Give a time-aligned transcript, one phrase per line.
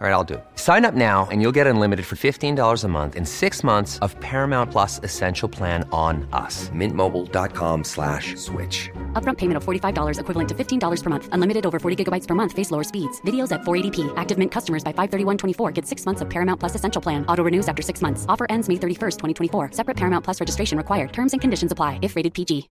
[0.00, 0.44] All right, I'll do it.
[0.56, 4.18] Sign up now and you'll get unlimited for $15 a month in six months of
[4.18, 6.68] Paramount Plus Essential Plan on us.
[6.70, 8.90] Mintmobile.com slash switch.
[9.12, 11.28] Upfront payment of $45 equivalent to $15 per month.
[11.30, 12.52] Unlimited over 40 gigabytes per month.
[12.52, 13.20] Face lower speeds.
[13.20, 14.12] Videos at 480p.
[14.16, 17.24] Active Mint customers by 531.24 get six months of Paramount Plus Essential Plan.
[17.26, 18.26] Auto renews after six months.
[18.28, 19.70] Offer ends May 31st, 2024.
[19.72, 21.12] Separate Paramount Plus registration required.
[21.12, 22.68] Terms and conditions apply if rated PG.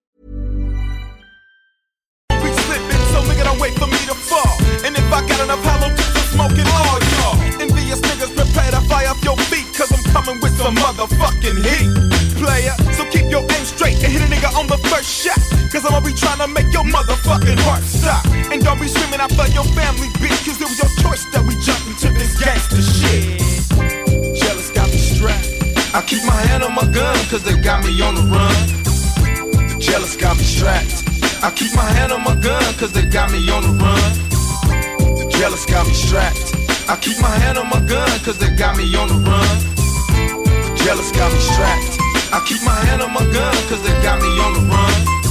[2.29, 4.57] We slipping, so nigga don't wait for me to fall.
[4.85, 6.96] And if I got enough hollow tips, smoking all
[10.17, 11.89] coming with some motherfucking heat.
[12.41, 15.37] Player, so keep your aim straight and hit a nigga on the first shot.
[15.69, 18.25] Cause I'ma be trying to make your motherfucking heart stop.
[18.51, 21.45] And don't be screaming out for your family, bitch, cause it was your choice that
[21.45, 23.37] we jumped into this gangster shit.
[24.41, 25.53] Jealous got me strapped.
[25.93, 28.57] I keep my hand on my gun, cause they got me on the run.
[29.79, 31.05] Jealous got me strapped.
[31.45, 34.09] I keep my hand on my gun, cause they got me on the run.
[35.13, 36.57] The jealous got me strapped.
[36.89, 39.77] I keep my hand on my gun, cause they got me on the run.
[40.87, 41.99] Jealous got me strapped.
[42.31, 45.26] I keep my hand on my gun, cause they got me on the run.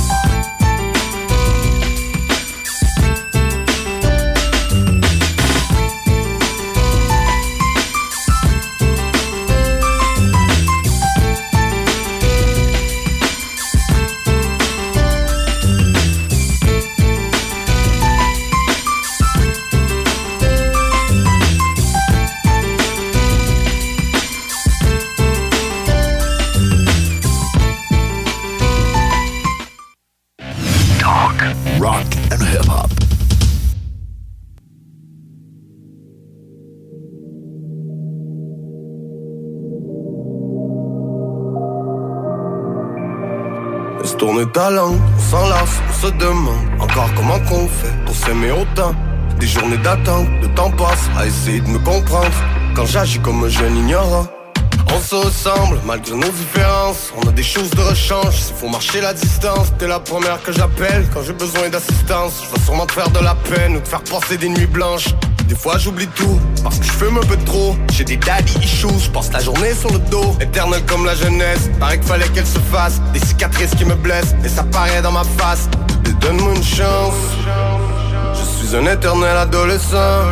[44.55, 48.95] On s'en lasse, on se demande encore comment qu'on fait pour s'aimer autant.
[49.41, 52.31] Des journées d'attente, le temps passe à essayer de me comprendre
[52.75, 54.27] quand j'agis comme un jeune ignorant.
[54.93, 57.13] On se ressemble malgré nos différences.
[57.17, 59.73] On a des choses de rechange, s'il faut marcher la distance.
[59.79, 62.43] T'es la première que j'appelle quand j'ai besoin d'assistance.
[62.45, 65.09] Je vais sûrement te faire de la peine ou te faire passer des nuits blanches.
[65.49, 67.77] Des fois j'oublie tout parce que je fume un peu trop.
[67.93, 70.37] J'ai des daddy issues, je passe la journée sur le dos.
[70.41, 73.01] Éternel comme la jeunesse, paraît qu'il fallait qu'elle se fasse.
[73.13, 75.69] Des cicatrices qui me blessent et ça paraît dans ma face.
[76.21, 77.15] Donne-moi une chance.
[78.35, 80.23] Je suis un éternel adolescent.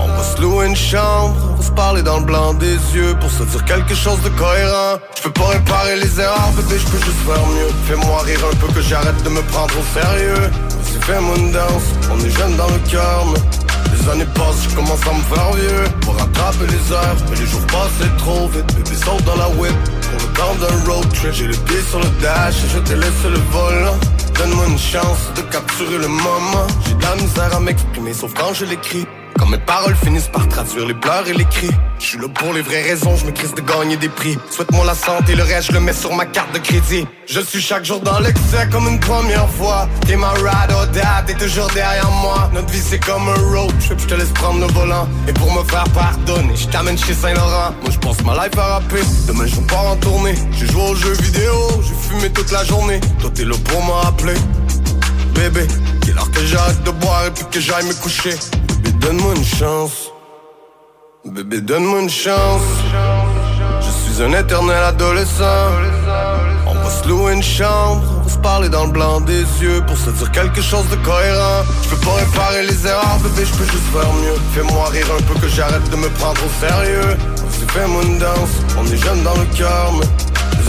[0.00, 3.30] On va se louer une chambre, va se parler dans le blanc des yeux pour
[3.30, 4.98] se dire quelque chose de cohérent.
[5.16, 7.70] Je peux pas réparer les erreurs, bébé, je peux juste faire mieux.
[7.86, 10.34] Fais-moi rire un peu que j'arrête de me prendre au sérieux.
[10.34, 12.80] Vas-y, fais-moi une danse, on est jeune dans le
[13.32, 15.84] mais les années passent, je commence à me faire vieux.
[16.02, 18.66] Pour rattraper les heures, mais les jours passent trop vite.
[18.76, 19.76] Bébé, saute dans la whip
[20.10, 21.32] pour le temps d'un road trip.
[21.32, 23.96] J'ai le pied sur le dash et je t'ai laissé le volant.
[24.38, 26.66] Donne-moi une chance de capturer le moment.
[26.86, 29.06] J'ai de la misère à m'exprimer, sauf quand je l'écris.
[29.38, 31.70] Quand mes paroles finissent par traduire les pleurs et les cris.
[31.98, 34.38] Je suis là pour les vraies raisons, je me crisse de gagner des prix.
[34.50, 37.06] Souhaite-moi la santé, le reste je le mets sur ma carte de crédit.
[37.26, 39.88] Je suis chaque jour dans l'excès comme une première fois.
[40.06, 42.50] T'es ma ride or die, t'es toujours derrière moi.
[42.54, 45.08] Notre vie c'est comme un road trip, je te laisse prendre le volant.
[45.28, 47.74] Et pour me faire pardonner, je t'amène chez Saint-Laurent.
[47.82, 50.34] Moi je pense ma life à rapper, demain je pas en tournée.
[50.52, 53.00] J'ai joué aux jeux vidéo, j'ai fumé toute la journée.
[53.20, 54.34] Toi t'es là pour me rappeler.
[55.34, 55.66] Bébé,
[56.02, 58.34] il est l'heure que j'arrête de boire et puis que j'aille me coucher.
[59.06, 60.10] Donne-moi une chance.
[61.24, 62.66] Bébé, donne-moi une chance.
[63.80, 65.70] Je suis un éternel adolescent.
[66.66, 69.80] On va se louer une chambre, on va se parler dans le blanc des yeux
[69.86, 71.62] pour se dire quelque chose de cohérent.
[71.84, 74.38] Je peux pas réparer les erreurs, bébé, je peux juste faire mieux.
[74.54, 77.16] Fais-moi rire un peu que j'arrête de me prendre au sérieux.
[77.36, 80.06] Vas-y, fais-moi une danse, on est jeune dans le cœur, mais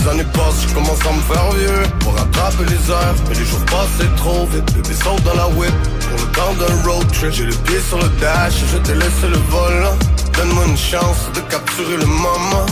[0.08, 1.82] années passent, je commence à me faire vieux.
[2.00, 4.72] Pour rattraper les heures, mais les jours passent trop vite.
[4.74, 7.32] Bébé saute dans la whip, pour le temps d'un road trip.
[7.32, 9.96] J'ai le pied sur le dash, je t'ai laissé le volant
[10.34, 12.66] Donne-moi une chance de capturer le moment.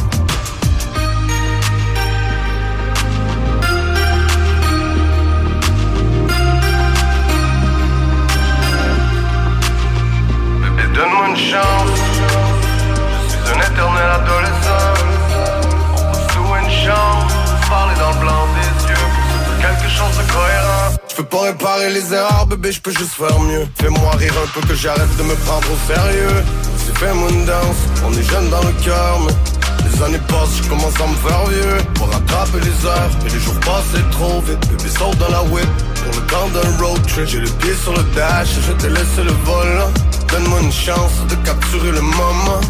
[10.97, 12.01] Donne-moi une chance.
[13.27, 14.76] Je suis un éternel adolescent
[16.87, 21.91] Se parler dans le blanc des yeux Pour se dire quelque Je peux pas réparer
[21.91, 23.67] les erreurs, bébé, je peux juste faire mieux.
[23.81, 26.45] Fais-moi rire un peu que j'arrête de me prendre au sérieux.
[26.79, 29.33] C'est fait mon danse, on est jeune dans le cœur, mais
[29.91, 31.79] les années passent, je commence à me faire vieux.
[31.95, 34.61] Pour rattraper les heures, et les jours passent trop vite.
[34.69, 35.69] Bébé saute dans la whip,
[36.05, 37.27] pour le temps d'un road trip.
[37.27, 39.83] J'ai le pied sur le dash, je te laisse le vol.
[40.31, 42.61] Donne-moi une chance de capturer le moment.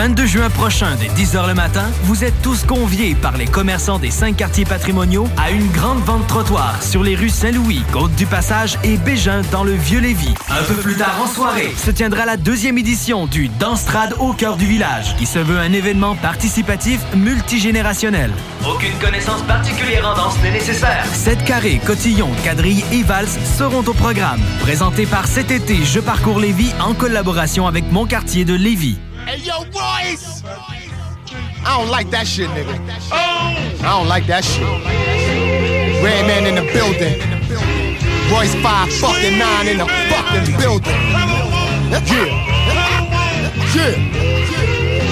[0.00, 4.10] 22 juin prochain, dès 10h le matin, vous êtes tous conviés par les commerçants des
[4.10, 9.42] cinq quartiers patrimoniaux à une grande vente trottoir sur les rues Saint-Louis, Côte-du-Passage et Bégin
[9.52, 10.32] dans le Vieux-Lévis.
[10.48, 14.56] Un peu plus tard en soirée, se tiendra la deuxième édition du Danstrad au cœur
[14.56, 18.30] du village, qui se veut un événement participatif multigénérationnel.
[18.66, 21.04] Aucune connaissance particulière en danse n'est nécessaire.
[21.12, 24.40] Sept carrés, cotillons, quadrilles et valses seront au programme.
[24.60, 28.96] Présenté par cet été Je parcours Lévis en collaboration avec mon quartier de Lévis.
[29.26, 30.42] Hey, yo, Royce!
[31.62, 32.74] I don't like that shit, nigga.
[33.12, 34.62] I don't like that shit.
[36.02, 37.20] Red man in the building.
[38.32, 40.92] Royce 5 fucking 9 in the fucking building.
[42.10, 42.30] Yeah.
[43.74, 44.59] Yeah.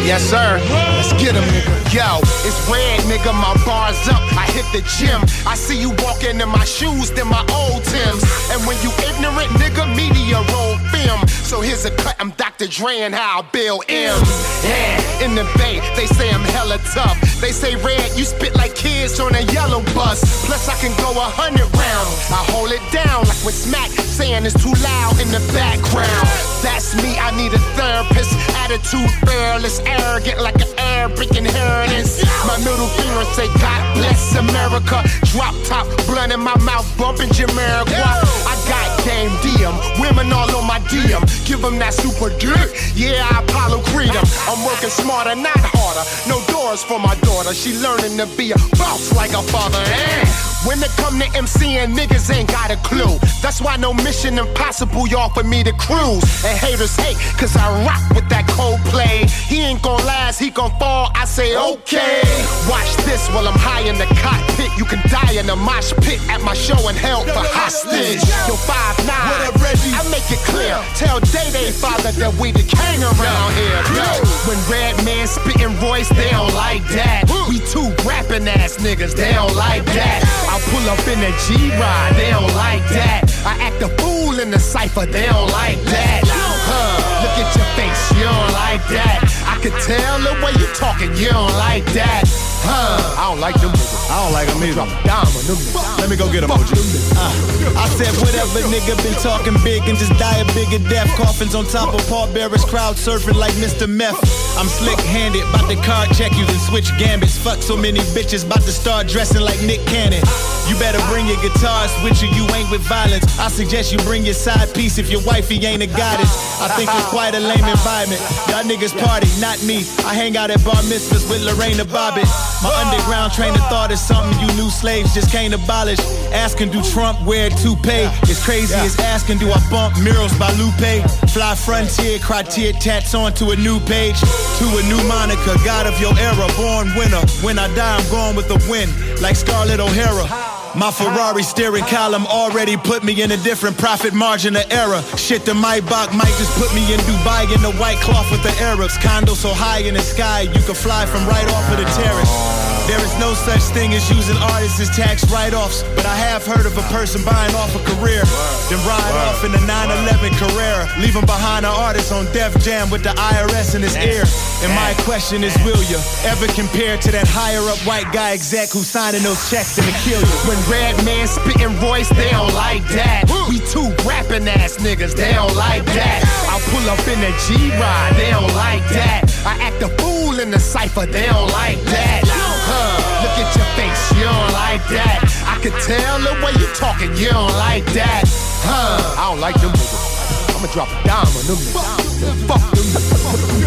[0.04, 0.60] Yes, sir.
[0.96, 1.78] Let's get him, nigga.
[1.92, 3.32] Yo, it's red, nigga.
[3.32, 4.22] My bar's up.
[4.36, 5.20] I hit the gym.
[5.46, 8.22] I see you walking in my shoes, then my old Tims.
[8.52, 11.26] And when you ignorant, nigga, media roll film.
[11.48, 12.16] So here's a cut.
[12.20, 12.66] I'm Dr.
[12.68, 14.28] Dre and how I build M's.
[14.64, 17.16] Yeah, in the bay, they say I'm hella tough.
[17.40, 20.20] They say red, you spit like kids on a yellow bus.
[20.46, 22.12] Plus, I can go a hundred rounds.
[22.28, 26.28] I hold it down like when Smack saying it's too loud in the background.
[26.60, 27.16] That's me.
[27.16, 28.34] I need a therapist.
[28.60, 32.22] Attitude fearless arrogant like an Arabic inheritance.
[32.46, 35.02] My middle finger say, God bless America.
[35.32, 38.18] Drop top, blunt in my mouth, bumping Jamiroquai.
[38.46, 41.22] I got game DM, women all on my DM.
[41.46, 44.14] Give them that super dirt, Yeah, I Apollo Creed.
[44.48, 46.04] I'm working smarter, not harder.
[46.28, 46.40] No
[46.76, 47.54] for my daughter.
[47.54, 49.80] She learning to be a boss like a father.
[49.80, 50.24] Eh?
[50.66, 53.16] When it come to MCing, niggas ain't got a clue.
[53.40, 56.22] That's why no mission impossible, y'all, for me to cruise.
[56.44, 59.24] And haters hate, cause I rock with that cold play.
[59.48, 61.10] He ain't gon' last, he gon' fall.
[61.14, 62.20] I say, okay.
[62.68, 64.68] Watch this while I'm high in the cockpit.
[64.76, 68.20] You can die in a mosh pit at my show and held for hostage.
[68.46, 69.57] Yo, 5 nine.
[69.68, 70.80] I make it clear.
[70.96, 73.80] Tell Day Day father that we the king around here.
[73.92, 74.08] Yo,
[74.48, 77.28] when red man spitting voice, they don't like that.
[77.48, 80.24] We two rapping ass niggas, they don't like that.
[80.48, 83.28] I pull up in a G-Ride, they don't like that.
[83.44, 86.24] I act a fool in the cipher, they don't like that.
[86.68, 89.24] Huh, look at your face, you don't like that.
[89.48, 92.28] I can tell the way you talking, you don't like that.
[92.68, 94.10] Huh, I don't like them niggas.
[94.12, 94.84] I don't like them either.
[95.08, 95.98] Dime on them niggas.
[95.98, 96.68] Let me go get them, OG.
[97.16, 97.32] Uh,
[97.80, 101.08] I said whatever nigga been talking big and just die a bigger death.
[101.16, 103.88] Coffins on top of Paul Bearers, crowd surfing like Mr.
[103.88, 104.18] Meth.
[104.58, 107.38] I'm slick handed, bout to card check you, then switch gambits.
[107.38, 110.22] Fuck so many bitches, bout to start dressing like Nick Cannon.
[110.68, 113.24] You better bring your guitars with you, you ain't with violence.
[113.38, 116.57] I suggest you bring your side piece if your wifey ain't a goddess.
[116.60, 118.20] I think it's quite a lame environment.
[118.50, 119.86] Y'all niggas party, not me.
[120.02, 122.26] I hang out at bar mitzvahs with Lorena Bobbitt.
[122.62, 126.00] My underground train of thought is something you new slaves just can't abolish.
[126.34, 128.10] Asking do Trump wear toupee?
[128.26, 131.06] It's crazy as asking do I bump murals by Lupe?
[131.30, 134.18] Fly frontier, criteria tats onto a new page.
[134.18, 137.22] To a new moniker, God of your era, born winner.
[137.46, 138.90] When I die, I'm going with the win,
[139.22, 140.57] like Scarlett O'Hara.
[140.78, 145.02] My Ferrari steering column already put me in a different profit margin of error.
[145.16, 148.54] Shit, the Maybach might just put me in Dubai in the white cloth with the
[148.62, 148.96] Arabs.
[148.98, 152.67] Condo so high in the sky, you can fly from right off of the terrace.
[152.88, 156.64] There is no such thing as using artists as tax write-offs, but I have heard
[156.64, 158.24] of a person buying off a career,
[158.72, 163.02] then ride off in a 911 Carrera, leaving behind an artist on Def Jam with
[163.04, 164.24] the IRS in his ear.
[164.64, 168.88] And my question is, will you ever compare to that higher-up white guy exec who's
[168.88, 170.36] signing those checks and to kill you?
[170.48, 173.28] When red man spitting voice, they don't like that.
[173.52, 176.24] We two rapping ass niggas, they don't like that.
[176.48, 179.28] I pull up in a G-Ride, they don't like that.
[179.44, 182.37] I act a fool in the cipher, they don't like that.
[182.68, 185.24] Huh, look at your face, you don't like that.
[185.48, 188.28] I can tell the way you talking, you don't like that.
[188.62, 190.52] Huh, I don't like them niggas.
[190.52, 192.04] I'ma drop a dime on them niggas.
[192.44, 192.88] Fuck them.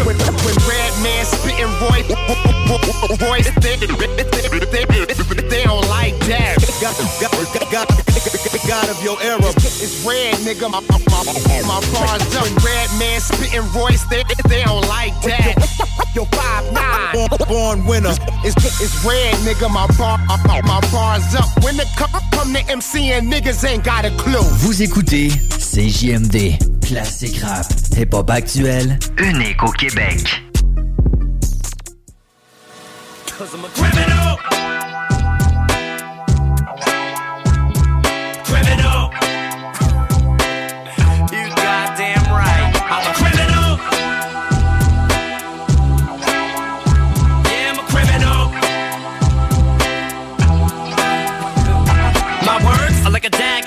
[0.06, 2.06] When, when red man spitting voice,
[3.18, 6.62] voice they, they, they don't like that.
[7.72, 7.88] God,
[8.68, 9.40] God of your era.
[9.40, 10.70] It's red, nigga.
[10.70, 11.24] My, my, my,
[11.62, 12.44] my bars up.
[12.44, 15.56] When red man spitting voice, they, they don't like that.
[16.14, 17.14] Yo, five nine.
[17.14, 18.14] Born, born winner.
[18.44, 19.72] It's, it's red, nigga.
[19.72, 21.48] My bar, my, my bars up.
[21.64, 24.44] When it come, come to MC and niggas ain't got a clue.
[24.58, 26.58] Vous écoutez CJMD.
[26.86, 27.64] classique rap.
[27.96, 30.20] Hip-hop actuel, unique au Québec.
[33.38, 34.36] Cause I'm a criminal.
[34.36, 34.71] Criminal.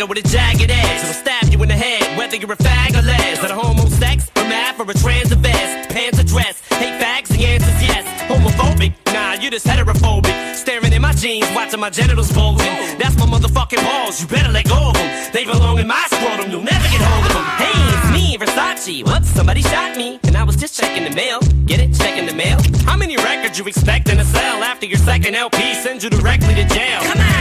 [0.03, 1.01] With a jagged edge.
[1.01, 3.39] It'll stab you in the head, whether you're a fag or les.
[3.39, 5.89] At a homo sex, or math, or a trans or vest.
[5.89, 6.61] Pants or dress.
[6.69, 8.03] Hate fags, the answer's yes.
[8.29, 10.55] Homophobic, nah, you just heterophobic.
[10.55, 12.67] Staring in my jeans, watching my genitals bulging.
[12.99, 15.31] That's my motherfucking balls, you better let go of them.
[15.31, 17.45] They belong in my scrotum, you'll never get hold of them.
[17.61, 19.05] Hey, it's me, Versace.
[19.05, 19.23] What?
[19.23, 21.39] Somebody shot me, and I was just checking the mail.
[21.65, 21.93] Get it?
[21.95, 22.59] Checking the mail.
[22.85, 26.65] How many records you expecting to sell after your second LP sends you directly to
[26.65, 27.01] jail?
[27.01, 27.34] Come on,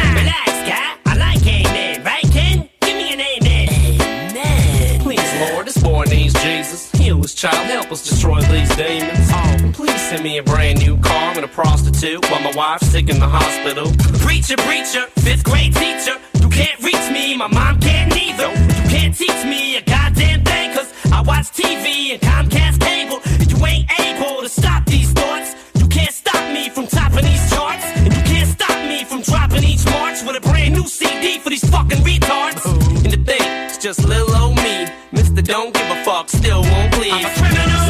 [7.45, 9.29] child, help us destroy these demons.
[9.31, 13.11] Oh, please send me a brand new car and a prostitute while my wife's sick
[13.11, 13.93] in the hospital.
[14.25, 16.17] Preacher, preacher, fifth grade teacher.
[16.41, 18.49] You can't reach me, my mom can't neither.
[18.49, 23.21] You can't teach me a goddamn thing, cause I watch TV and Comcast cable.
[23.25, 25.55] And you ain't able to stop these thoughts.
[25.75, 27.85] You can't stop me from topping these charts.
[27.97, 31.51] And you can't stop me from dropping each March with a brand new CD for
[31.51, 32.63] these fucking retards.
[32.65, 33.03] Oh.
[33.05, 34.87] And the thing, it's just little old me.
[35.13, 35.45] Mr.
[35.45, 36.29] Don't give a fuck,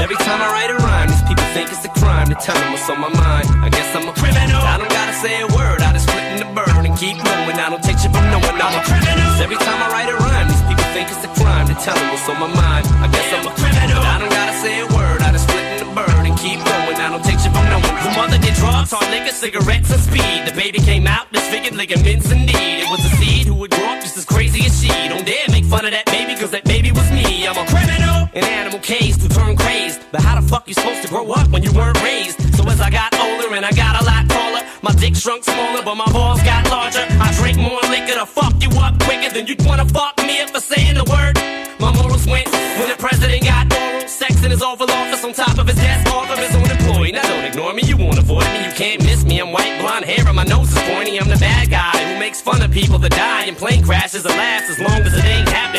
[0.04, 2.76] Every time I write a rhyme, these people think it's a crime to tell them
[2.76, 3.48] what's on my mind.
[3.64, 4.60] I guess I'm a criminal.
[4.60, 7.56] I don't gotta say a word, I just in the bird and keep going.
[7.56, 9.32] I don't take shit from no one, I'm a criminal.
[9.40, 12.12] Every time I write a rhyme, these people think it's a crime to tell them
[12.12, 12.84] what's on my mind.
[13.00, 13.96] I guess I'm a criminal.
[13.96, 17.00] I don't gotta say a word, I just in the bird and keep going.
[17.00, 17.96] I don't take shit from no one.
[18.04, 20.44] The mother did drugs, hard liquor, cigarettes, and speed.
[20.44, 22.84] The baby came out, disfigured ligaments indeed.
[22.84, 24.92] It was a seed who would grow up just as crazy as she.
[25.08, 26.23] Don't dare make fun of that baby,
[28.34, 30.00] an animal caged to turn crazed.
[30.12, 32.40] But how the fuck you supposed to grow up when you weren't raised?
[32.56, 35.82] So as I got older and I got a lot taller, my dick shrunk smaller,
[35.82, 37.06] but my balls got larger.
[37.20, 40.50] I drink more liquor to fuck you up quicker than you'd wanna fuck me up
[40.50, 41.38] for saying the word.
[41.78, 42.48] My morals went
[42.78, 46.12] when the president got oral sex in his Oval Office on top of his desk,
[46.12, 47.12] off of his own employee.
[47.12, 49.40] Now don't ignore me, you won't avoid me, you can't miss me.
[49.40, 51.18] I'm white, blonde hair, and my nose is pointy.
[51.20, 54.34] I'm the bad guy who makes fun of people that die in plane crashes and
[54.36, 55.73] laughs as long as it ain't happening.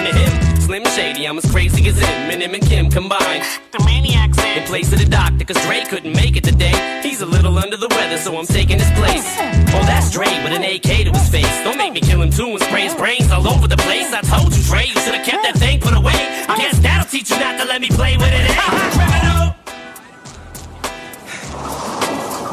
[0.66, 3.46] Slim Shady, I'm as crazy as him, and him and Kim combined.
[3.72, 4.58] The maniac's in.
[4.58, 6.74] In place of the doctor, cause Dre couldn't make it today.
[7.04, 9.24] He's a little under the weather, so I'm taking his place.
[9.78, 11.64] Oh, that's Dre with an AK to his face.
[11.64, 14.12] Don't make me kill him too and spray his brains all over the place.
[14.12, 16.18] I told you, Dre, you should've kept that thing put away.
[16.50, 18.50] I guess that'll teach you not to let me play with it.
[18.50, 18.56] eh?
[18.98, 19.54] Criminal!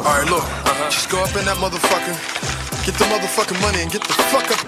[0.04, 0.44] Alright, look,
[0.92, 2.12] just go up in that motherfucker,
[2.82, 4.58] get the motherfucking money, and get the fuck up.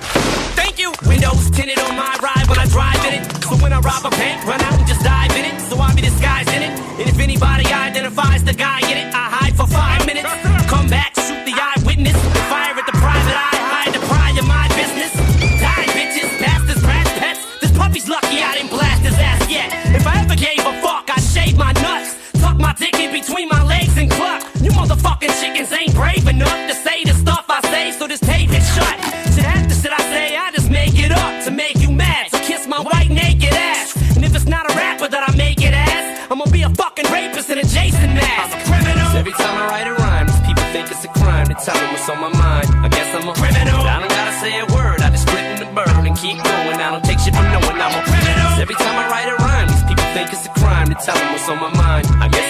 [0.54, 0.92] Thank you.
[1.06, 3.24] Windows tinted on my ride when I drive in it.
[3.42, 5.60] So when I rob a bank, run out and just dive in it.
[5.60, 6.72] So I be disguised in it.
[7.02, 10.30] And if anybody identifies the guy in it, I hide for five minutes.
[10.70, 12.14] Come back, shoot the eyewitness.
[12.46, 15.10] Fire at the private eye, hide the pry of my business.
[15.58, 17.40] Die, bitches, bastards, brats, pets.
[17.60, 19.74] This puppy's lucky I didn't blast his ass yet.
[19.90, 22.14] If I ever gave a fuck, I'd shave my nuts.
[22.38, 24.42] Tuck my dick in between my legs and cluck.
[24.62, 27.43] You motherfucking chickens ain't brave enough to say the stuff
[27.84, 28.96] I so this tape is shut.
[29.36, 32.30] Shit half the shit I say, I just make it up to make you mad.
[32.32, 33.92] So kiss my white naked ass.
[34.16, 37.04] And if it's not a rapper that I make it as, I'ma be a fucking
[37.12, 38.56] rapist in a Jason mask.
[38.56, 39.08] I'm a criminal.
[39.20, 41.92] Every time I write a rhyme, these people think it's a crime to tell them
[41.92, 42.72] what's on my mind.
[42.80, 43.84] I guess I'm a criminal.
[43.84, 46.80] I don't gotta say a word, I just split in the bird and keep going.
[46.80, 48.64] I don't take shit from no one, I'm a criminal.
[48.64, 51.36] Every time I write a rhyme, these people think it's a crime to tell them
[51.36, 52.08] what's on my mind.
[52.16, 52.43] I guess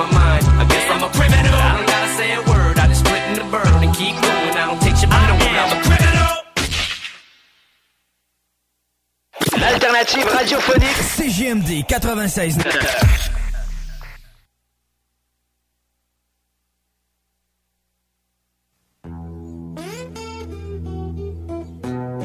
[0.00, 0.44] my mind.
[0.60, 1.54] I guess I'm a criminal.
[1.54, 4.54] I don't gotta say a word, I just split in the bird and keep going.
[4.56, 6.30] I don't take shit from no I'm a criminal.
[9.60, 13.40] L'alternative radiophonique CGMD 96.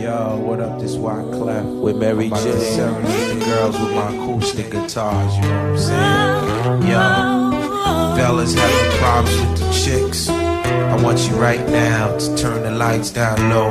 [0.05, 0.79] Yo, what up?
[0.79, 2.35] This White Clef with Mary J.
[2.35, 5.35] Serenade the girls with my acoustic guitars.
[5.35, 6.35] You know what I'm saying?
[6.65, 7.54] Yo,
[8.25, 10.29] fellas having problems with the chicks.
[10.29, 13.69] I want you right now to turn the lights down low.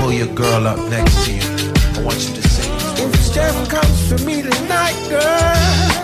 [0.00, 1.48] Pull your girl up next to you.
[1.96, 2.72] I want you to sing.
[3.04, 6.00] If Steph comes for me tonight, girl,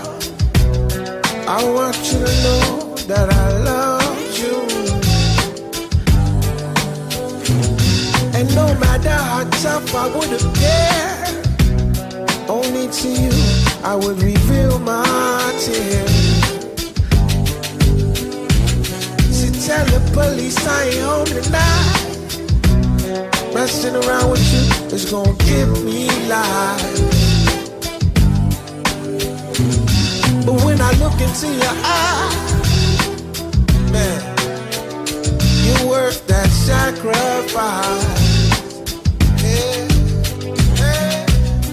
[1.57, 2.65] I want you to know
[3.11, 4.57] that I love you.
[8.37, 11.37] And no matter how tough I would have dared,
[12.51, 13.33] only to you
[13.83, 16.36] I would reveal my tears.
[19.99, 22.03] The police I ain't home tonight.
[23.55, 26.97] Messing around with you is gonna give me life.
[30.45, 32.53] But when I look into your eyes,
[33.95, 34.21] man,
[35.65, 38.05] you're worth that sacrifice.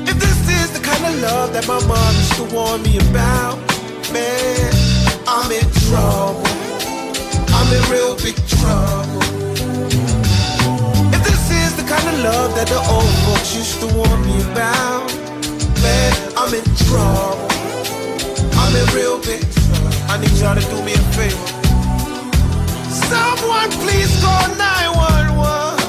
[0.10, 3.58] If this is the kind of love that my mom used to warn me about,
[4.13, 4.74] man,
[5.27, 6.52] I'm in trouble.
[7.74, 9.24] In real big trouble.
[11.15, 14.38] If this is the kind of love that the old folks used to warn me
[14.51, 15.10] about,
[15.82, 17.50] man, I'm in trouble.
[18.62, 19.89] I'm in real big trouble.
[20.06, 21.48] I need y'all to do me a favor.
[23.10, 25.82] Someone please call 911.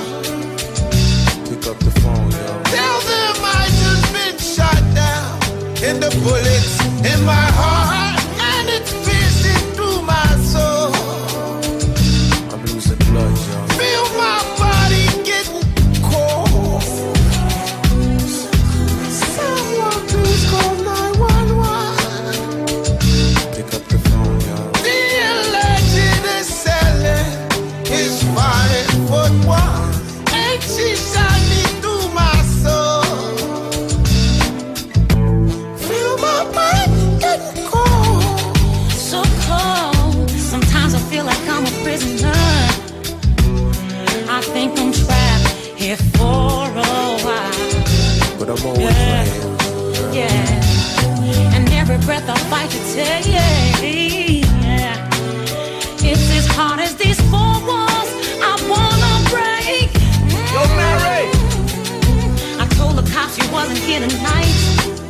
[1.51, 2.49] Pick up the phone, yo.
[2.73, 5.37] Tell them I just been shot down.
[5.85, 6.81] And the bullets
[7.13, 7.94] in my heart.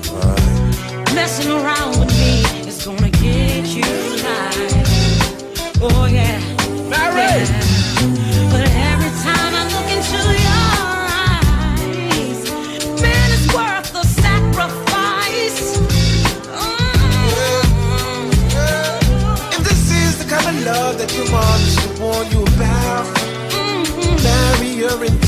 [0.06, 1.14] Mm.
[1.14, 3.82] Messing around with me is gonna get you
[4.24, 4.84] right.
[5.82, 6.33] Oh yeah.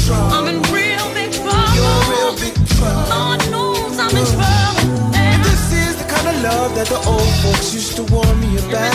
[0.07, 0.33] Trouble.
[0.37, 1.75] I'm in real big trouble.
[1.75, 3.11] You're in real big trouble.
[3.11, 4.87] I'm in trouble.
[5.43, 8.95] This is the kind of love that the old folks used to warn me about,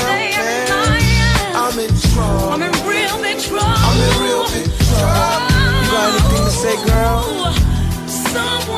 [1.52, 2.56] I'm in trouble.
[2.56, 3.68] I'm in real big trouble.
[3.68, 5.52] I'm in real big trouble.
[5.84, 7.20] You got anything to say, girl?
[8.08, 8.71] Someone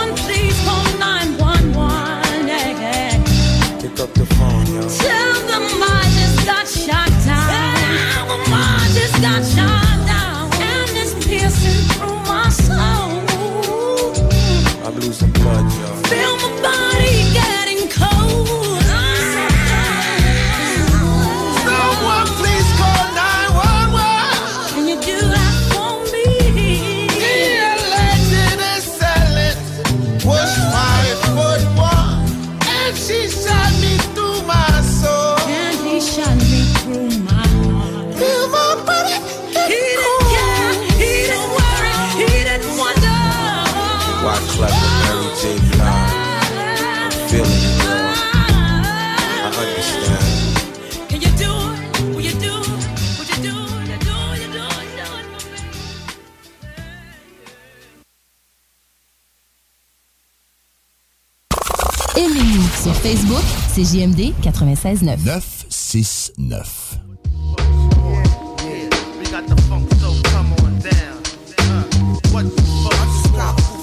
[62.15, 65.17] Aimez-nous sur Facebook, c'est JMD 96.9.
[65.25, 66.99] 969.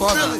[0.01, 0.39] We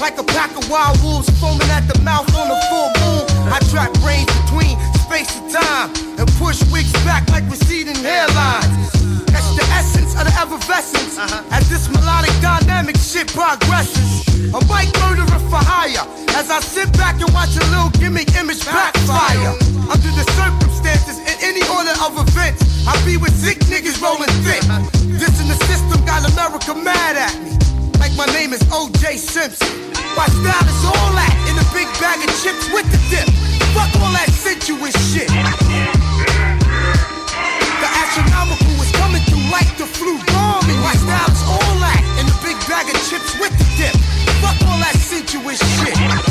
[0.00, 3.28] like a pack of wild wolves foaming at the mouth on a full moon.
[3.52, 4.72] I trap brains between
[5.04, 8.96] space and time and push wigs back like receding hairlines.
[9.28, 11.44] That's the essence of the effervescence uh-huh.
[11.52, 14.24] as this melodic dynamic shit progresses.
[14.56, 18.64] A mic murderer for hire as I sit back and watch a little gimmick image
[18.64, 19.52] backfire.
[19.84, 24.64] Under the circumstances in any order of events, I be with sick niggas rolling thick.
[24.64, 24.80] Uh-huh.
[25.20, 27.52] This in the system got America mad at me.
[28.00, 29.89] Like my name is OJ Simpson.
[30.16, 33.28] My style is all that in a big bag of chips with the dip.
[33.72, 35.28] Fuck all that sensuous shit.
[37.80, 40.80] The astronomical is coming through like the flu bombing.
[40.82, 43.94] My style is all that in a big bag of chips with the dip.
[44.42, 46.29] Fuck all that sensuous shit.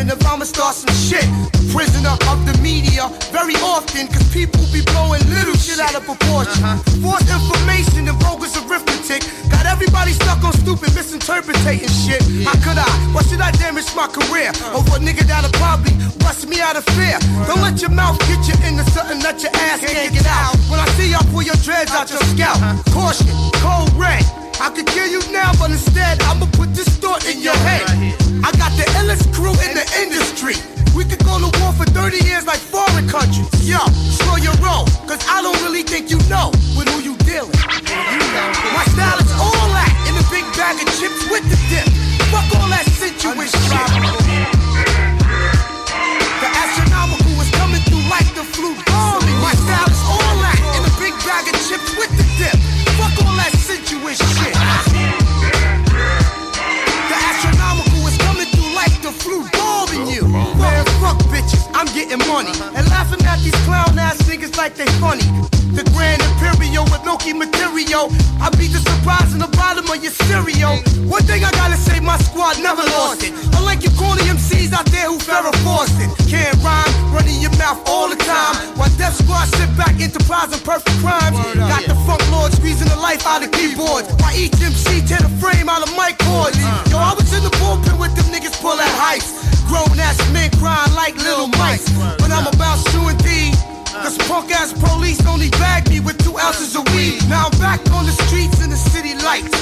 [0.00, 1.24] Wondering if I'ma start some shit.
[1.72, 6.64] Prisoner of the media, very often, cause people be blowing little shit out of proportion.
[6.64, 6.78] Uh-huh.
[7.04, 9.22] False information and bogus arithmetic.
[9.50, 12.22] Got everybody stuck on stupid misinterpreting shit.
[12.44, 12.88] How could I?
[13.12, 14.50] Why should I damage my career?
[14.72, 14.78] Uh.
[14.78, 17.18] Over a nigga that'll probably bust me out of fear.
[17.46, 20.56] Don't let your mouth get you into something that your ass can't get out.
[20.70, 22.58] When I see y'all pull your dreads out your scalp.
[22.90, 23.28] Caution,
[23.62, 24.39] cold red.
[24.60, 27.88] I could kill you now, but instead I'ma put this thought in your head.
[28.44, 30.52] I got the illest crew in the industry.
[30.94, 33.48] We could go to war for 30 years like foreign countries.
[33.64, 33.80] Yo,
[34.20, 37.56] slow your roll, cause I don't really think you know with who you dealing.
[38.76, 41.88] My style is all that in a big bag of chips with the dip.
[42.28, 44.19] Fuck all that sensuous shit.
[61.80, 62.52] I'm getting money.
[62.76, 65.24] And laughing at these clown ass niggas like they funny.
[65.72, 68.12] The grand imperial with milky material.
[68.36, 70.76] I beat the surprise in the bottom of your cereal.
[71.08, 73.32] One thing I gotta say, my squad never lost it.
[73.56, 76.12] Unlike you corny MCs out there who Farrah Fawcett.
[76.28, 78.60] Can't rhyme, running your mouth all the time.
[78.76, 81.32] While Death Squad sit back, enterprise and perfect crimes.
[81.56, 84.12] Got the funk lord squeezing the life out of keyboards.
[84.20, 86.60] While each MC tear the frame out of mic cords.
[86.60, 86.92] Uh.
[86.92, 89.59] Yo, I was in the bullpen with them niggas pulling heights.
[89.70, 91.86] Grown ass men crying like little mice.
[92.18, 93.54] But I'm about shooting D.
[93.86, 94.26] Cause uh.
[94.26, 97.22] punk ass police only bagged me with two ounces of weed.
[97.30, 99.54] Now I'm back on the streets in the city lights.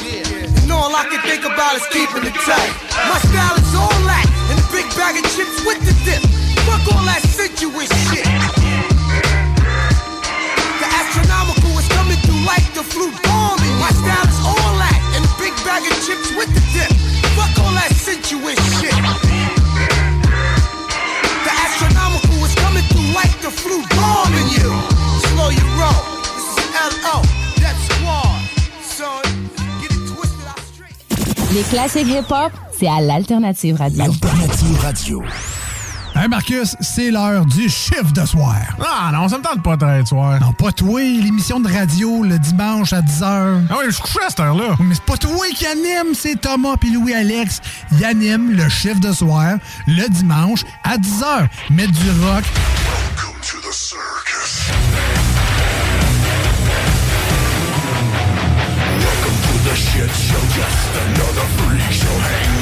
[0.64, 2.72] And all I can think about is keeping it tight.
[3.04, 4.24] My style is all that.
[4.48, 6.24] And a big bag of chips with the dip.
[6.64, 8.24] Fuck all that sensuous shit.
[10.80, 13.76] The astronomical is coming through like the flu bombing.
[13.76, 14.96] My style is all that.
[15.12, 16.97] And a big bag of chips with the dip.
[31.78, 34.02] Classiques hip-hop, c'est à l'Alternative Radio.
[34.02, 35.22] Alternative Radio.
[36.16, 38.56] Hey Marcus, c'est l'heure du chiffre de soir.
[38.80, 40.40] Ah non, ça me tente pas de soir.
[40.40, 43.66] Non, pas toi, l'émission de radio le dimanche à 10h.
[43.70, 44.74] Ah oui, je suis couché à cette heure-là.
[44.80, 47.60] Mais c'est pas toi qui anime, c'est Thomas puis Louis-Alex.
[47.92, 51.46] Ils animent le chiffre de soir le dimanche à 10h.
[51.70, 52.42] Mettre du rock.
[53.16, 54.27] Welcome to the circus.
[59.78, 60.42] Shit show.
[60.58, 62.18] Just another freak show.
[62.18, 62.57] Hang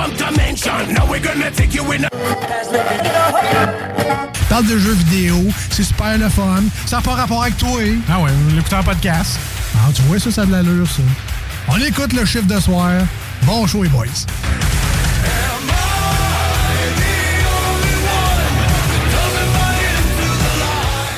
[0.00, 0.94] come to mention.
[0.94, 2.10] Now we're gonna take you in a.
[4.48, 5.36] Parle de jeux vidéo,
[5.70, 6.62] c'est super le fun.
[6.86, 7.80] Ça n'a pas rapport avec toi.
[8.08, 9.38] Ah ouais, l'écouter en podcast.
[9.76, 11.02] Ah, tu vois, ça, ça a de l'allure, ça.
[11.68, 12.92] On écoute le chiffre de soir.
[13.42, 14.06] Bon show, les boys.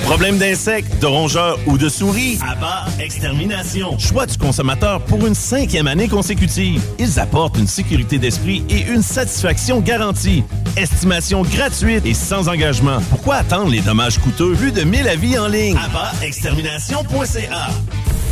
[0.04, 2.38] Problème d'insectes, de rongeurs ou de souris?
[2.46, 3.98] Abba Extermination.
[3.98, 6.82] Choix du consommateur pour une cinquième année consécutive.
[6.98, 10.44] Ils apportent une sécurité d'esprit et une satisfaction garantie.
[10.76, 12.98] Estimation gratuite et sans engagement.
[13.10, 14.52] Pourquoi attendre les dommages coûteux?
[14.54, 15.76] Plus de 1000 avis en ligne.
[15.76, 17.68] AbbaExtermination.ca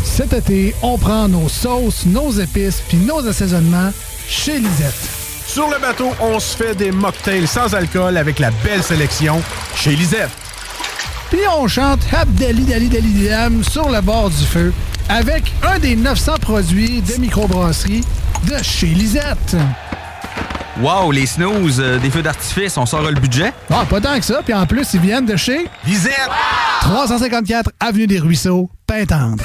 [0.04, 3.92] Cet été, on prend nos sauces, nos épices puis nos assaisonnements
[4.28, 4.94] chez Lisette.
[5.46, 9.42] Sur le bateau, on se fait des mocktails sans alcool avec la belle sélection
[9.74, 10.30] chez Lisette.
[11.30, 14.72] Puis on chante Abdali Dali Dali Dam sur le bord du feu
[15.08, 18.02] avec un des 900 produits de microbrasserie
[18.48, 19.56] de chez Lisette.
[20.80, 23.52] Wow, les snooze, euh, des feux d'artifice, on sort le budget?
[23.70, 24.40] Ah, pas tant que ça.
[24.42, 26.30] Puis en plus, ils viennent de chez Lisette.
[26.80, 29.44] 354 Avenue des Ruisseaux, Pintendre.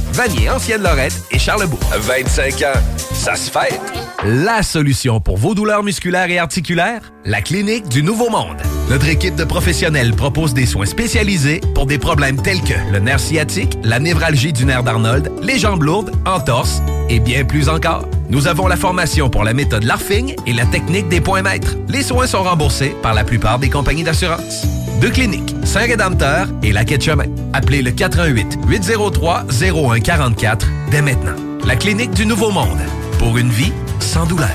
[0.13, 1.79] Vanier, Ancienne Lorette et Charlebourg.
[1.97, 3.79] 25 ans, ça se fait.
[4.25, 7.13] La solution pour vos douleurs musculaires et articulaires?
[7.25, 8.57] La Clinique du Nouveau Monde.
[8.89, 13.19] Notre équipe de professionnels propose des soins spécialisés pour des problèmes tels que le nerf
[13.19, 18.05] sciatique, la névralgie du nerf d'Arnold, les jambes lourdes, entorses et bien plus encore.
[18.31, 21.75] Nous avons la formation pour la méthode Larfing et la technique des points maîtres.
[21.89, 24.65] Les soins sont remboursés par la plupart des compagnies d'assurance.
[25.01, 27.25] Deux cliniques, Saint-Rédempteur et la Quai Chemin.
[27.51, 31.35] Appelez le 418 803 0144 dès maintenant.
[31.65, 32.79] La Clinique du Nouveau Monde.
[33.19, 34.47] Pour une vie sans douleur.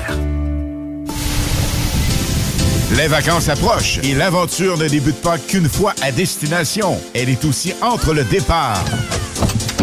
[2.95, 6.99] Les vacances approchent et l'aventure ne débute pas qu'une fois à destination.
[7.13, 8.83] Elle est aussi entre le départ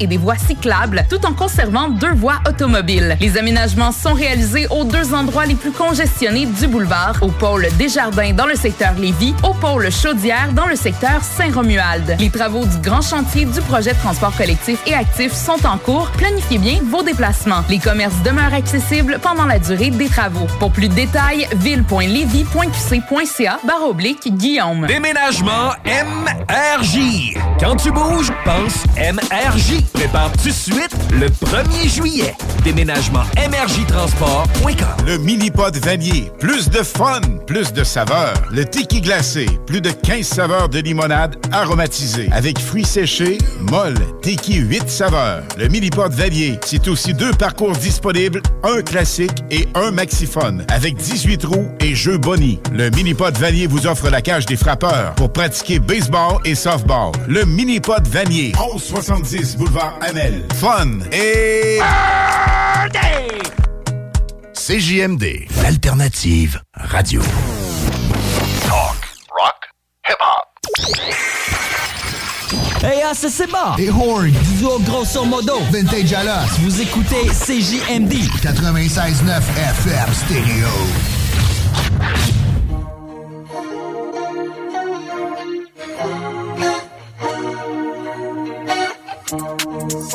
[0.00, 3.16] et des voies cyclables, tout en conservant deux voies automobiles.
[3.20, 8.32] Les aménagements sont réalisés aux deux endroits les plus congestionnés du boulevard, au pôle Desjardins
[8.32, 12.16] dans le secteur Lévis, au pôle Chaudière dans le secteur Saint-Romuald.
[12.18, 16.10] Les travaux du grand chantier du projet de transport collectif et actif sont en cours.
[16.16, 17.62] Planifiez bien vos déplacements.
[17.68, 20.46] Les commerces demeurent accessibles pendant la durée des travaux.
[20.58, 24.86] Pour plus de détails, ville.levy.qc.ca barre oblique Guillaume.
[24.86, 27.36] Déménagement MRJ.
[27.60, 29.51] Quand tu bouges, pense MRJ.
[29.92, 32.34] Prépare tout de suite le 1er juillet.
[32.64, 35.06] Déménagement MRJtransport.com.
[35.06, 36.32] Le mini-pod vanier.
[36.40, 38.32] Plus de fun, plus de saveurs.
[38.50, 39.44] Le tiki glacé.
[39.66, 42.30] Plus de 15 saveurs de limonade aromatisée.
[42.32, 45.42] Avec fruits séchés, molle, tiki 8 saveurs.
[45.58, 46.58] Le mini-pod vanier.
[46.64, 50.64] C'est aussi deux parcours disponibles, un classique et un maxiphone.
[50.68, 52.58] Avec 18 roues et jeux boni.
[52.72, 57.12] Le mini-pod vanier vous offre la cage des frappeurs pour pratiquer baseball et softball.
[57.28, 58.52] Le mini-pod vanier.
[58.58, 60.44] 1170 boulevard Amel.
[60.54, 61.80] Fun et...
[64.54, 67.20] CJMD, l'alternative radio.
[68.66, 69.02] Talk,
[69.36, 69.70] rock,
[70.08, 70.46] hip-hop.
[72.84, 73.74] Hey, ah, ça c'est bon!
[73.76, 74.30] Des horns!
[74.30, 75.58] Du duo grosso modo!
[75.72, 76.58] Vintage à l'os!
[76.60, 78.12] Vous écoutez CJMD!
[78.42, 80.68] 96.9 FM stéréo.
[90.02, 90.08] You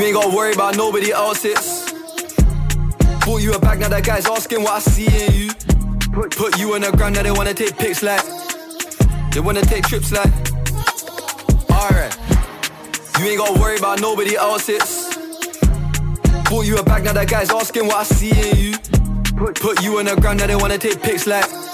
[0.00, 1.92] ain't gotta worry about nobody else's.
[3.26, 5.50] Bought you a bag, now that guy's asking what I see in you.
[6.12, 8.24] Put, you on the ground, now they wanna take pics like.
[9.32, 10.32] They wanna take trips like.
[11.70, 12.16] Alright.
[13.18, 15.14] You ain't gotta worry about nobody else's.
[16.48, 18.78] Bought you a bag, now that guy's asking what I see in you.
[19.36, 21.69] Put, put you on the ground, now they wanna take pics like.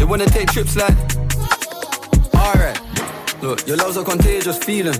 [0.00, 0.96] They wanna take trips like.
[2.34, 2.80] Alright.
[3.42, 4.96] Look, your love's a contagious feeling.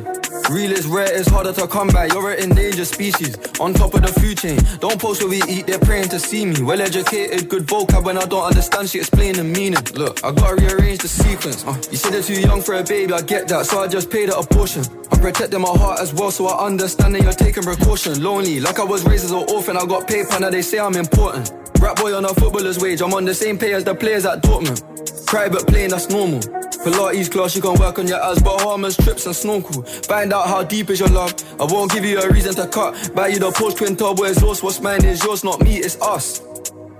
[0.50, 2.04] Real is rare, it's harder to come by.
[2.12, 4.58] You're an endangered species, on top of the food chain.
[4.78, 6.60] Don't post where we eat, they're praying to see me.
[6.60, 8.04] Well educated, good vocab.
[8.04, 9.82] When I don't understand, she explain the meaning.
[9.94, 11.64] Look, I gotta rearrange the sequence.
[11.64, 14.10] Uh, you said they're too young for a baby, I get that, so I just
[14.10, 14.84] paid a portion.
[15.12, 18.22] I'm protecting my heart as well, so I understand that you're taking precaution.
[18.22, 20.96] Lonely, like I was raised as an orphan, I got paper, now they say I'm
[20.96, 21.59] important.
[21.80, 24.42] Rap boy on a footballer's wage, I'm on the same pay as the players at
[24.42, 24.84] Dortmund.
[25.32, 26.40] But playing, that's normal.
[26.40, 29.82] Pilates class, you can work on your ass, Bahamas, trips and snorkel.
[29.82, 31.32] Find out how deep is your love.
[31.60, 33.14] I won't give you a reason to cut.
[33.14, 34.62] Buy you the post twin turbo exhaust.
[34.62, 36.42] What's mine is yours, not me, it's us.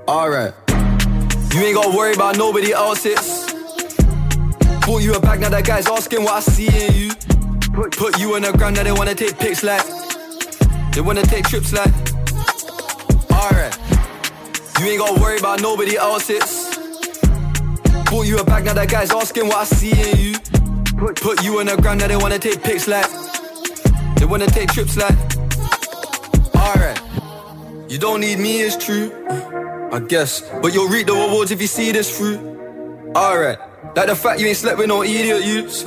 [0.09, 0.55] Alright.
[0.69, 3.53] You ain't gotta worry about nobody else's.
[4.87, 7.11] Bought you a bag, now that guy's asking what I see in you.
[7.73, 9.85] Put you on the ground, now they wanna take pics like.
[10.93, 11.93] They wanna take trips like.
[14.81, 16.75] You ain't gotta worry about nobody else's.
[18.07, 20.39] Bought you a bag, now that guy's asking what I see in you.
[21.17, 23.05] Put, you on the ground, now they wanna take pics like.
[24.17, 25.19] They wanna take trips like.
[26.57, 26.99] Alright.
[27.91, 29.13] You don't need me, it's true.
[29.93, 30.41] I guess.
[30.63, 32.39] But you'll reap the rewards if you see this through.
[33.15, 33.59] Alright.
[33.95, 35.85] Like the fact you ain't slept with no idiot youths.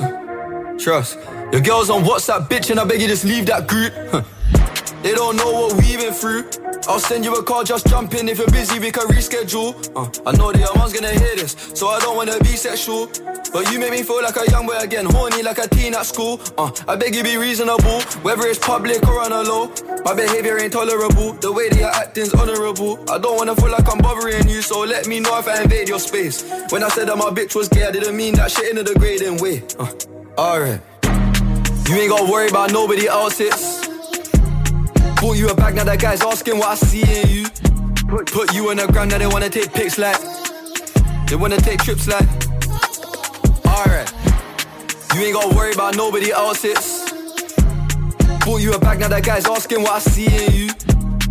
[0.78, 1.18] Trust.
[1.50, 4.24] Your girl's on WhatsApp, bitch, and I beg you just leave that group.
[5.04, 6.48] They don't know what we've been through.
[6.88, 8.26] I'll send you a call, just jump in.
[8.26, 9.76] If you're busy, we can reschedule.
[9.94, 13.08] Uh, I know the young one's gonna hear this, so I don't wanna be sexual.
[13.52, 16.06] But you make me feel like a young boy again, horny like a teen at
[16.06, 16.40] school.
[16.56, 19.70] Uh, I beg you be reasonable, whether it's public or on a low.
[20.06, 22.98] My behavior ain't tolerable, the way that you're acting's honorable.
[23.10, 25.86] I don't wanna feel like I'm bothering you, so let me know if I invade
[25.86, 26.50] your space.
[26.70, 28.82] When I said that my bitch was gay, I didn't mean that shit in a
[28.82, 29.64] degrading way.
[29.78, 29.92] Uh,
[30.40, 30.80] alright.
[31.90, 33.93] You ain't gotta worry about nobody else's.
[35.24, 37.48] Bought you a bag, now that guy's asking what I see in you.
[38.26, 40.20] Put, you on the ground, now they wanna take pics like.
[41.28, 42.28] They wanna take trips like.
[43.64, 44.12] Alright.
[45.14, 47.10] You ain't gotta worry about nobody else's.
[48.44, 50.68] Bought you a bag, now that guy's asking what I see in you.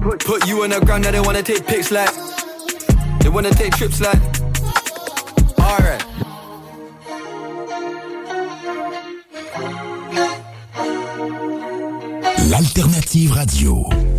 [0.01, 2.09] Put, put you on the ground, now they wanna take pics like.
[3.19, 4.17] They wanna take trips like.
[5.59, 6.02] Alright.
[12.53, 14.12] L'alternative radio.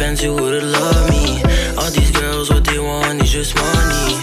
[0.00, 1.42] Benz, you would've loved me.
[1.76, 4.19] All these girls, what they want is just money.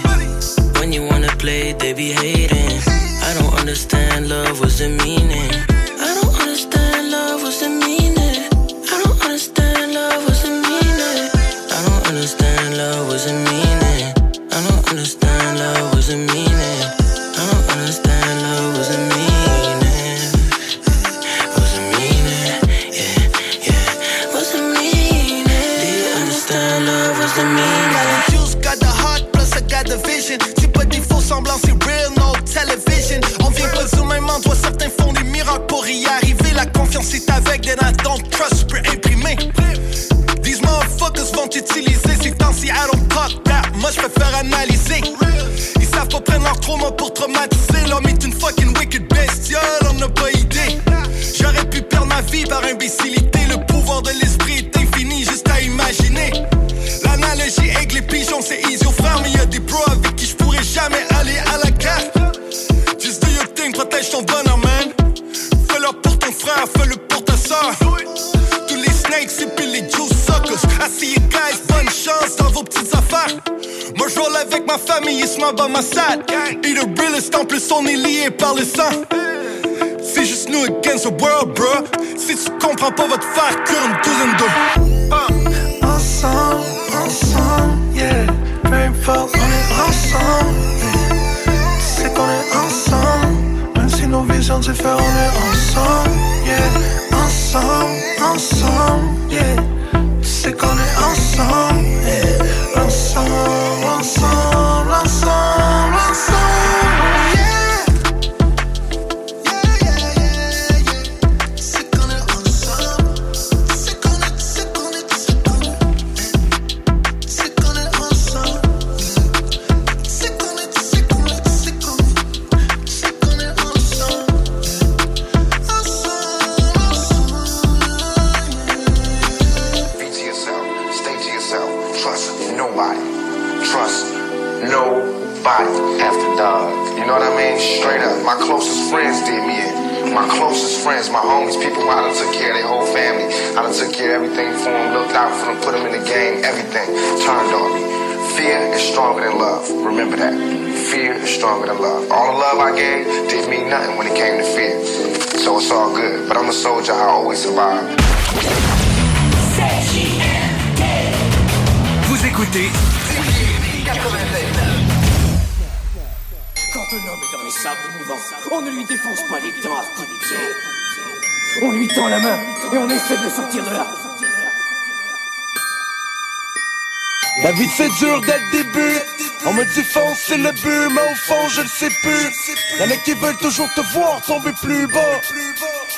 [180.28, 182.30] C'est le but, mais au fond je le sais plus.
[182.78, 185.20] Y'en a qui veulent toujours te voir tomber plus bas.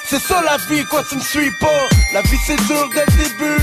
[0.06, 1.82] C'est ça la vie, quoi tu me suis pas.
[2.12, 3.62] La vie c'est dur dès le début.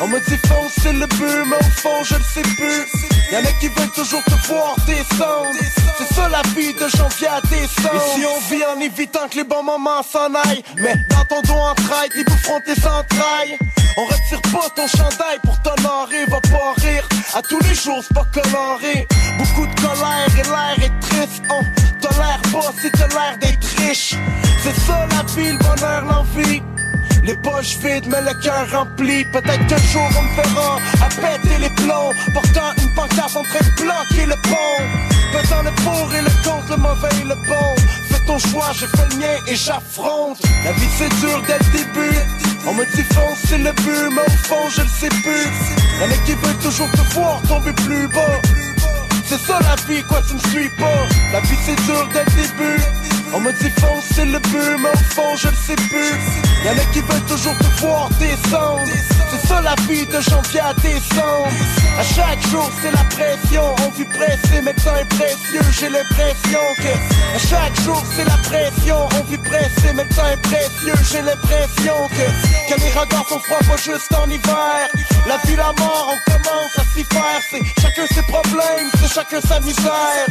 [0.00, 2.86] On me dit fonce c'est le but, mais au fond je le sais plus.
[3.30, 5.50] Y'en a qui veulent toujours te voir descendre.
[5.98, 8.02] C'est ça la vie de janvier à décembre.
[8.08, 10.64] Ici on vit en évitant que les bons moments s'en aillent.
[10.76, 13.58] Mais dans ton dos en traille, ils boufferont tes entrailles.
[13.98, 17.06] On retire pas ton chandail pour t'honorer, va pas rire.
[17.34, 19.06] À tous les jours, c'est pas coloré.
[19.38, 21.42] Beaucoup de colère et l'air est triste.
[21.50, 21.62] On
[22.00, 24.14] tolère pas si l'air d'être riche.
[24.62, 26.62] C'est ça la vie, le bonheur, l'envie.
[27.22, 29.24] Les poches vides, mais le cœur rempli.
[29.32, 32.12] Peut-être qu'un jour on me verra à péter les plombs.
[32.32, 34.82] Portant une pancarte en train de bloquer le pont.
[35.32, 37.74] Pesant le pour et le contre, le mauvais et le bon.
[38.08, 40.38] Fais ton choix, j'ai fait le mien et j'affronte.
[40.64, 42.18] La vie c'est dur dès le début.
[42.68, 45.46] On me dit fonce, c'est le but, mais au fond je le sais plus.
[46.00, 48.40] Y'en a qui veulent toujours te voir tomber plus bas.
[49.28, 51.06] C'est ça la vie, quoi tu me suis pas.
[51.32, 52.82] La vie c'est dur dès le début.
[53.34, 53.72] On me dit
[54.12, 56.12] c'est le but, mais au fond je le sais plus.
[56.64, 58.82] Y'en a qui veulent toujours te voir descendre.
[59.38, 61.48] C'est ça la vie de janvier à décembre.
[61.98, 63.74] À chaque jour c'est la pression.
[63.84, 65.60] On vit pressé, mais le temps est précieux.
[65.78, 69.08] J'ai l'impression que à chaque jour c'est la pression.
[69.18, 70.94] On vit pressé, mais le temps est précieux.
[71.10, 74.88] J'ai l'impression que que les regards sont froids pas juste en hiver.
[75.26, 77.40] La vie, la mort, on commence à s'y faire.
[77.50, 80.26] C'est chacun ses problèmes, c'est chacun sa misère.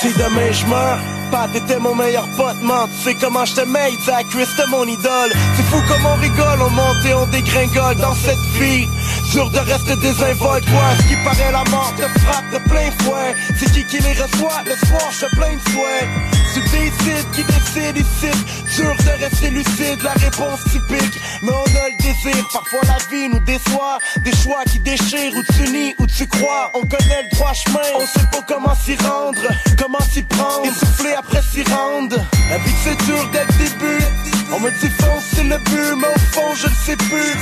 [0.00, 0.98] Si demain je meurs,
[1.30, 2.88] Pat était mon meilleur pote, man.
[2.96, 5.32] Tu sais comment je il disait à Chris, mon idole.
[5.56, 8.86] C'est fou comme on rigole, on monte et on dégringole dans cette vie.
[9.32, 10.82] Dur de rester désinvolte, toi.
[10.98, 13.34] Ce qui paraît la mort te frappe de plein fouet.
[13.58, 16.08] C'est qui qui les reçoit le soir, je plein de souhaits.
[16.54, 18.30] Tu décides qui décide ici?
[18.76, 21.20] Dur de rester lucide, la réponse typique.
[21.42, 23.98] Mais on a le désir, parfois la vie nous déçoit.
[24.24, 26.70] Des choix qui déchirent, où tu nies, où tu crois.
[26.74, 29.40] On connaît le droit chemin, on sait pas comment s'y rendre,
[29.78, 30.64] comment s'y prendre.
[30.64, 32.16] Essouffler après s'y rendre.
[32.50, 34.37] La vie c'est dur dès le début.
[34.50, 37.34] On me dit fonce, c'est le but, mais au fond je le sais plus.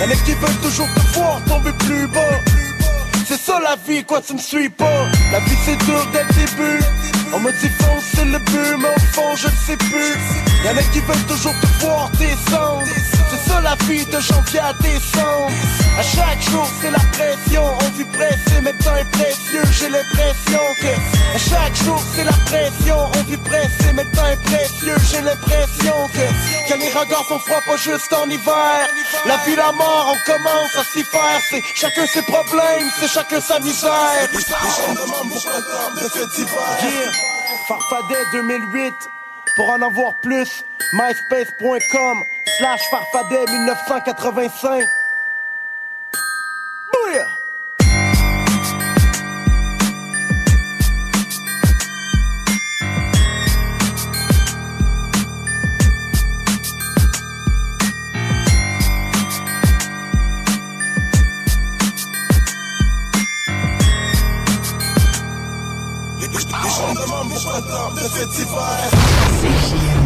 [0.00, 2.40] Y'en a qui veulent toujours te voir tomber plus bas.
[3.26, 5.06] C'est ça la vie, quoi tu me suis pas.
[5.32, 6.84] La vie c'est dur dès le début.
[7.34, 10.14] On me dit fonce, c'est le but, mais au fond je ne sais plus.
[10.64, 12.86] Y'en a qui veulent toujours te voir descendre.
[13.60, 15.50] La vie de janvier à décembre.
[15.98, 17.62] À chaque jour c'est la pression.
[17.80, 19.62] On vit pressé, mais le temps est précieux.
[19.70, 22.96] J'ai l'impression que à chaque jour c'est la pression.
[23.14, 24.96] On vit pressé, mais le temps est précieux.
[25.10, 28.88] J'ai l'impression que, que les regards sont froids pas juste en hiver.
[29.26, 31.40] La vie, la mort, on commence à s'y faire.
[31.48, 34.28] C'est chacun ses problèmes, c'est chacun sa misère.
[36.82, 37.10] Yeah.
[37.68, 39.21] Farfadet 2008.
[39.56, 42.24] Pour en avoir plus, myspace.com
[42.58, 44.88] slash farfadet 1985.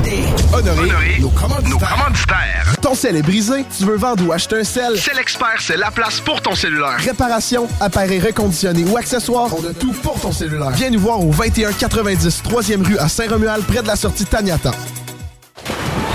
[0.04, 2.74] Et honorer, nos commanditaires.
[2.82, 4.98] Ton sel est brisé, tu veux vendre ou acheter un sel?
[4.98, 6.96] C'est l'expert, c'est la place pour ton cellulaire.
[6.98, 10.70] Réparation, appareil reconditionné ou accessoires, on a tout pour ton cellulaire.
[10.70, 14.72] Viens nous voir au 2190 3e rue à Saint-Romuald, près de la sortie Taniata.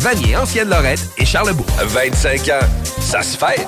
[0.00, 1.66] Vanier, Ancienne Lorette et Charlebourg.
[1.82, 2.66] 25 ans,
[3.00, 3.66] ça se fait.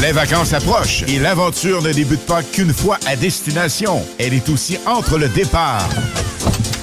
[0.00, 4.04] Les vacances approchent et l'aventure ne débute pas qu'une fois à destination.
[4.18, 5.88] Elle est aussi entre le départ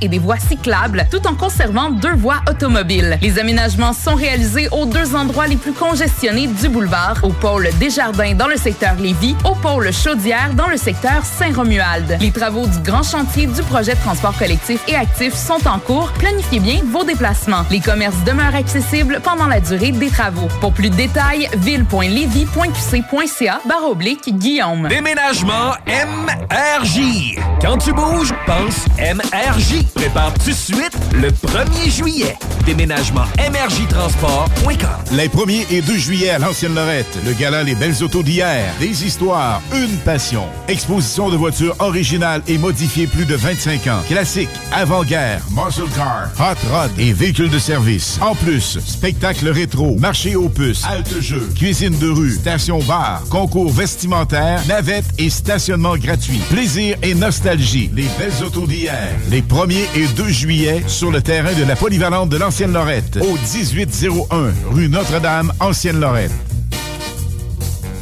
[0.00, 3.18] et des voies cyclables, tout en conservant deux voies automobiles.
[3.22, 8.34] Les aménagements sont réalisés aux deux endroits les plus congestionnés du boulevard, au pôle Desjardins
[8.34, 12.18] dans le secteur Lévis, au pôle Chaudière dans le secteur Saint-Romuald.
[12.20, 16.10] Les travaux du grand chantier du projet de transport collectif et actif sont en cours.
[16.12, 17.64] Planifiez bien vos déplacements.
[17.70, 20.48] Les commerces demeurent accessibles pendant la durée des travaux.
[20.60, 24.88] Pour plus de détails, ville.levy.qc.ca barre oblique Guillaume.
[24.88, 27.36] Déménagement MRJ.
[27.60, 29.59] Quand tu bouges, pense MRJ.
[29.94, 32.36] Prépare tout de suite le 1er juillet.
[32.64, 35.16] Déménagement MRJtransport.com.
[35.16, 39.04] Les 1er et 2 juillet à l'Ancienne Lorette, le gala Les Belles Autos d'hier, des
[39.04, 40.44] histoires, une passion.
[40.68, 44.00] Exposition de voitures originales et modifiées plus de 25 ans.
[44.08, 48.18] Classiques, avant-guerre, muscle car, hot rod et véhicules de service.
[48.22, 53.70] En plus, spectacle rétro, marché aux puces, halte jeu, cuisine de rue, station bar, concours
[53.70, 56.40] vestimentaire, navette et stationnement gratuit.
[56.50, 57.90] Plaisir et nostalgie.
[57.94, 59.10] Les Belles Autos d'hier.
[59.30, 63.32] Les 1er et 2 juillet sur le terrain de la polyvalente de l'Ancienne Lorette, au
[63.32, 66.49] 1801 rue Notre-Dame, Ancienne Lorette.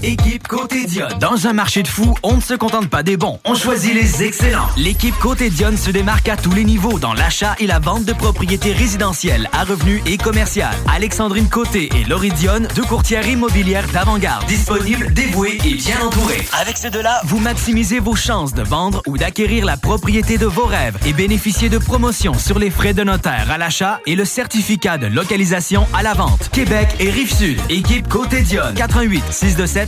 [0.05, 1.19] Équipe Côté Dionne.
[1.19, 4.23] Dans un marché de fous, on ne se contente pas des bons, on choisit les
[4.23, 4.69] excellents.
[4.77, 8.13] L'équipe Côté Dionne se démarque à tous les niveaux dans l'achat et la vente de
[8.13, 10.77] propriétés résidentielles à revenus et commerciales.
[10.95, 16.47] Alexandrine Côté et Laurie Dionne, deux courtières immobilières d'avant-garde, disponibles, dévouées et bien entourées.
[16.61, 20.67] Avec ces deux-là, vous maximisez vos chances de vendre ou d'acquérir la propriété de vos
[20.67, 24.97] rêves et bénéficiez de promotions sur les frais de notaire à l'achat et le certificat
[24.97, 26.51] de localisation à la vente.
[26.53, 27.61] Québec et Rive-Sud.
[27.69, 28.75] Équipe Côté Dionne.
[28.75, 29.88] 88 627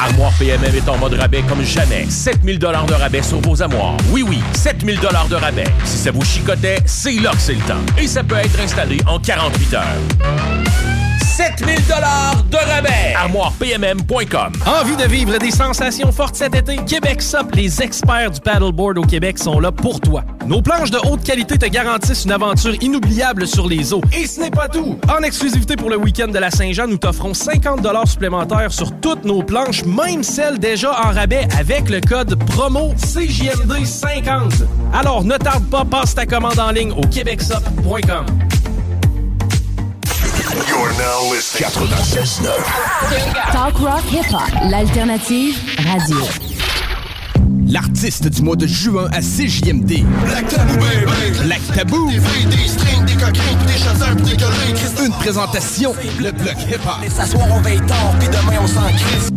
[0.00, 2.06] Armoire PMM est en mode rabais comme jamais.
[2.08, 3.96] 7000 dollars de rabais sur vos armoires.
[4.10, 5.64] Oui, oui, 7000 dollars de rabais.
[5.84, 7.80] Si ça vous chicotait, c'est là que c'est le temps.
[7.98, 10.95] Et ça peut être installé en 48 heures.
[11.36, 13.14] 7000 dollars de rabais.
[13.14, 14.52] ArmoirePMM.com.
[14.64, 16.76] Envie de vivre des sensations fortes cet été?
[16.86, 20.24] Québec Sup, les experts du paddleboard au Québec sont là pour toi.
[20.46, 24.00] Nos planches de haute qualité te garantissent une aventure inoubliable sur les eaux.
[24.18, 24.98] Et ce n'est pas tout!
[25.14, 29.42] En exclusivité pour le week-end de la Saint-Jean, nous t'offrons 50 supplémentaires sur toutes nos
[29.42, 34.64] planches, même celles déjà en rabais avec le code promo CJMD50.
[34.94, 38.24] Alors ne tarde pas, passe ta commande en ligne au québecsup.com.
[40.64, 41.68] You're now listening.
[41.68, 43.52] 96.9.
[43.52, 45.54] Talk rock hip hop, l'alternative
[45.84, 46.16] radio.
[47.68, 50.02] L'artiste du mois de juin à CJMD.
[50.24, 51.38] Black Tabou, baby.
[51.44, 52.10] Black Tabou.
[52.10, 55.04] Des filles, des strings, des coquins, des chasseurs, des collés.
[55.06, 57.04] Une présentation, le bloc hip-hop.
[57.04, 59.30] Et s'asseoir, on veille tard, pis demain, on s'en crisse.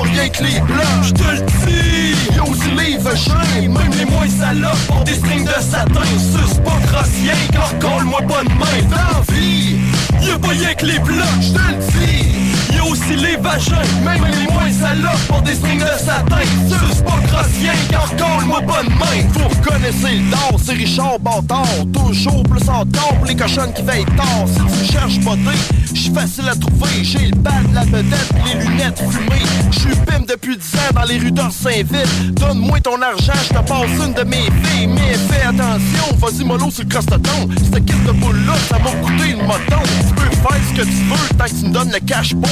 [0.00, 2.34] Pas rien que les blancs, j'te le dis.
[2.34, 6.02] Y'a aussi les vagins, même les moins salopes pour des strings de satin.
[6.18, 8.88] Suce pas grossier, car colle-moi pas de main.
[8.90, 9.76] Dans vie,
[10.22, 12.39] y'a pas rien que les blancs, j'te le dis.
[12.80, 16.40] Y'a aussi les vagins, même les moins salopes pour des strings de satin.
[16.66, 19.28] Suce pas grossier, car pas de main.
[19.32, 21.66] Vous reconnaissez le d'or, c'est Richard Bâtard.
[21.92, 24.46] Toujours plus en pour les cochonnes qui veillent tard.
[24.46, 25.56] Si tu cherches beauté,
[25.92, 27.02] j'suis facile à trouver.
[27.02, 29.44] J'ai le bal, la vedette, les lunettes fumées.
[29.70, 32.32] J'suis pime depuis 10 ans dans les rues d'Orsainville.
[32.32, 34.86] Donne-moi ton argent, j'te passe une de mes filles.
[34.86, 37.48] Mais fais attention, vas-y mollo sur le crostaton.
[37.72, 39.82] Cette kit de boule-là, ça m'a coûté une moton.
[40.08, 42.48] Tu peux faire ce que tu veux tant que tu me donnes le cash beau.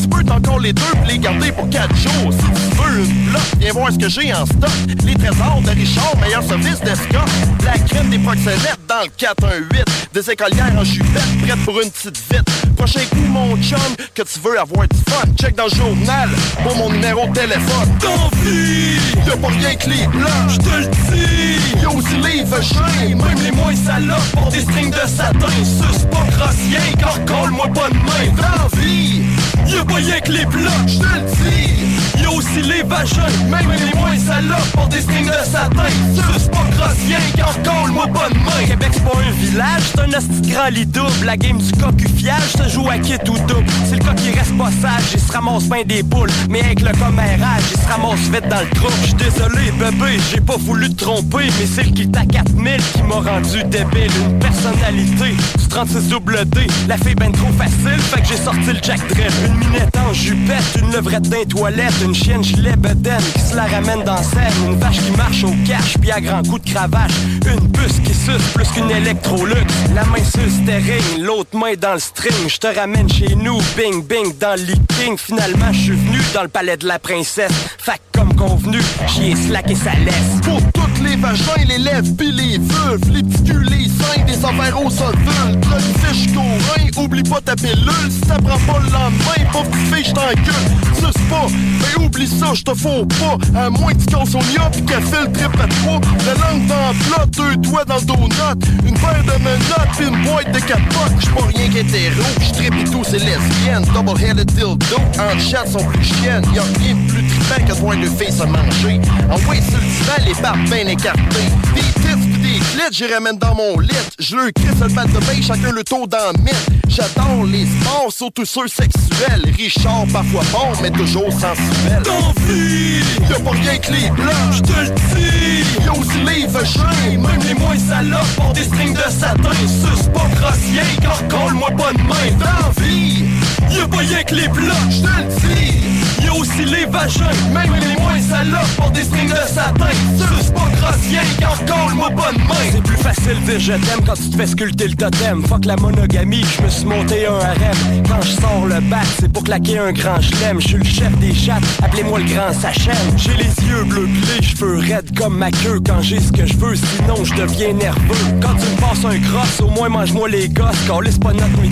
[0.00, 2.32] Tu peux encore les deux pis les garder pour 4 jours.
[2.32, 4.70] Si tu veux une bloc, viens voir ce que j'ai en stock.
[5.04, 7.30] Les trésors de Richard, meilleur service d'escorte.
[7.64, 9.84] La crème des proxénètes dans le 418.
[10.12, 12.76] Des écolières en jupette, prête pour une petite vite.
[12.76, 13.78] Prochain coup, mon chum,
[14.14, 15.22] que tu veux avoir du fun.
[15.40, 16.28] Check dans le journal
[16.62, 17.88] pour mon numéro de téléphone.
[18.00, 21.80] Tant pis, y'a pas rien que les blancs, j'te le dis.
[21.80, 25.46] Y'a aussi les vagins, même les moins salopes pour des strings de satin.
[25.62, 28.32] Suce pas grossier, car colle-moi pas de main.
[28.36, 29.22] Dans vie,
[29.66, 32.22] y'a pas rien que les blancs, j'te le dis.
[32.22, 35.88] Y'a aussi les vagins, même les moins salopes pour des strings de satin.
[36.14, 38.66] Suce pas grossier, car colle-moi pas de main.
[38.66, 41.24] Québec, c'est pas un village, c'est un asti grand lit double.
[41.24, 43.66] La game du coq fiage se joue à kit ou double.
[43.88, 46.30] C'est le coq qui reste pas sage, il se ramasse bien des boules.
[46.48, 48.88] Mais avec le commérage, il se ramasse vite dans le trou.
[49.02, 51.50] J'suis désolé, bébé, j'ai pas voulu te tromper.
[51.58, 54.10] Mais c'est le qui t'a 4000 qui m'a rendu débile.
[54.30, 56.66] Une personnalité, du 36 double D.
[56.88, 59.41] La fille ben trop facile, fait que j'ai sorti le Jack Drill.
[59.44, 63.64] Une minette en jupette, une levrette d'un toilette, une chienne gilet bedaine qui se la
[63.64, 64.52] ramène dans scène.
[64.66, 67.12] Une vache qui marche au cash, puis à grands coups de cravache.
[67.46, 69.66] Une puce qui suce plus qu'une électrolux.
[69.94, 72.48] La main sur le l'autre main dans le string.
[72.48, 75.16] Je te ramène chez nous, bing bing dans le leaking.
[75.16, 77.52] Finalement, je suis venu dans le palais de la princesse.
[77.84, 78.78] Que comme convenu,
[79.08, 80.40] j'y ai slacké sa laisse.
[80.42, 84.44] Pour toutes les vagins, les lèvres pis les vulves, les petits culs, les seins, des
[84.44, 85.60] affaires au solvule.
[85.60, 88.10] Drug fiche rein, oublie pas ta pilule.
[88.10, 90.54] Si ça prend pas le lendemain, pauvre petite fille, j't'encule.
[90.94, 93.58] Suce pas, mais oublie ça, j'te faux pas.
[93.58, 96.00] À moins que tu casses au pis qu'elle fait le trip à trois.
[96.26, 98.86] La langue dans plat, deux doigts dans le donut.
[98.86, 101.12] Une paire de menottes pis une boîte de quatre potes.
[101.18, 103.84] J'suis pas rien qu'hétéro, j'trippe et tout, c'est lesbienne.
[103.94, 104.78] Double-headed dildo,
[105.18, 106.44] en chat sont plus chiennes.
[106.54, 109.00] Y'a rien de plus trippant que de voir deux filles se manger.
[109.30, 111.50] En ouais, sur le divan, les barbes bien écartées.
[111.74, 112.02] Des
[112.42, 113.88] des clits, j'y ramène dans mon lit.
[114.18, 116.66] Je leur crisse le bat de bain, chacun le tour dans le mythe.
[116.88, 119.54] J'adore les sports, surtout ceux sexuels.
[119.56, 122.02] Richard, parfois bon, mais toujours sensuel.
[122.04, 125.84] T'envie, y'a pas rien que les blancs, je te le dis.
[125.84, 129.56] Y'a aussi les vagins, Même les moins salopes ont des strings de satin.
[129.62, 132.30] Suce pas grossier, car colle-moi pas de main.
[132.38, 133.24] D'envie,
[133.70, 136.01] y'a pas rien que les blancs, je te le dis.
[136.24, 139.90] Y'a aussi les vagins, même les moins salopes ont des strings de satin.
[140.16, 141.18] Suce pas grossier,
[141.66, 142.54] colle-moi pas de main.
[142.70, 145.44] C'est plus facile de je t'aime quand tu te fais sculpter le totem.
[145.46, 148.02] Fuck la monogamie, je me suis monté un harem.
[148.08, 150.60] Quand je sors le bac, c'est pour claquer un grand chelem.
[150.60, 152.94] Je suis le chef des chattes, appelez-moi le grand sachem.
[153.16, 155.80] J'ai les yeux bleus les cheveux raides comme ma queue.
[155.84, 158.14] Quand j'ai ce que je veux, sinon je deviens nerveux.
[158.40, 160.76] Quand tu me passes un cross, au moins mange-moi les gosses.
[160.86, 161.62] Calisse pas notre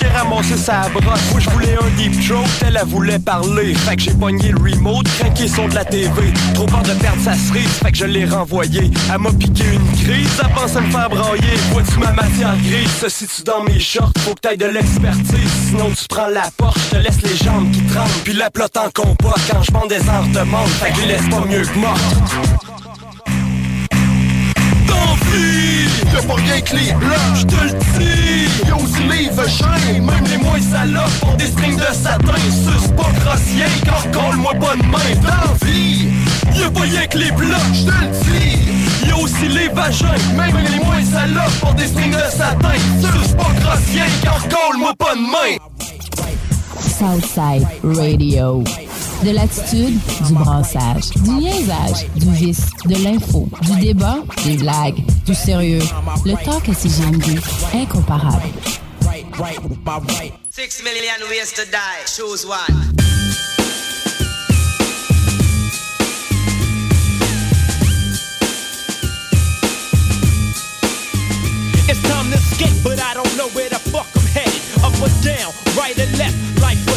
[0.00, 1.20] j'ai ramassé sa brosse.
[1.30, 3.74] Moi je voulais un deep throat, elle elle voulait parler.
[3.96, 6.32] Que j'ai pogné le remote, craqué son de la TV.
[6.54, 8.90] Trop peur de perdre sa cerise, fait que je l'ai renvoyé.
[9.12, 11.56] Elle m'a piqué une crise, elle pensait me faire brailler.
[11.72, 14.12] Vois-tu ma matière grise, se situe dans mes shorts.
[14.18, 16.78] Faut que t'ailles de l'expertise, sinon tu prends la porte.
[16.78, 19.34] Je te laisse les jambes qui tremblent, puis la plotte en compas.
[19.50, 22.64] Quand je vends des heures de monde, fait que je laisse pas mieux que morte.
[25.14, 28.66] T'envie, y'a pas rien que les blancs, je te le dis.
[28.66, 32.34] Y'a aussi les vagins, même les moins salopes ont des strings de satin.
[32.50, 34.98] Suce pas grossier, car colle-moi de main.
[35.22, 36.08] D'envie,
[36.58, 39.08] y'a pas rien que les blancs, je te le dis.
[39.08, 42.74] Y'a aussi les vagins, même les moins salopes ont des strings de satin.
[43.00, 45.58] Suce pas grossier, car colle-moi pas de main.
[46.88, 48.62] Southside Radio.
[49.22, 55.34] De l'attitude, du brassage, du niaisage, du vice, de l'info, du débat, des blagues, du
[55.34, 55.82] sérieux.
[56.24, 57.40] Le talk à CGMD,
[57.74, 58.42] incomparable.
[60.50, 62.04] Six million ways to die.
[62.06, 62.94] Choose one.
[71.86, 73.73] It's time to escape, but I don't know where
[75.04, 76.93] was down, right and left, like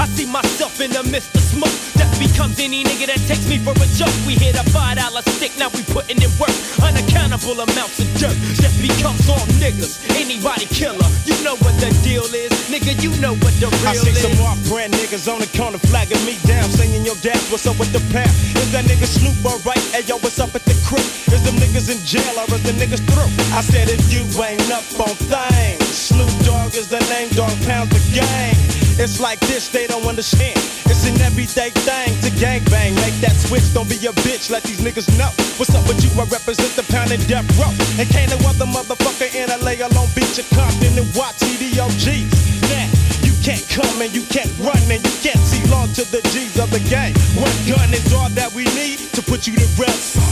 [0.00, 1.76] I see myself in the midst of smoke.
[1.92, 4.16] Death becomes any nigga that takes me for a joke.
[4.24, 6.56] We hit a five dollar stick, now we putting in work.
[6.80, 8.32] Unaccountable amounts of dirt.
[8.56, 10.00] Death becomes all niggas.
[10.16, 12.48] Anybody killer, you know what the deal is.
[12.72, 14.24] Nigga, you know what the real I see is.
[14.24, 17.76] some off brand niggas on the corner flagging me down, saying yo dad, what's up
[17.76, 18.32] with the pound?
[18.56, 19.84] Is that nigga Snoop alright?
[19.92, 21.04] Hey yo, what's up at the crew?
[21.28, 23.28] Is them niggas in jail or is the niggas through?
[23.52, 27.92] I said if you ain't up on things, Snoop Dogg is the name, dog pound
[27.92, 28.56] the gang.
[29.00, 30.54] It's like this, they don't understand.
[30.86, 32.94] It's an everyday thing to gang bang.
[33.02, 35.34] Make that switch, don't be a bitch, let these niggas know.
[35.58, 36.10] What's up with you?
[36.14, 37.74] I represent the pound and death row.
[37.98, 42.30] And can't no other motherfucker in LA alone beat your Compton and watch TDOGs.
[42.70, 42.86] Now,
[43.26, 46.54] you can't come and you can't run and you can't see long to the G's
[46.62, 47.18] of the game.
[47.34, 50.22] One gun is all that we need to put you to rest.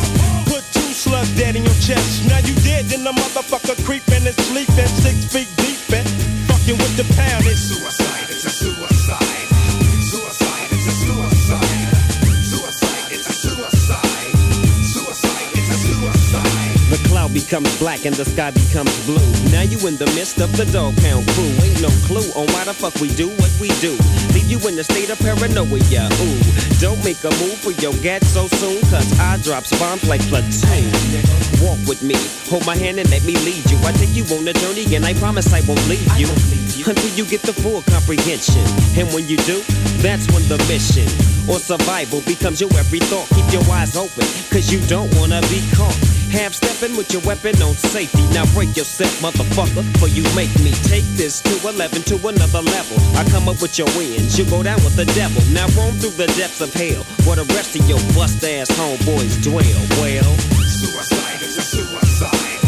[0.46, 2.30] Put two slugs dead in your chest.
[2.30, 6.06] Now you dead, then the motherfucker creeping and sleeping six feet deep and
[6.46, 7.42] fucking with the pound.
[7.46, 7.97] It's suicide,
[17.49, 19.24] becomes black and the sky becomes blue.
[19.49, 21.49] Now you in the midst of the dog pound crew.
[21.64, 23.96] Ain't no clue on why the fuck we do what we do.
[24.36, 26.12] Leave you in a state of paranoia.
[26.20, 26.38] Ooh,
[26.76, 30.92] don't make a move for your gat so soon, cause I drops bombs like platoon.
[31.64, 32.20] Walk with me,
[32.53, 33.80] hold my hand and let me lead you.
[33.80, 36.28] I take you on a journey and I promise I won't leave you.
[36.84, 38.61] Until you get the full comprehension.
[38.92, 39.64] And when you do,
[40.05, 41.09] that's when the mission
[41.49, 43.24] or survival becomes your every thought.
[43.32, 46.17] Keep your eyes open, cause you don't wanna be caught.
[46.31, 48.22] Half stepping with your weapon on safety.
[48.35, 52.97] Now break yourself, motherfucker, for you make me take this to 11 to another level.
[53.16, 55.41] I come up with your wins, you go down with the devil.
[55.53, 59.41] Now roam through the depths of hell, where the rest of your bust ass homeboys
[59.43, 59.64] dwell.
[60.01, 60.37] Well,
[60.68, 62.61] Suicide is a suicide.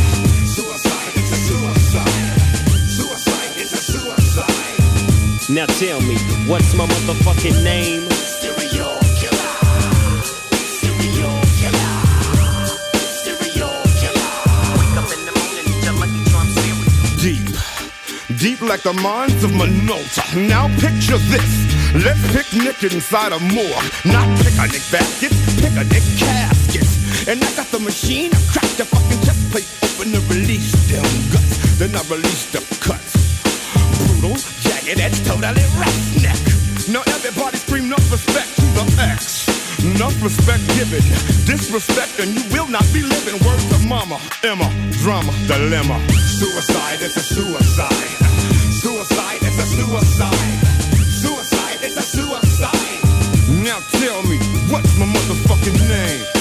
[0.48, 2.40] Suicide is a suicide.
[2.88, 5.54] Suicide is a suicide.
[5.54, 6.16] now tell me,
[6.48, 8.19] what's my motherfucking name?
[18.40, 20.24] Deep like the mines of Minota.
[20.48, 21.52] Now picture this.
[21.92, 23.88] Let's picnic inside a morgue.
[24.08, 27.28] Not picnic baskets, picnic caskets.
[27.28, 31.04] And I got the machine, I crack the fucking chest plate open and release them
[31.28, 31.76] guts.
[31.76, 33.12] Then I release the cuts.
[34.08, 36.40] Brutal, jagged edge, totally roughneck.
[36.88, 39.44] Now everybody scream enough respect to the X.
[39.84, 41.04] Enough respect given,
[41.44, 43.36] disrespect, and you will not be living.
[43.44, 44.68] Word to mama, Emma,
[45.04, 46.00] drama, dilemma.
[46.08, 48.19] Suicide is a suicide.
[49.00, 50.60] Suicide is a suicide.
[51.08, 53.64] Suicide is a suicide.
[53.64, 54.36] Now tell me,
[54.70, 56.39] what's my motherfucking name?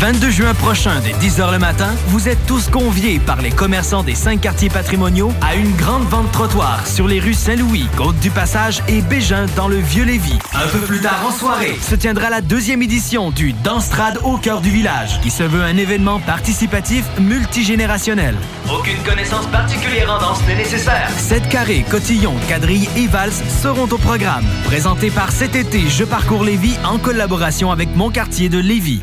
[0.00, 4.14] 22 juin prochain, dès 10h le matin, vous êtes tous conviés par les commerçants des
[4.14, 9.46] cinq quartiers patrimoniaux à une grande vente trottoir sur les rues Saint-Louis, Côte-du-Passage et Bégin
[9.56, 10.38] dans le Vieux-Lévis.
[10.54, 14.60] Un peu plus tard en soirée, se tiendra la deuxième édition du Danstrad au cœur
[14.60, 18.36] du village, qui se veut un événement participatif multigénérationnel.
[18.72, 21.10] Aucune connaissance particulière en danse n'est nécessaire.
[21.16, 24.44] 7 carrés, cotillons, quadrilles et valses seront au programme.
[24.64, 29.02] Présenté par cet été Je parcours Lévis en collaboration avec mon quartier de Lévis.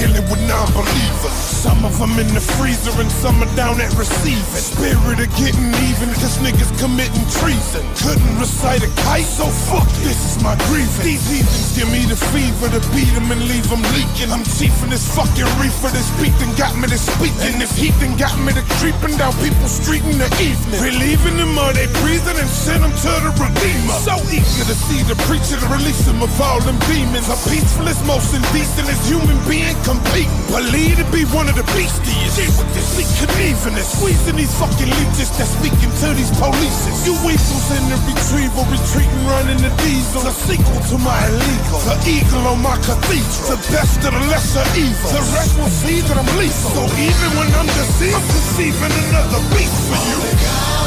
[0.00, 1.36] Dealing with non-believers.
[1.60, 4.40] Some of them in the freezer and some are down at receiving.
[4.56, 7.84] Spirit of getting even, cause niggas committing treason.
[8.00, 11.04] Couldn't recite a kite, so fuck this is my grievance.
[11.04, 14.32] These heathens give me the fever to beat them and leave them leaking.
[14.32, 17.60] I'm chiefing this fucking reefer, this beat got me to speaking.
[17.60, 20.80] This heat got me to creeping down people's street in the evening.
[20.80, 23.96] Relieving them of they breathing and send them to the Redeemer.
[24.04, 27.28] So eager to see the preacher to release them of all them demons.
[27.28, 30.30] A peacefulest, most indecent as human being compete.
[30.46, 32.38] Believe to be one of the beastiest.
[32.38, 33.98] Shit with this leak Knieviness.
[33.98, 37.02] Squeezing these fucking leeches that speaking to these polices.
[37.02, 40.22] You weasels in the retrieval, retreating, running the diesel.
[40.22, 41.80] The sequel to my illegal.
[41.82, 43.58] The eagle on my cathedral.
[43.58, 45.10] The best of the lesser evil.
[45.10, 46.70] The rest will see that I'm lethal.
[46.70, 50.18] So even when I'm deceived, I'm conceiving another beast for you.
[50.22, 50.79] Cause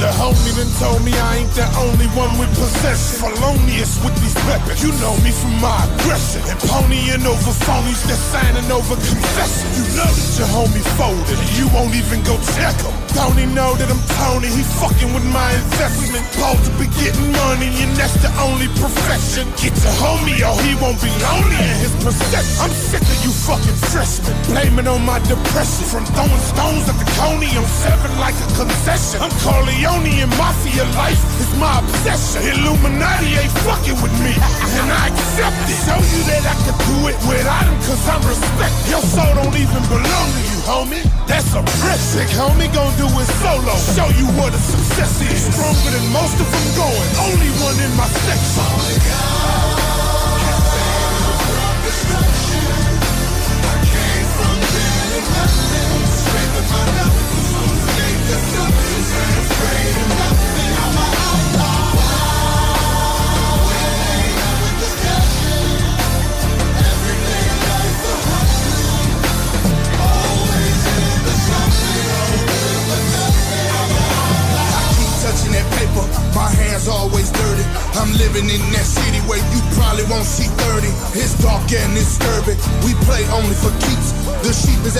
[0.00, 3.34] The homie done told me I ain't the only one with possession.
[3.34, 4.82] Felonious with these weapons.
[4.82, 6.42] You know me from my aggression.
[6.46, 9.66] And ponying over phonies that signing over confession.
[9.74, 11.38] You know that your homie folded.
[11.58, 12.94] You won't even go check him.
[13.14, 14.48] Don't know that I'm Tony?
[14.48, 16.24] He fucking with my investment.
[16.30, 19.50] Supposed to be getting money, and that's the only profession.
[19.60, 22.56] Get your homie or he won't be lonely in his perception.
[22.62, 24.34] I'm sick of you fucking freshmen.
[24.48, 25.84] Blaming on my depression.
[25.90, 29.20] From throwing stones at the coney, I'm seven like a concession.
[29.20, 32.44] I'm Corleone and Mafia life is my obsession.
[32.44, 35.80] Illuminati ain't fucking with me, and I accept it.
[35.88, 38.90] Show you that I can do it without him, cause I'm respected.
[38.92, 41.04] Your soul don't even belong to you, homie.
[41.26, 41.60] That's a.
[42.00, 43.74] Sick homie gon' do it solo.
[43.96, 45.54] Show you what a success is.
[45.54, 47.10] Stronger than most of them going.
[47.24, 48.50] Only one in my section.
[49.30, 49.69] touching my hands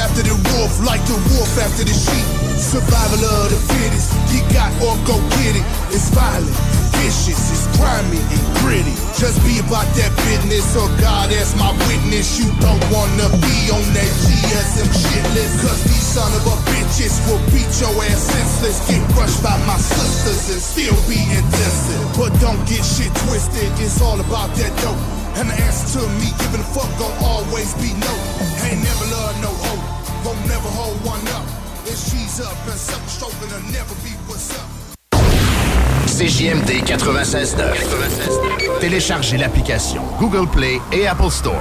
[0.01, 2.40] after the wolf, like the wolf after the sheep.
[2.71, 4.15] Survival of the fittest.
[4.31, 5.67] You got or go get it.
[5.91, 6.55] It's violent,
[7.03, 8.95] vicious, it's grimy and gritty.
[9.19, 12.39] Just be about that business, or God as my witness.
[12.39, 15.67] You don't wanna be on that GSM shit list.
[15.67, 18.87] Cause these son of a bitches will beat your ass senseless.
[18.87, 22.07] Get crushed by my sisters and still be intensive.
[22.15, 25.03] But don't get shit twisted, it's all about that dope.
[25.43, 28.15] And the answer to me giving a fuck gon' always be no.
[28.63, 29.83] Ain't never love no hope,
[30.23, 31.50] won't never hold one up.
[31.91, 34.65] It's cheese up and sucker stroking will never be what's up.
[36.07, 38.79] CJMD 96.9.
[38.81, 41.61] Téléchargez l'application Google Play et Apple Store.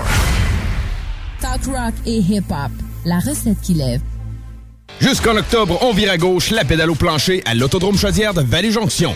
[1.41, 2.69] Talk rock et hip-hop.
[3.05, 4.01] La recette qui lève.
[4.99, 9.15] Jusqu'en octobre, on vire à gauche la pédale au plancher à l'Autodrome Chaudière de Vallée-Jonction.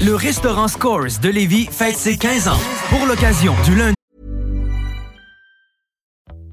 [0.00, 2.60] Le restaurant Scores de Lévis fête ses 15 ans.
[2.88, 3.94] Pour l'occasion, du lundi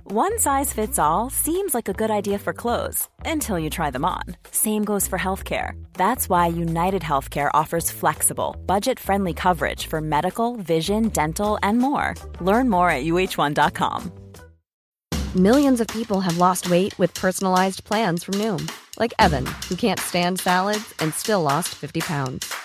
[0.09, 4.03] One size fits all seems like a good idea for clothes until you try them
[4.03, 4.23] on.
[4.49, 5.73] Same goes for healthcare.
[5.93, 12.15] That's why United Healthcare offers flexible, budget friendly coverage for medical, vision, dental, and more.
[12.41, 14.11] Learn more at uh1.com.
[15.35, 19.99] Millions of people have lost weight with personalized plans from Noom, like Evan, who can't
[19.99, 22.64] stand salads and still lost 50 pounds.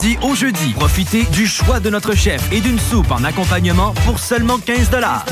[0.00, 4.18] Dit au jeudi, profitez du choix de notre chef et d'une soupe en accompagnement pour
[4.18, 4.88] seulement 15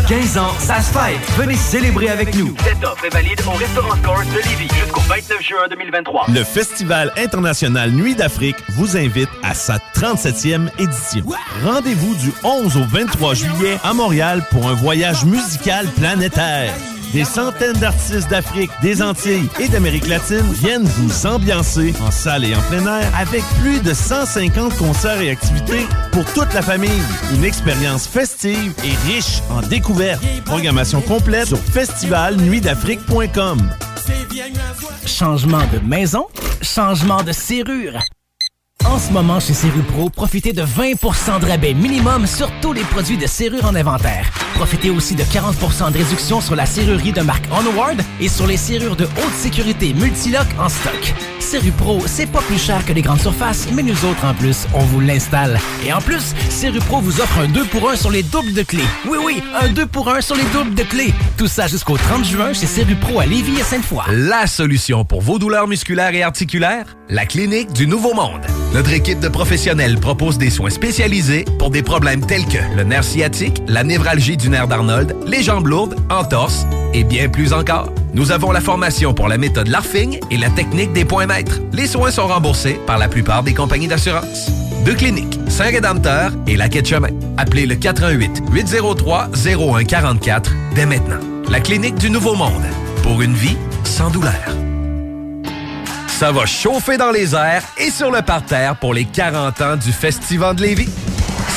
[0.08, 1.18] 15 ans, ça se fête.
[1.38, 2.54] Venez célébrer avec nous.
[2.62, 6.26] Cette offre est valide au restaurant Scores de Lévis jusqu'au 29 juin 2023.
[6.28, 11.24] Le Festival international Nuit d'Afrique vous invite à sa 37e édition.
[11.64, 16.74] Rendez-vous du 11 au 23 juillet à Montréal pour un voyage musical planétaire.
[17.12, 22.54] Des centaines d'artistes d'Afrique, des Antilles et d'Amérique latine viennent vous ambiancer en salle et
[22.54, 27.02] en plein air avec plus de 150 concerts et activités pour toute la famille.
[27.34, 30.22] Une expérience festive et riche en découvertes.
[30.44, 33.58] Programmation complète sur festivalnuitdafrique.com.
[35.06, 36.26] Changement de maison,
[36.62, 37.98] changement de serrure.
[38.86, 43.16] En ce moment, chez Serrupro, profitez de 20% de rabais minimum sur tous les produits
[43.16, 44.30] de serrure en inventaire.
[44.54, 48.56] Profitez aussi de 40% de réduction sur la serrurerie de marque Onward et sur les
[48.56, 51.14] serrures de haute sécurité Multilock en stock.
[51.38, 54.80] Serrupro, c'est pas plus cher que les grandes surfaces, mais nous autres, en plus, on
[54.80, 55.60] vous l'installe.
[55.86, 58.84] Et en plus, Serrupro vous offre un 2 pour 1 sur les doubles de clés.
[59.08, 61.14] Oui, oui, un 2 pour 1 sur les doubles de clés.
[61.36, 64.04] Tout ça jusqu'au 30 juin chez Serrupro à Lévis et Sainte-Foy.
[64.10, 66.96] La solution pour vos douleurs musculaires et articulaires?
[67.08, 68.44] La clinique du Nouveau Monde.
[68.74, 73.02] Notre équipe de professionnels propose des soins spécialisés pour des problèmes tels que le nerf
[73.02, 77.90] sciatique, la névralgie du nerf d'Arnold, les jambes lourdes, entorse et bien plus encore.
[78.12, 81.60] Nous avons la formation pour la méthode LARFING et la technique des points maîtres.
[81.72, 84.50] Les soins sont remboursés par la plupart des compagnies d'assurance.
[84.84, 87.10] Deux cliniques, Saint-Rédempteur et la Quai de Chemin.
[87.38, 91.20] Appelez le 418 803 0144 dès maintenant.
[91.50, 92.64] La clinique du Nouveau Monde.
[93.02, 94.34] Pour une vie sans douleur.
[96.18, 99.92] Ça va chauffer dans les airs et sur le parterre pour les 40 ans du
[99.92, 100.88] Festival de Lévis.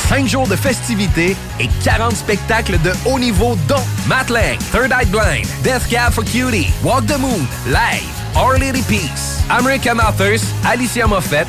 [0.08, 5.06] 5 jours de festivités et 40 spectacles de haut niveau dont Matt Lang, Third Eye
[5.06, 8.06] Blind, Death Cab for Cutie, Walk the Moon, Live,
[8.36, 11.48] Our Lady Peace, American Authors, Alicia Moffett,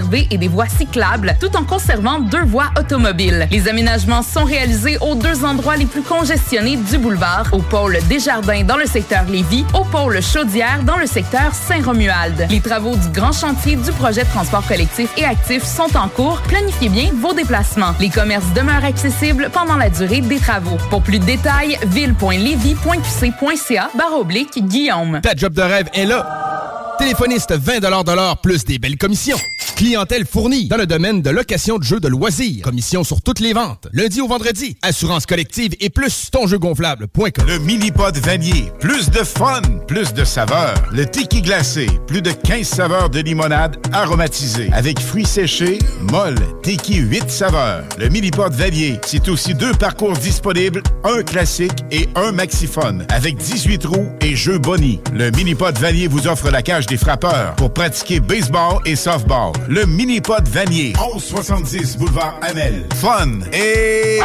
[0.29, 3.47] et des voies cyclables, tout en conservant deux voies automobiles.
[3.51, 8.63] Les aménagements sont réalisés aux deux endroits les plus congestionnés du boulevard, au pôle Desjardins
[8.63, 12.47] dans le secteur Lévis, au pôle Chaudière dans le secteur Saint-Romuald.
[12.49, 16.41] Les travaux du grand chantier du projet de transport collectif et actif sont en cours.
[16.47, 17.93] Planifiez bien vos déplacements.
[17.99, 20.77] Les commerces demeurent accessibles pendant la durée des travaux.
[20.89, 25.19] Pour plus de détails, ville.levy.qc.ca barre oblique Guillaume.
[25.21, 26.80] Ta job de rêve est là.
[26.97, 29.37] Téléphoniste 20 de l'heure plus des belles commissions.
[29.75, 32.63] Clientèle fournie dans le domaine de location de jeux de loisirs.
[32.63, 33.87] Commission sur toutes les ventes.
[33.93, 34.77] Lundi au vendredi.
[34.83, 37.47] Assurance collective et plus tonjeugonflable.com.
[37.47, 38.71] Le mini-pod vanier.
[38.79, 40.75] Plus de fun, plus de saveurs.
[40.91, 41.87] Le tiki glacé.
[42.05, 44.69] Plus de 15 saveurs de limonade aromatisée.
[44.71, 45.79] Avec fruits séchés,
[46.11, 47.83] molle, tiki 8 saveurs.
[47.97, 48.99] Le mini-pod vanier.
[49.03, 53.05] C'est aussi deux parcours disponibles, un classique et un maxiphone.
[53.09, 54.99] Avec 18 roues et jeux Bonnie.
[55.11, 59.51] Le mini-pod vanier vous offre la cage des frappeurs pour pratiquer baseball et softball.
[59.67, 60.93] Le mini-pod vanier.
[60.99, 62.85] 1170 boulevard Amel.
[62.95, 64.19] Fun et...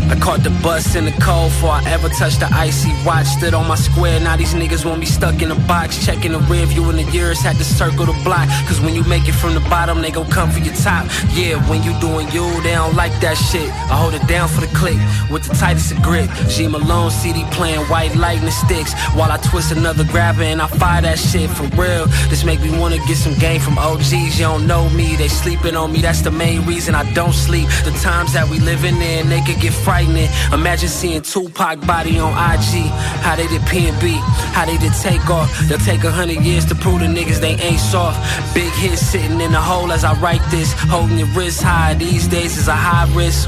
[0.09, 3.25] I caught the bus in the cold before I ever touched the icy watch.
[3.25, 6.05] Stood on my square, now these niggas want me stuck in a box.
[6.05, 8.47] Checking the rear view in the years, had to circle the block.
[8.67, 11.07] Cause when you make it from the bottom, they gon' come for your top.
[11.33, 13.69] Yeah, when you doing you, they don't like that shit.
[13.91, 14.97] I hold it down for the click
[15.31, 16.29] with the tightest of grip.
[16.49, 21.01] G Malone CD playing white lightning sticks while I twist another grabber and I fire
[21.01, 22.05] that shit for real.
[22.29, 24.37] This make me wanna get some game from OGs.
[24.39, 26.01] You don't know me, they sleeping on me.
[26.01, 27.67] That's the main reason I don't sleep.
[27.83, 30.29] The times that we living in, they could get frightening.
[30.51, 32.89] Imagine seeing Tupac body on IG.
[33.25, 34.17] How they did P&B,
[34.57, 35.47] how they did take off.
[35.67, 38.17] They'll take a hundred years to prove the niggas they ain't soft.
[38.55, 40.73] Big hit sitting in the hole as I write this.
[40.93, 43.47] Holding your wrist high these days is a high risk.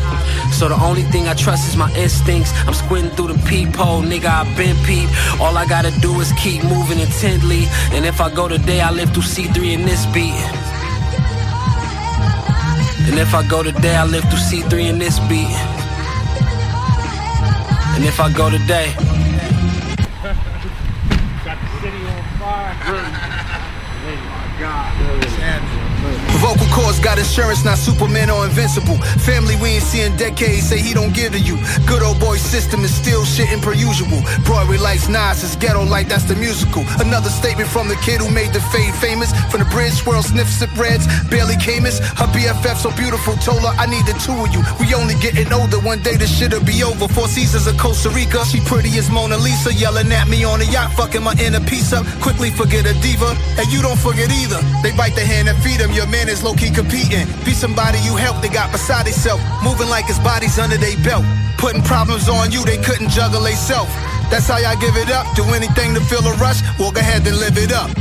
[0.54, 2.52] So the only thing I trust is my instincts.
[2.68, 4.30] I'm squinting through the peephole, nigga.
[4.42, 5.10] I've been peep.
[5.42, 7.64] All I gotta do is keep moving intently.
[7.96, 10.38] And if I go today, I live through C3 in this beat.
[13.08, 15.85] And if I go today, I live through C3 in this beat.
[17.96, 18.94] And if I go today,
[21.46, 23.52] Got the city on fire.
[24.08, 25.75] Oh my God.
[26.40, 28.98] Vocal cords got insurance, not Superman or invincible.
[29.24, 31.58] Family we ain't seen decades, say he don't give to you.
[31.88, 34.22] Good old boy system is still shitting per usual.
[34.44, 36.84] Broadway lights, Nas is ghetto like that's the musical.
[37.00, 39.32] Another statement from the kid who made the fade famous.
[39.50, 42.00] From the bridge, swirl, sniff, sip reds, barely came us.
[42.20, 44.62] Her BFF so beautiful, told her I need the two of you.
[44.80, 47.08] We only getting older, one day this shit'll be over.
[47.08, 50.66] Four seasons of Costa Rica, she pretty as Mona Lisa, yelling at me on a
[50.66, 52.06] yacht, fucking my inner piece up.
[52.20, 54.60] Quickly forget a diva, and you don't forget either.
[54.84, 57.28] They bite the hand and feed them, your man is low key competing.
[57.44, 59.42] Be somebody you help, they got beside themself.
[59.64, 61.26] Moving like his body's under their belt.
[61.58, 63.88] Putting problems on you, they couldn't juggle they self.
[64.30, 65.26] That's how y'all give it up.
[65.36, 67.92] Do anything to feel a rush, walk ahead and live it up.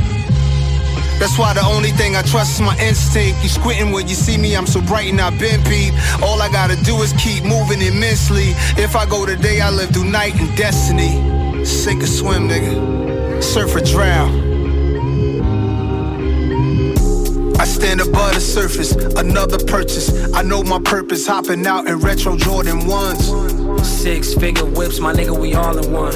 [1.19, 3.41] That's why the only thing I trust is my instinct.
[3.41, 5.93] You squinting when you see me, I'm so bright and I've been peep.
[6.21, 8.51] All I gotta do is keep moving immensely.
[8.75, 11.65] If I go today, I live through night and destiny.
[11.65, 13.41] Sink or swim, nigga.
[13.41, 14.54] Surf or drown.
[17.65, 20.31] I stand above the surface, another purchase.
[20.35, 23.83] I know my purpose, hopping out in retro Jordan 1s.
[23.83, 26.13] six figure whips, my nigga, we all in one.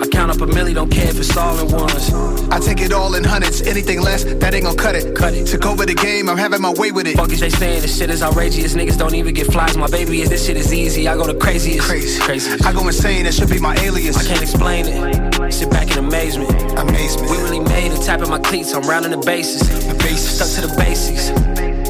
[0.00, 2.14] I count up a milli, don't care if it's all in ones.
[2.48, 5.16] I take it all in hundreds, anything less, that ain't gon' cut it.
[5.16, 5.48] Cut it.
[5.48, 7.16] Took over the game, I'm having my way with it.
[7.16, 8.74] Fuck is they saying this shit is outrageous?
[8.74, 9.76] Niggas don't even get flies.
[9.76, 11.08] My baby is this shit is easy.
[11.08, 11.88] I go the craziest.
[11.88, 12.20] Crazy.
[12.20, 12.52] Crazy.
[12.64, 14.16] I go insane, that should be my alias.
[14.16, 15.29] I can't explain it.
[15.48, 16.50] Sit back in amazement.
[16.78, 17.30] Amazement.
[17.30, 18.02] We really made it.
[18.02, 18.72] Tapping my cleats.
[18.74, 19.60] I'm rounding the bases.
[19.86, 20.36] The bases.
[20.36, 21.30] Stuck to the basics.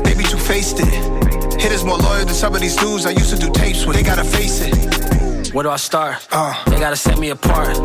[0.00, 1.60] Baby, two faced it.
[1.60, 3.96] Hitters more loyal than some of these dudes I used to do tapes with.
[3.96, 5.54] They gotta face it.
[5.54, 6.26] Where do I start?
[6.30, 6.54] Uh.
[6.66, 7.76] They gotta set me apart.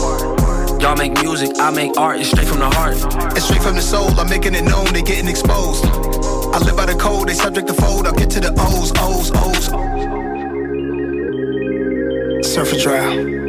[0.82, 2.20] Y'all make music, I make art.
[2.20, 2.95] It's straight from the heart.
[3.36, 5.84] It's straight from the soul, I'm making it known, they getting exposed.
[5.86, 8.05] I live by the code, they subject to fold.
[8.05, 9.66] I'll get to the O's, O's, O's.
[12.53, 13.44] Surf and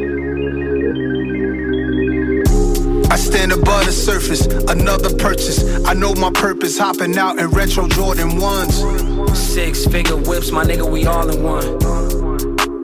[3.16, 5.82] I stand above the surface, another purchase.
[5.86, 9.34] I know my purpose, hopping out in retro Jordan 1s.
[9.34, 11.64] Six figure whips, my nigga, we all in one.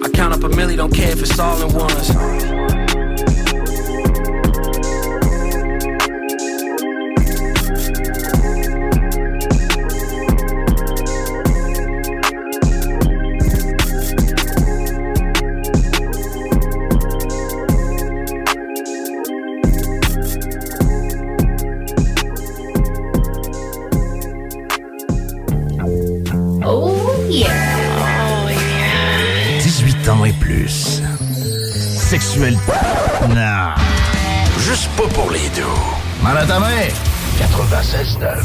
[0.03, 2.52] I count up a milli, don't care if it's all in ones.
[37.93, 38.41] 96.9.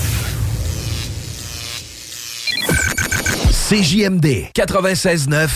[3.49, 5.49] CJMD 96.9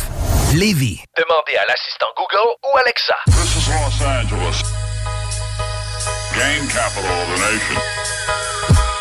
[0.55, 1.03] Lévis.
[1.17, 3.15] Demandez à l'assistant Google ou Alexa.
[3.27, 4.63] is Los Angeles.
[6.33, 7.81] Gang capital of the nation.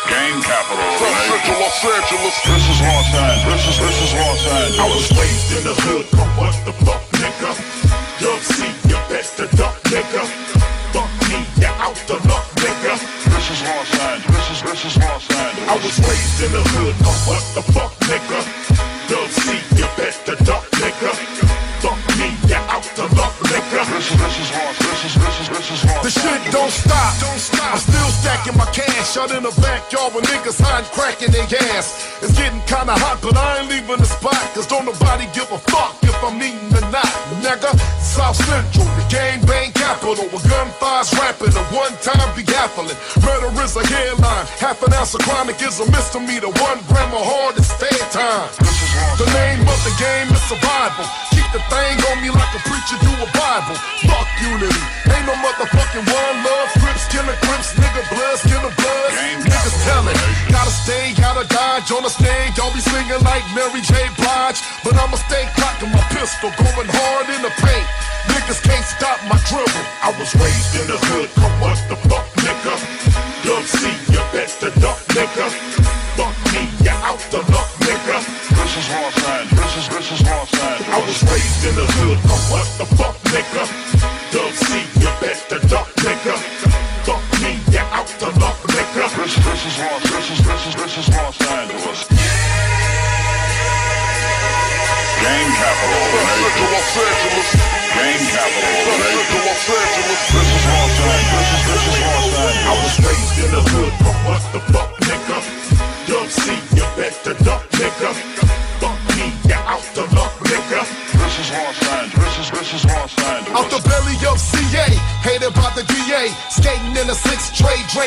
[0.09, 1.55] Gang capital of the nation.
[1.55, 2.35] Los Angeles.
[2.43, 3.47] This is Los Angeles.
[3.47, 4.75] This is, this is Los Angeles.
[4.75, 7.55] I was raised in the hood, come what the fuck, nigga?
[8.19, 8.80] Dub C,
[13.51, 14.47] is Los Angeles.
[14.47, 15.69] This is, this is Los Angeles.
[15.69, 18.39] I was raised in the hood, come what the fuck, nigga?
[19.11, 21.11] Dub C, you best to duck, nigga.
[21.83, 23.81] Fuck me, you out the luck, nigga.
[23.91, 26.71] This is, this is Los, this is, this is, this is Los The shit don't
[26.71, 27.11] stop.
[27.19, 27.73] Don't stop.
[27.75, 32.07] I'm still stacking my cash out in the backyard with niggas hiding cracking their ass.
[32.23, 34.39] It's getting kinda hot, but I ain't leaving the spot.
[34.53, 37.11] Cause don't nobody give a fuck if I'm eating or not.
[37.43, 40.23] Nigga, South Central, the gang bang capital.
[40.31, 42.95] With gunfires rapping, a one time be gaffling.
[43.71, 44.43] Is a headline.
[44.59, 46.51] Half an ounce of chronic is a misdemeanor.
[46.59, 48.51] One gram of hard is fair time.
[49.15, 51.07] The name of the game is survival.
[51.31, 53.79] Keep the thing on me like a preacher do a Bible.
[54.03, 54.75] Fuck unity.
[55.07, 56.67] Ain't no motherfucking one love.
[56.83, 59.15] Crips, killer crips, nigga bloods, killer bloods.
[59.39, 60.19] Niggas tellin'.
[60.51, 62.51] Gotta stay, gotta dodge on the stage.
[62.59, 63.95] Don't be singing like Mary J.
[64.19, 64.59] Blige.
[64.83, 67.87] But I'ma stay cocking my pistol, going hard in the paint.
[68.35, 69.85] Niggas can't stop my dribble.
[70.03, 71.31] I was raised in the hood,
[75.15, 75.47] nigga.
[76.15, 78.17] Fuck me, you out the luck, nigga.
[78.55, 79.59] This is Los Angeles.
[79.59, 80.91] This is, this is Los Angeles.
[80.91, 83.63] I was raised in the hood, come what the fuck, nigga?
[84.31, 86.35] Dub C, you best to duck, nigga.
[87.07, 89.03] Fuck me, you out the luck, nigga.
[89.19, 91.99] This, this is Los, this is, this is, this is Los Angeles.
[95.21, 96.65] Gang capital of nation.
[96.71, 97.49] Los Angeles.
[97.93, 99.41] Gang capital of nation.
[99.41, 100.21] Los Angeles.
[100.31, 101.27] This is Los Angeles.
[101.31, 102.61] This is, this is Los Angeles.
[102.61, 103.93] I was raised in the hood,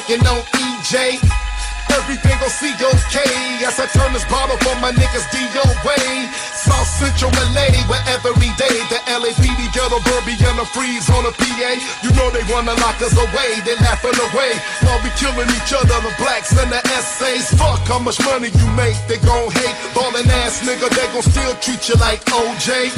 [0.06, 1.20] drinking on EJ.
[1.92, 6.32] Everything gon' see okay as I turn this bottle for my niggas DOA.
[6.32, 11.32] South Central LA, where every day the LAPD ghetto Burby and the freeze on the
[11.32, 11.70] PA.
[12.54, 14.54] You know they wanna lock us away, they laughing away
[14.86, 15.98] while we killing each other.
[16.06, 17.50] The blacks and the essays.
[17.58, 19.74] Fuck how much money you make, they gon' hate.
[19.94, 22.94] Ballin' ass nigga, they gon' still treat you like OJ.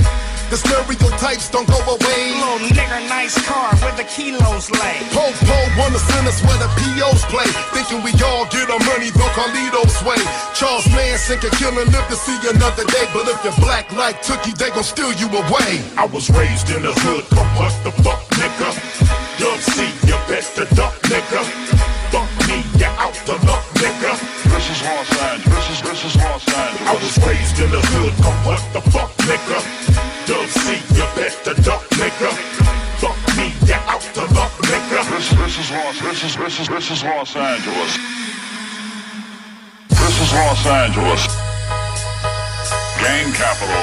[0.51, 2.37] The stereotypes don't go away.
[2.37, 5.01] Little nigga, nice car where the kilos lay.
[5.17, 7.49] Po po wanna send us where the POs play.
[7.73, 10.21] Thinking we all get our money the Carlito's way.
[10.53, 13.09] Charles Manson can kill and live to see you another day.
[13.17, 15.81] But if you're black like Tookie, they gon' steal you away.
[15.97, 19.16] I was raised in the hood, come what the fuck, nigga?
[19.57, 21.41] Dub C, you best to duck, nigga.
[22.13, 24.13] Fuck me, you out the luck, nigga.
[24.53, 25.57] This is Los Angeles.
[25.57, 26.85] This is, this is Los Angeles.
[26.85, 29.57] I was raised in the hood, come what the fuck, nigga?
[30.29, 32.37] Dub C, you best to duck, nigga.
[33.01, 35.01] Fuck me, you out the luck, nigga.
[35.17, 37.97] This, this is Los, this is, this is, this is Los Angeles.
[39.89, 41.56] This is Los Angeles.
[43.07, 43.77] Gang capital.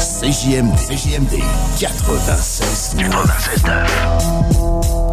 [0.00, 0.76] CJMD.
[0.76, 1.38] CJMD
[1.78, 2.94] 96.
[2.96, 5.11] 96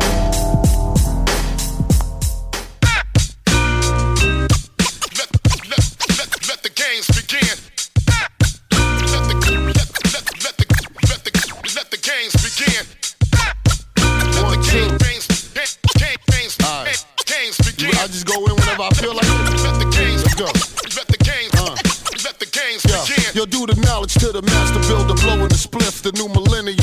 [23.34, 23.60] games begin.
[23.60, 26.79] Yo, do the knowledge to the master builder, blowing the spliff, the new millennium,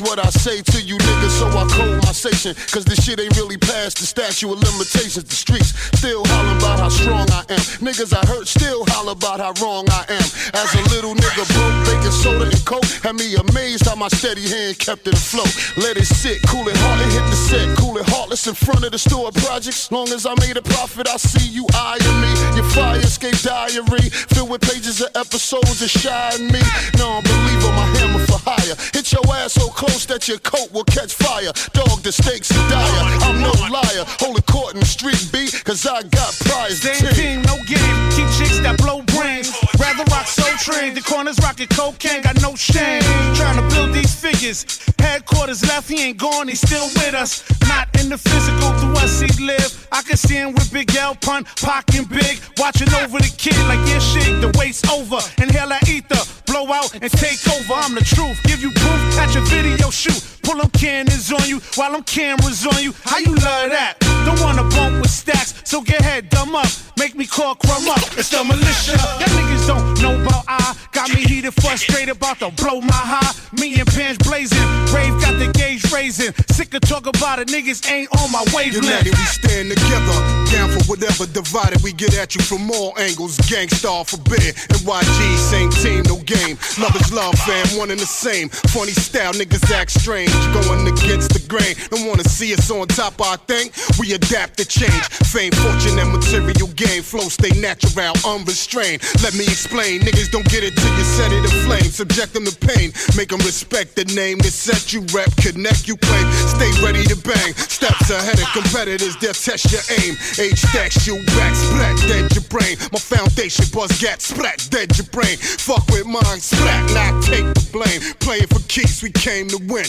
[0.00, 2.54] watch what I say to you niggas, so I code my station.
[2.70, 5.24] Cause this shit ain't really past the statute of limitations.
[5.24, 7.62] The streets still hollering about how strong I am.
[7.80, 10.26] Niggas I hurt still holler about how wrong I am.
[10.54, 14.48] As a little nigga broke, baking soda and coke, had me amazed how my steady
[14.48, 15.52] hand kept it afloat.
[15.76, 18.92] Let it sit, cool it hard, hit the set, cool it heartless in front of
[18.92, 19.90] the store projects.
[19.90, 22.32] Long as I made a profit, I see you eyeing me.
[22.56, 26.60] Your fire escape diary, filled with pages of episodes of shying me.
[26.98, 28.76] Non-believer, my hammer for hire.
[28.92, 31.52] Hit your ass so close that your coat will catch fire.
[31.72, 33.04] Dog, the stakes are dire.
[33.26, 34.04] I'm no liar.
[34.20, 36.80] Hold a court in the street beat, cause I got prize.
[36.82, 37.96] Same team, no game.
[38.14, 39.52] Keep chicks that blow brains.
[39.78, 40.96] Rather rock so trained.
[40.96, 43.02] The corners rockin' cocaine, got no shame.
[43.34, 44.64] Trying to build these figures.
[44.98, 47.44] Headquarters left, he ain't gone, he's still with us.
[47.68, 49.88] Not in the physical, through us he live.
[49.92, 52.40] I can see him with Big L pun, pockin' big.
[52.58, 55.18] Watching over the kid like yeah, shit, the wait's over.
[55.38, 57.74] Inhale that ether, blow out and take over.
[57.74, 58.38] I'm the truth.
[58.44, 60.10] Give you proof at your video 屌事
[60.46, 62.94] Pull them cannons on you while them cameras on you.
[63.02, 63.96] How you love that?
[64.24, 66.68] Don't wanna bump with stacks, so get head dumb up.
[66.96, 67.98] Make me call crumb up.
[68.16, 68.94] It's the militia.
[69.18, 70.76] Y'all niggas don't know about I.
[70.92, 73.34] Got me heated, frustrated, about to blow my high.
[73.60, 74.58] Me and pants blazing.
[74.94, 76.32] Rave got the gauge raising.
[76.48, 78.86] Sick of talk about it, niggas ain't on my wavelength.
[78.86, 80.16] United, we stand together.
[80.50, 83.36] Down for whatever divided, we get at you from all angles.
[83.50, 84.54] Gangstar forbid.
[84.70, 86.56] NYG, same team, no game.
[86.78, 88.48] Love is love, fam, one and the same.
[88.48, 90.35] Funny style, niggas act strange.
[90.52, 91.76] Going against the grain.
[91.90, 93.72] Don't wanna see us on top, I think.
[93.98, 95.04] We adapt to change.
[95.32, 97.02] Fame, fortune, and material gain.
[97.02, 99.02] Flow stay natural, unrestrained.
[99.22, 100.00] Let me explain.
[100.00, 101.90] Niggas don't get it till you set it aflame.
[101.90, 102.92] Subject them to pain.
[103.16, 105.30] Make them respect the name that set you rep.
[105.36, 106.26] Connect, you claim.
[106.48, 107.54] Stay ready to bang.
[107.54, 110.16] Steps ahead of competitors, they'll test your aim.
[110.38, 112.76] Age stacks you back, splat, dead your brain.
[112.92, 115.36] My foundation, buzz gat, splat, dead your brain.
[115.36, 118.00] Fuck with mine, splat, not take the blame.
[118.20, 119.86] Playing for keeps, we came to win.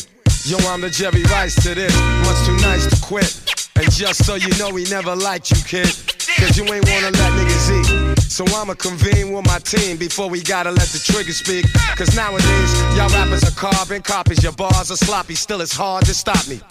[0.48, 1.94] Yo, I'm the Jerry Rice to this.
[2.24, 3.36] Much too nice to quit.
[3.76, 5.91] And just so you know, we never liked you, kid.
[6.40, 8.19] Cause you ain't wanna let niggas eat.
[8.32, 11.65] So I'ma convene with my team before we gotta let the trigger speak.
[11.98, 14.41] Cause nowadays, y'all rappers are carbon copies.
[14.41, 16.61] Your bars are sloppy, still it's hard to stop me.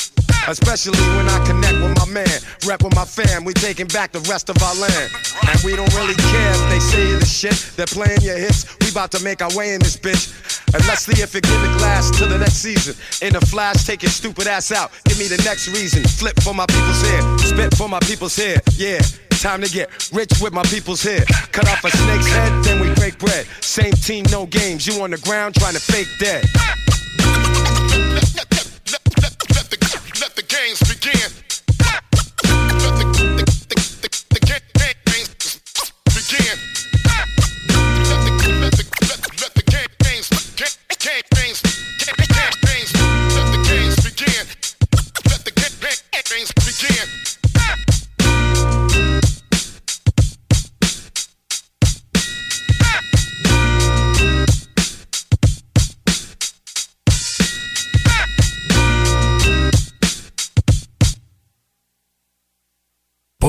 [0.48, 4.20] Especially when I connect with my man, rep with my fam, we taking back the
[4.30, 5.10] rest of our land.
[5.48, 8.64] And we don't really care if they say the shit, they're playing your hits.
[8.80, 10.32] We about to make our way in this bitch.
[10.74, 12.94] And let's see if it gimmick lasts till the next season.
[13.26, 14.92] In a flash, take your stupid ass out.
[15.04, 16.04] Give me the next reason.
[16.04, 18.60] Flip for my people's hair, spit for my people's hair.
[18.76, 19.00] Yeah.
[19.40, 21.24] Time to get rich with my people's hair.
[21.52, 23.46] Cut off a snake's head, then we break bread.
[23.60, 24.86] Same team, no games.
[24.86, 26.44] You on the ground trying to fake dead.
[30.36, 31.32] The games begin.
[31.80, 32.02] Let
[32.42, 34.60] the, the, the, the, the ga-
[35.06, 35.62] games
[36.04, 36.65] begin.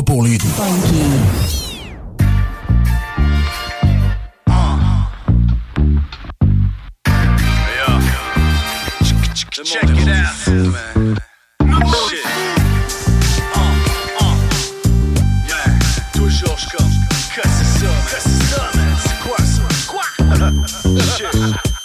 [0.06, 0.48] Pour les doux.
[9.64, 10.48] Check it out.
[10.48, 11.15] Uh, uh.
[16.14, 16.56] Toujours
[19.24, 19.61] quoi ça?
[19.88, 20.03] Quoi?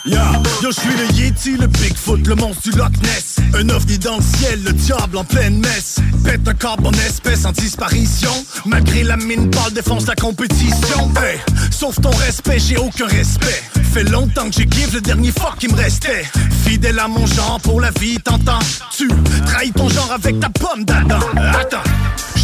[0.05, 0.19] Yo,
[0.63, 3.32] je suis le Yeti, le Bigfoot, le monstre du Loch Ness.
[3.55, 5.97] Un ovni dans le ciel, le diable en pleine messe.
[6.25, 8.33] Pète un corps en espèce en disparition.
[8.65, 11.13] Malgré la mine pâle, défonce la compétition.
[11.17, 11.39] Hey,
[11.71, 13.63] sauf ton respect, j'ai aucun respect.
[13.93, 16.25] Fait longtemps que j'ai give le dernier fuck qui me restait.
[16.65, 18.61] Fidèle à mon genre pour la vie, t'entends?
[18.97, 19.09] Tu
[19.45, 21.21] trahis ton genre avec ta pomme d'Adam.
[21.37, 21.85] Attends.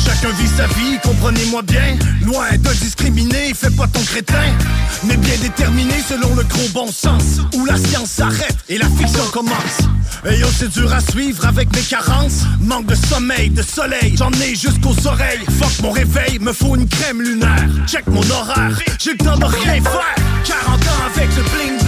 [0.04, 1.96] Chacun vit sa vie, comprenez-moi bien.
[2.24, 4.44] Loin de discriminer, fais pas ton crétin.
[5.04, 7.40] Mais bien déterminé selon le gros bon sens.
[7.54, 9.78] Où la science s'arrête et la fiction commence.
[10.28, 12.44] Et yo, c'est dur à suivre avec mes carences.
[12.60, 15.44] Manque de sommeil, de soleil, j'en ai jusqu'aux oreilles.
[15.60, 17.68] Fuck mon réveil, me faut une crème lunaire.
[17.86, 20.14] Check mon horaire, j'ai le temps rien faire.
[20.44, 21.87] 40 ans avec le bling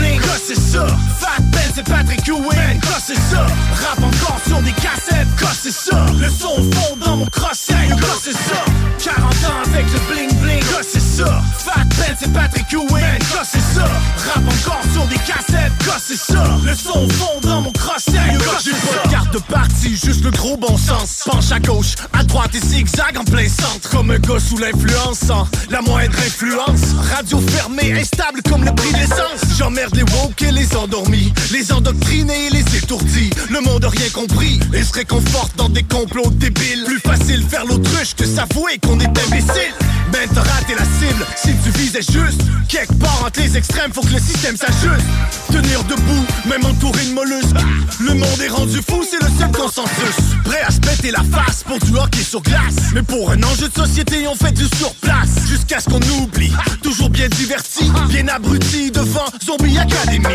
[0.54, 0.86] c'est ça?
[1.20, 3.46] Fat Ben, c'est Patrick Ewing, quoi c'est ça?
[3.82, 5.28] Rap encore sur des cassettes,
[5.62, 6.06] c'est ça?
[6.18, 8.64] Le son fond dans mon quoi c'est ça?
[8.98, 11.42] 40 ans avec le bling bling, c'est ça?
[11.58, 13.84] Fat Ben, c'est Patrick Ewing, quoi c'est ça?
[13.84, 16.44] Rap encore sur des cassettes, quoi c'est ça?
[16.64, 19.08] Le son fond dans mon crochet, quoi c'est ça?
[19.10, 21.22] Carte de partie, juste le gros bon sens.
[21.26, 23.88] Penche à gauche, à droite et zigzag en plein centre.
[23.90, 26.80] Comme un gars sous l'influence, sans la moindre influence.
[27.14, 29.56] Radio fermée, instable comme le prix de l'essence.
[29.56, 31.32] J'emmerde les woke les endormis.
[31.52, 33.30] Les endoctrinés et les étourdis.
[33.50, 36.84] Le monde a rien compris et se réconforte dans des complots débiles.
[36.84, 39.74] Plus facile faire l'autruche que s'avouer qu'on est imbécile.
[40.12, 42.40] Ben t'as raté la cible si tu visais juste.
[42.68, 45.06] Quelque part entre les extrêmes, faut que le système s'ajuste.
[45.52, 47.56] Tenir debout, même entouré de mollusques.
[48.00, 50.16] Le monde est rendu fou, c'est le seul consensus.
[50.44, 52.92] Prêt à se péter la face pour du hockey sur glace.
[52.94, 55.46] Mais pour un enjeu de société, on fait du surplace.
[55.48, 56.52] Jusqu'à ce qu'on oublie.
[56.82, 60.29] Toujours bien diverti, bien abruti devant Zombie Academy.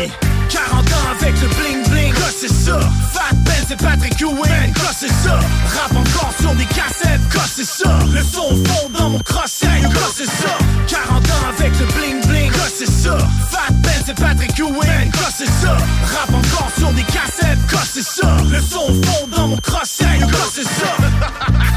[0.50, 2.78] 40 ans avec le bling bling, quoi c'est ça?
[3.12, 5.38] Fat Ben, c'est Patrick Ewing, quoi c'est ça?
[5.74, 7.98] Rap encore sur des cassettes, quoi c'est ça?
[8.12, 10.58] Le son fond dans mon crochet, quoi c'est ça?
[10.86, 13.16] 40 ans avec le bling bling, quoi c'est ça?
[13.50, 15.72] Fat Ben, c'est Patrick Ewing, quoi c'est ça?
[15.72, 18.36] Rap encore sur des cassettes, quoi c'est ça?
[18.50, 20.96] Le son fond dans mon crochet, quoi c'est ça?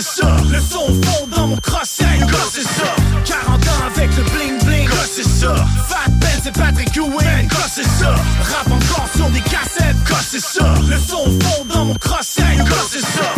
[0.00, 0.36] c'est ça.
[0.50, 2.04] Le son fond dans mon crosset,
[2.52, 2.94] c'est ça.
[3.24, 5.54] 40 ans avec le bling bling, c'est ça.
[5.88, 8.10] Fat Ben, c'est Patrick Ewing, gosse, c'est ça.
[8.10, 10.74] Rap encore sur des cassettes, c'est ça.
[10.88, 12.42] Le son fond dans mon crosset,
[12.90, 13.34] c'est ça.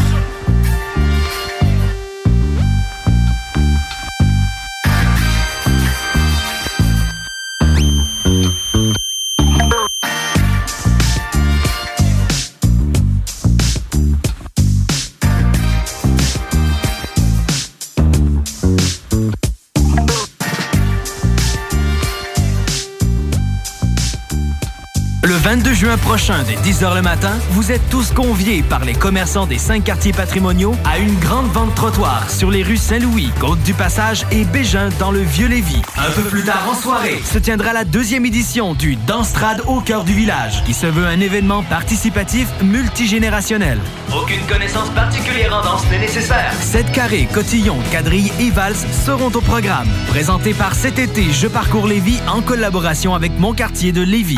[25.82, 29.82] Juin prochain, dès 10h le matin, vous êtes tous conviés par les commerçants des cinq
[29.82, 35.10] quartiers patrimoniaux à une grande vente trottoir sur les rues Saint-Louis, Côte-du-Passage et Bégin dans
[35.10, 35.82] le Vieux-Lévis.
[35.98, 40.04] Un peu plus tard en soirée, se tiendra la deuxième édition du Danstrad au cœur
[40.04, 43.80] du village, qui se veut un événement participatif multigénérationnel.
[44.16, 46.52] Aucune connaissance particulière en danse n'est nécessaire.
[46.60, 49.88] 7 carrés, cotillons, quadrilles et valses seront au programme.
[50.10, 54.36] Présenté par cet été Je parcours Lévis en collaboration avec mon quartier de Lévis.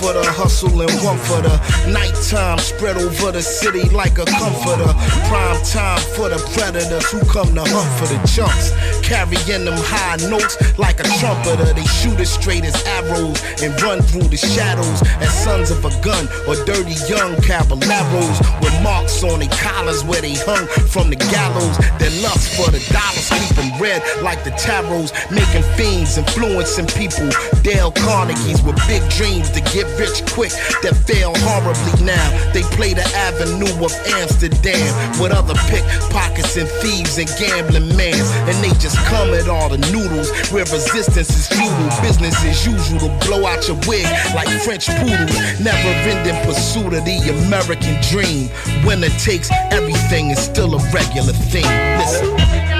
[0.00, 1.54] For the hustle, and one for the
[1.92, 2.58] nighttime.
[2.58, 4.92] Spread over the city like a comforter.
[5.28, 8.72] Prime time for the predators who come to hunt for the chunks.
[9.10, 11.74] Carrying them high notes like a trumpeter.
[11.74, 15.90] They shoot as straight as arrows and run through the shadows as sons of a
[16.00, 21.16] gun or dirty young caballeros with marks on their collars where they hung from the
[21.34, 21.76] gallows.
[21.98, 23.26] Their lust for the dollars
[23.60, 27.28] them red like the tarots, making fiends, influencing people.
[27.62, 32.28] Dale Carnegie's with big dreams to get rich quick that fail horribly now.
[32.52, 34.88] They play the avenue of Amsterdam
[35.20, 38.30] with other pickpockets and thieves and gambling mans.
[38.48, 42.02] And they just come at all the noodles where resistance is futile.
[42.02, 45.36] Business as usual to blow out your wig like French poodles.
[45.60, 48.48] Never ending pursuit of the American dream.
[48.84, 51.68] Winner takes everything is still a regular thing.
[51.98, 52.79] Listen.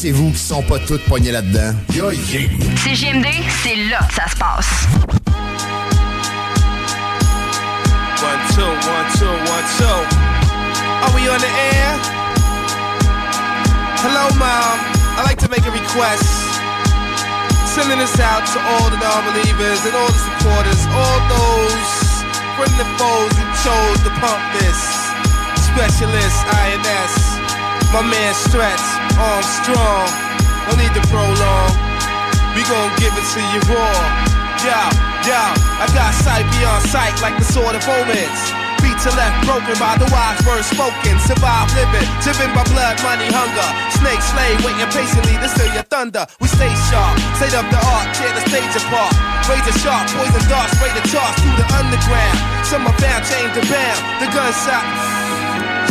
[0.00, 1.74] En connaissez-vous qui sont pas toutes poignées là-dedans?
[1.92, 3.26] Yo, CGMD,
[3.62, 4.88] c'est là que ça se passe.
[8.22, 9.84] One, two, one, two, one, two.
[11.04, 12.00] Are we on the air?
[14.00, 14.80] Hello, Mom.
[15.18, 16.24] I'd like to make a request.
[17.66, 21.92] Sending this out to all the non-believers and all the supporters, all those
[22.56, 24.80] friendly foes who chose to pump this.
[25.60, 27.12] Specialist INS,
[27.92, 30.08] my man Stretch, Armstrong.
[30.64, 31.72] No need to prolong.
[32.56, 34.00] We gon' give it to you raw.
[34.64, 34.80] Yo,
[35.28, 35.42] yo,
[35.80, 38.40] I got sight beyond sight like the sword of omens.
[38.80, 41.20] Feet to left broken by the wise words spoken.
[41.20, 43.68] Survive living, driven by blood, money, hunger.
[44.00, 46.24] Snake slay, waiting patiently to steal your thunder.
[46.40, 49.12] We stay sharp, state up the art, tear the stage apart.
[49.48, 52.36] Razor sharp, poison darts, spray the charts through the underground.
[52.64, 54.00] Some are found, chained to bound.
[54.16, 55.09] The gunshot.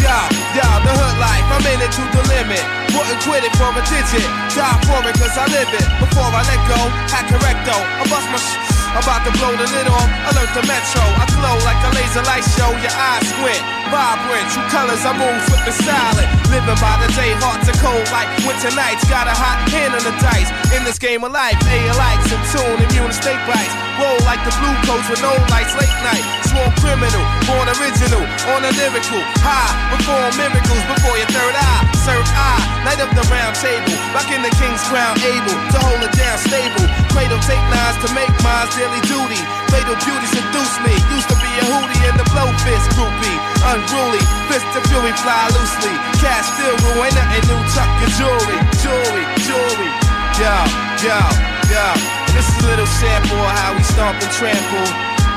[0.04, 0.18] Yo,
[0.56, 2.64] yo, the hood life, I'm in it to the limit.
[2.96, 4.26] Wouldn't quit it for a digit.
[4.56, 5.86] Die for it cause I live it.
[6.00, 6.80] Before I let go,
[7.12, 7.76] hack correcto.
[7.76, 8.58] I bust my sh-
[8.96, 10.10] about to blow the lid off.
[10.34, 11.04] Alert the metro.
[11.04, 12.72] I glow like a laser light show.
[12.82, 13.79] Your eyes squint.
[13.90, 16.30] Vibrant, true colors, I move flipping silent.
[16.53, 19.02] Living by the day, hearts are cold like winter nights.
[19.10, 20.49] Got a hot hand on the dice.
[20.78, 23.74] In this game of life, A likes in tune, immune to snake bites.
[23.98, 26.22] Roll like the blue coats with no lights, late night.
[26.45, 28.22] Sworn criminal, born original,
[28.53, 29.22] on a lyrical.
[29.41, 31.84] High, perform miracles before your third eye.
[32.06, 33.98] Serve eye, night of the round table.
[34.14, 36.86] Back in the king's crown, able to hold it down stable.
[37.10, 39.41] Cradle take lines to make mine's daily duty.
[39.74, 40.94] Fatal beauty seduce me.
[41.10, 43.40] Used to be a hootie in the blow fist groupie.
[43.68, 45.95] Unruly, fist of fury fly loosely.
[46.23, 47.61] Cash still ruin nothing new.
[47.76, 49.91] Tuck your jewelry, jewelry, jewelry.
[50.40, 50.56] Yo,
[51.03, 51.19] yo,
[51.68, 51.86] yo.
[52.31, 54.90] This is a little sample of how we stomp and trample.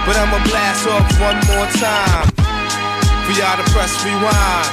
[0.06, 2.26] But I'ma blast off one more time.
[3.26, 4.70] For y'all to press rewind.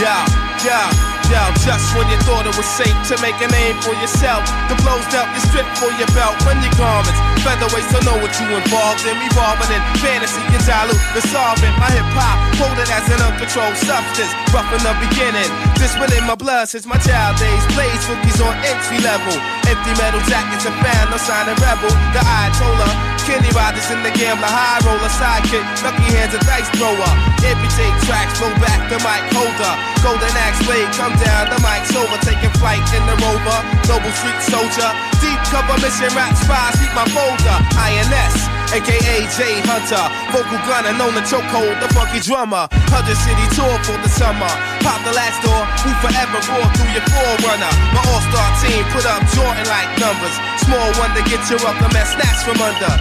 [0.00, 0.16] Yo,
[0.64, 4.44] yo, yo, just when you thought it was safe to make a name for yourself,
[4.68, 8.32] the blows dealt you strip for your belt, when your garments, featherweights don't know what
[8.40, 11.74] you involved in, revolving in fantasy, you dilute the solvent.
[11.80, 15.48] My hip hop, quoted as an uncontrolled substance, rough in the beginning.
[15.78, 19.34] This within my blood since my child days, plays rookies on entry level.
[19.68, 21.92] Empty metal jackets are found, no sign of rebel.
[22.16, 27.12] The Ayatollah, Kenny Rogers in the gambler, high roller, sidekick, lucky hands, a dice thrower.
[27.40, 29.72] Amputate tracks, blow back the mic holder.
[30.04, 33.58] Golden axe blade, come down, the mic's over, taking flight in the rover.
[33.88, 34.90] Global street soldier,
[35.24, 37.56] deep cover mission, rap spies, keep my folder.
[37.80, 38.63] INS.
[38.74, 40.02] AKA J Hunter,
[40.34, 42.66] vocal gunner, known to chokehold, the funky drummer.
[42.90, 44.50] Hundred city tour for the summer.
[44.82, 47.70] Pop the last door, who forever roar through your forerunner.
[47.94, 50.34] My all-star team put up Jordan like numbers.
[50.66, 52.94] Small one to get you up the mess snatched from under.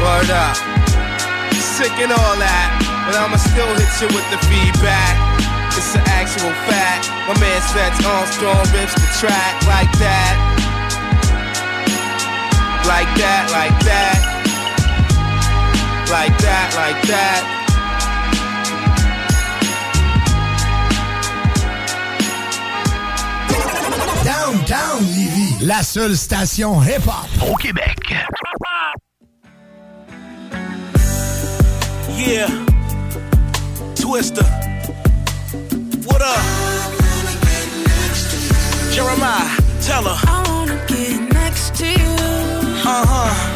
[0.00, 0.56] Word up.
[1.60, 2.68] Sick and all that,
[3.04, 5.12] but I'ma still hit you with the feedback.
[5.76, 7.12] It's an actual fact.
[7.28, 10.40] My man Spence Armstrong rips the track like that.
[12.88, 14.31] Like that, like that.
[16.12, 17.42] Like that, like that.
[24.22, 28.14] Downtown Lévis, la seule station hip-hop au Québec.
[32.18, 32.46] Yeah.
[33.94, 34.44] Twister.
[36.04, 36.42] What up?
[38.92, 40.18] Jeremiah, tell her.
[40.28, 42.12] I wanna get next to you.
[42.84, 43.51] Uh huh.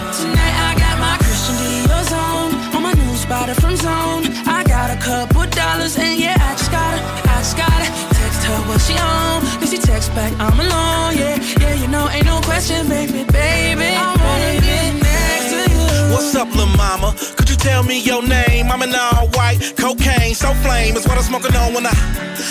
[3.27, 4.23] Spotter from Zone.
[4.47, 7.01] I got a couple dollars and yeah, I just gotta,
[7.35, 9.43] I just gotta text her what she on.
[9.63, 11.13] If she text back, I'm alone.
[11.21, 13.89] Yeah, yeah, you know ain't no question, baby, baby.
[13.99, 16.13] I wanna get next to you.
[16.15, 17.15] What's up, little mama?
[17.57, 18.71] You tell me your name?
[18.71, 21.95] I'm in all white, cocaine, so flame is what I'm smoking on when I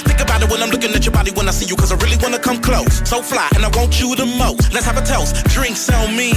[0.01, 1.75] think about it when I'm looking at your body when I see you.
[1.75, 3.07] Cause I really wanna come close.
[3.07, 4.73] So fly, and I want you the most.
[4.73, 5.45] Let's have a toast.
[5.53, 6.33] Drinks on me.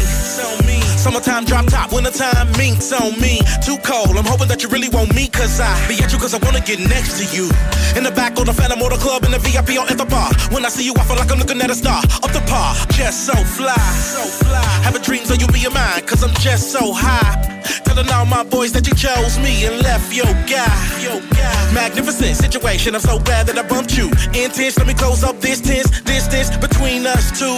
[0.98, 3.40] Summertime drop top, wintertime minks on me.
[3.64, 5.28] Too cold, I'm hoping that you really want me.
[5.28, 7.48] Cause I be at you cause I wanna get next to you.
[7.96, 10.04] In the back of the Phantom or the club, in the VIP or at the
[10.04, 10.28] bar.
[10.52, 12.02] When I see you, I feel like I'm looking at a star.
[12.20, 13.80] Up the par, just so fly.
[14.12, 14.60] So fly.
[14.84, 17.56] Having dreams of you being mine, cause I'm just so high.
[17.84, 20.66] Telling all my boys that you chose me and left your guy.
[21.00, 21.72] Your guy.
[21.72, 24.06] Magnificent situation, I'm so glad that I bumped you.
[24.34, 27.54] Intense, let me close up this tense distance between us two.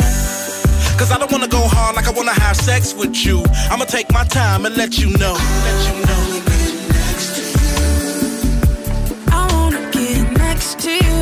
[1.00, 3.42] Cause I don't wanna go hard like I wanna have sex with you.
[3.70, 5.36] I'ma take my time and let you know.
[5.66, 6.22] Let you know.
[9.32, 11.18] I wanna get next to you.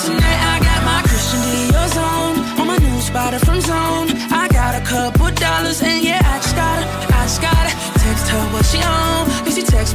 [0.00, 4.08] Tonight I got my Christian Dior on, on my new spotter from Zone.
[4.32, 6.23] I got a couple dollars and yeah,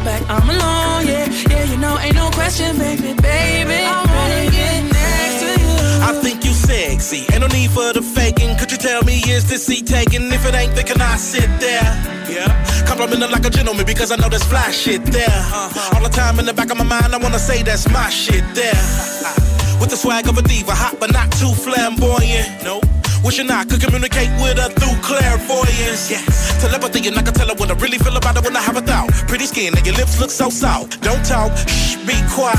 [0.04, 1.08] back, I'm alone.
[1.08, 3.80] Yeah, yeah, you know ain't no question, baby, baby.
[3.86, 5.76] I wanna get next to you.
[6.10, 7.26] I think you sexy.
[7.32, 8.58] Ain't no need for the faking.
[8.58, 10.32] Could you tell me is this seat taken?
[10.32, 11.90] If it ain't, then can I sit there?
[12.30, 12.50] Yeah.
[12.86, 15.28] Complimenting like a gentleman because I know there's fly shit there.
[15.28, 15.96] Uh-huh.
[15.96, 18.44] All the time in the back of my mind, I wanna say that's my shit
[18.54, 18.74] there.
[19.80, 22.64] With the swag of a diva, hot but not too flamboyant.
[22.64, 22.86] Nope.
[23.24, 26.10] Wishing I could communicate with her through clairvoyance.
[26.10, 26.24] Yeah.
[26.60, 28.78] Telepathy, and I can tell her what I really feel about her when I have
[28.78, 29.12] a thought.
[29.28, 31.02] Pretty skin, and your lips look so soft.
[31.02, 32.58] Don't talk, shh, be quiet.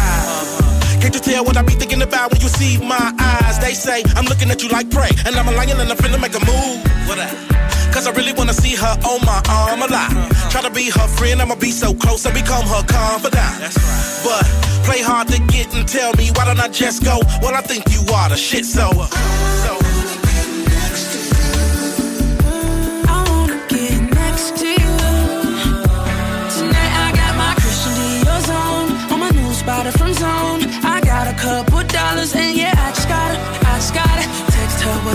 [1.01, 3.59] Can't you tell what I be thinking about when you see my eyes?
[3.59, 6.21] They say I'm looking at you like prey, and I'm a lion and I'm finna
[6.21, 6.85] make a move.
[7.09, 7.33] What up?
[7.93, 10.13] Cause I really wanna see her on my arm a lot.
[10.51, 13.75] Try to be her friend, I'ma be so close and become her confidant.
[14.23, 14.45] But
[14.85, 17.19] play hard to get and tell me why don't I just go?
[17.43, 18.91] Well, I think you are the shit, so.
[19.65, 19.90] so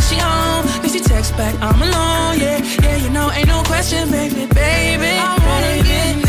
[0.07, 0.65] she on.
[0.81, 2.59] Then she text back, I'm alone, yeah.
[2.83, 5.11] Yeah, you know, ain't no question, baby, baby.
[5.17, 6.24] I wanna get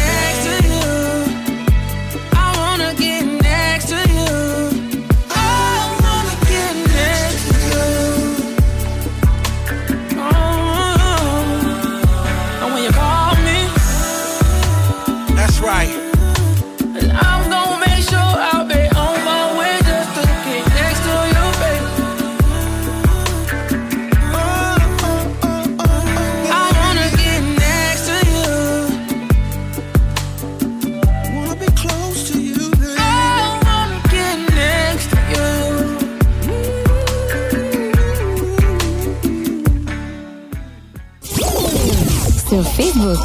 [42.56, 43.18] Sur Facebook.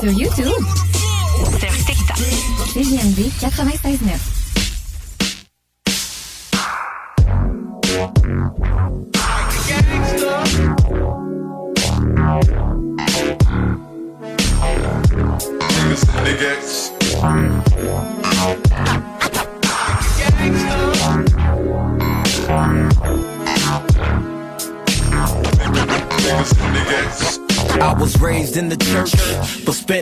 [0.00, 0.64] Sur YouTube.
[1.60, 2.16] Sur TikTok.
[2.72, 4.41] CGMD 96.9.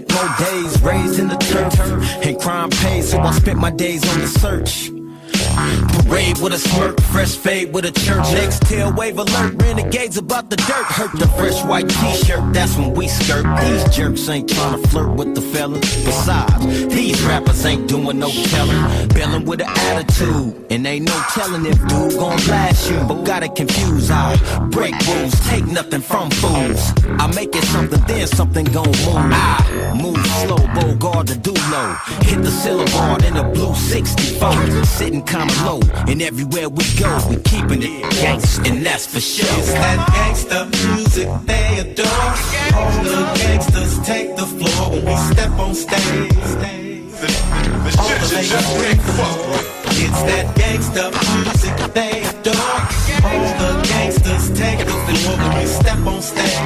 [0.00, 1.80] spent more days raised in the turf.
[2.24, 4.89] And crime paid, so I spent my days on the search.
[6.04, 8.24] Parade with a smirk, fresh fade with a church.
[8.32, 10.86] Next tail wave alert, renegades about the dirt.
[10.86, 13.44] Hurt the fresh white t-shirt, that's when we skirt.
[13.60, 16.04] These jerks ain't trying to flirt with the fellas.
[16.04, 19.08] Besides, these rappers ain't doing no telling.
[19.08, 22.98] Bailing with an attitude, and ain't no telling if dude gon' blast you.
[23.08, 24.36] But gotta confused, I
[24.70, 26.92] break rules, take nothing from fools.
[27.18, 29.16] I make it something, then something gon' move.
[29.16, 31.94] I move slow, Bogard the do low.
[32.22, 34.84] Hit the syllable in a blue 64.
[34.84, 39.46] Sitting kinda low, and everywhere we go, we keeping it gangsta, and that's for sure.
[39.58, 42.34] It's that gangsta music they adore.
[42.76, 46.32] All the gangsters take the floor when we step on stage.
[47.98, 49.60] All the ladies bring the floor.
[50.02, 51.04] It's that gangsta
[51.44, 52.80] music they adore.
[53.28, 56.60] All the gangsters take the floor when we step on stage.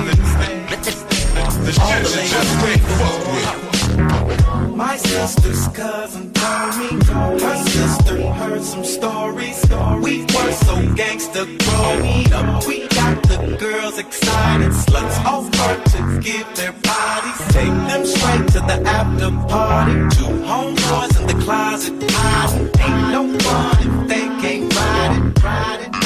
[1.80, 4.53] All the ladies bring the floor.
[4.74, 9.64] My sister's cousin told me her sister heard some stories.
[10.02, 12.66] We were so gangster growing up.
[12.66, 17.38] We got the girls excited, sluts offer to give their bodies.
[17.54, 19.92] Take them straight to the after party.
[20.16, 22.66] Two homeboys in the closet hiding.
[22.80, 25.44] Ain't no fun if they can't ride it.
[25.44, 26.03] Ride it.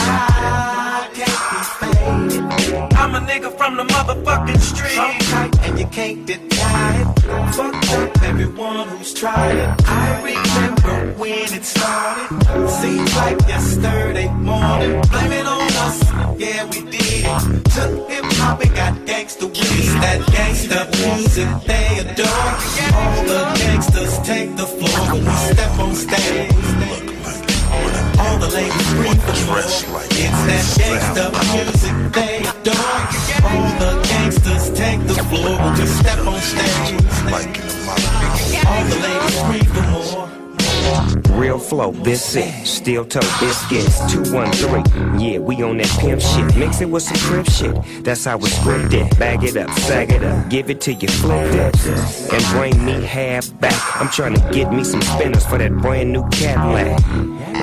[3.18, 5.00] A nigga from the motherfucking street.
[5.00, 7.54] So tight and you can't deny it.
[7.54, 9.70] Fucked up everyone who's tried it.
[9.86, 12.70] I remember when it started.
[12.80, 15.00] Seems like yesterday morning.
[15.10, 15.98] Blame it on us.
[16.38, 17.64] Yeah, we did it.
[17.74, 22.50] Took hip hop and got gangsta with that gangsta music they adore.
[23.00, 27.47] All the gangsters take the floor when we step on stage.
[28.18, 29.58] All the ladies scream for more.
[30.10, 33.00] It's that gangsta music they adore.
[33.48, 36.88] All the gangsters take the floor when we step on stage.
[38.66, 40.47] All the ladies scream for more.
[41.30, 42.66] Real flow, this it.
[42.66, 45.20] Steel toe biscuits, 213.
[45.20, 46.56] Yeah, we on that pimp shit.
[46.56, 48.04] Mix it with some crib shit.
[48.04, 49.18] That's how it's it.
[49.18, 50.48] Bag it up, sag it up.
[50.50, 52.32] Give it to you, flip it.
[52.32, 53.80] And bring me half back.
[54.00, 57.00] I'm trying to get me some spinners for that brand new Cadillac.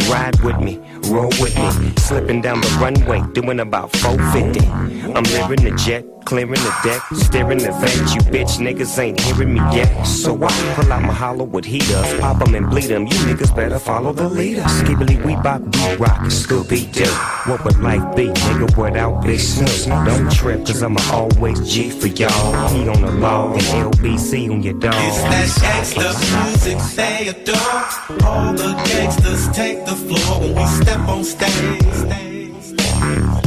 [0.10, 0.80] Ride with me,
[1.10, 1.93] roll with me.
[1.97, 4.65] Slipping down the runway, doing about 450.
[5.14, 6.06] I'm living the jet.
[6.26, 7.95] Clearing the deck, steering the vet.
[8.14, 10.03] You bitch niggas ain't hearing me yet.
[10.03, 13.07] So I pull out my hollow with heaters, pop 'em and bleed bleed 'em.
[13.07, 14.64] You niggas better follow the leader.
[14.64, 17.06] Skibbly we bop, do rock, Scooby Doo.
[17.49, 20.06] What would life be, nigga, without Big Snoop?
[20.06, 22.68] Don't trip, cause I'ma always G for y'all.
[22.69, 24.95] He on the law and LBC on your dog.
[24.95, 28.27] It's that gangsta music they adore.
[28.27, 31.85] All the gangsters take the floor when we step on stage.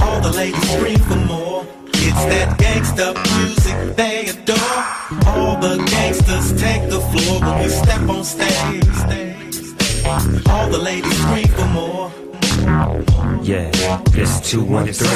[0.03, 1.48] All the ladies scream for more.
[2.01, 4.83] It's that gangsta music they adore.
[5.27, 8.87] All the gangsters take the floor when we step on stage.
[10.49, 11.68] All the ladies scream for.
[13.49, 13.73] Yeah,
[14.12, 15.09] it's 213.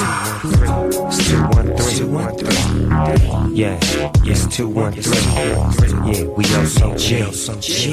[1.05, 3.55] It's 213.
[3.55, 3.77] Yeah,
[4.25, 6.07] it's 213.
[6.07, 7.21] Yeah, we also G.
[7.61, 7.93] G.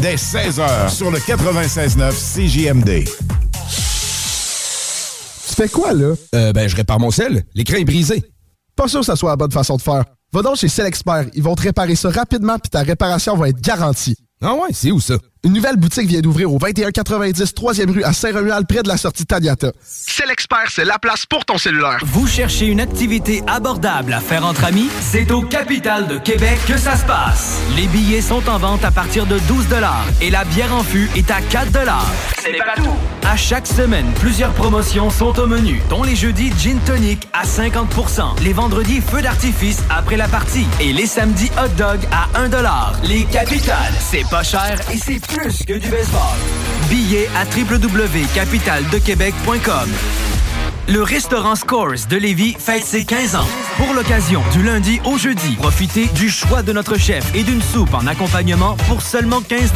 [0.00, 3.04] dès 16h sur le 96.9 CJMD.
[5.48, 6.14] Tu fais quoi, là?
[6.34, 7.44] Euh, ben, je répare mon sel.
[7.54, 8.22] L'écran est brisé.
[8.74, 10.04] Pas sûr que ça soit la bonne façon de faire.
[10.32, 11.26] Va donc chez Selexpert.
[11.34, 14.16] Ils vont te réparer ça rapidement puis ta réparation va être garantie.
[14.42, 15.14] Ah ouais, c'est où ça?
[15.46, 19.24] Une nouvelle boutique vient d'ouvrir au 2190 3e rue à Saint-Romuald près de la sortie
[19.24, 19.70] Taniata.
[19.80, 22.00] Selexpert, c'est la place pour ton cellulaire.
[22.04, 24.88] Vous cherchez une activité abordable à faire entre amis?
[25.00, 27.60] C'est au Capital de Québec que ça se passe.
[27.76, 29.66] Les billets sont en vente à partir de 12
[30.20, 31.68] et la bière en fût est à 4
[32.42, 32.96] C'est pas tout.
[33.24, 38.42] À chaque semaine, plusieurs promotions sont au menu, dont les jeudis gin tonic à 50%
[38.42, 42.48] les vendredis feux d'artifice après la partie et les samedis hot dog à 1
[43.06, 46.36] Les capitales, c'est pas cher et c'est plus que du baseball.
[46.88, 49.90] Billets à www.capitaldequebec.com.
[50.88, 53.48] Le restaurant Scores de Lévis fête ses 15 ans.
[53.76, 57.92] Pour l'occasion, du lundi au jeudi, profitez du choix de notre chef et d'une soupe
[57.92, 59.72] en accompagnement pour seulement 15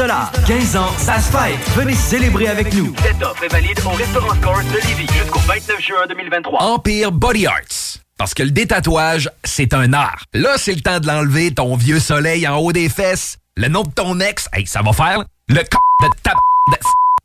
[0.47, 1.59] 15 ans, ça se fête.
[1.77, 2.95] Venez célébrer avec nous.
[3.03, 6.62] Cette offre est valide au restaurant Scores de Lévis jusqu'au 29 juin 2023.
[6.62, 7.99] Empire Body Arts.
[8.16, 10.24] Parce que le détatouage, c'est un art.
[10.32, 13.37] Là, c'est le temps de l'enlever, ton vieux soleil en haut des fesses.
[13.57, 15.24] Le nom de ton ex, hey, ça va faire.
[15.51, 15.64] Le c
[16.01, 16.35] de ta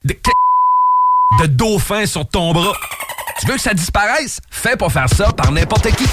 [0.03, 0.18] de, de,
[1.41, 2.73] de dauphin sur ton bras.
[3.39, 4.39] Tu veux que ça disparaisse?
[4.49, 6.06] Fais pas faire ça par n'importe qui.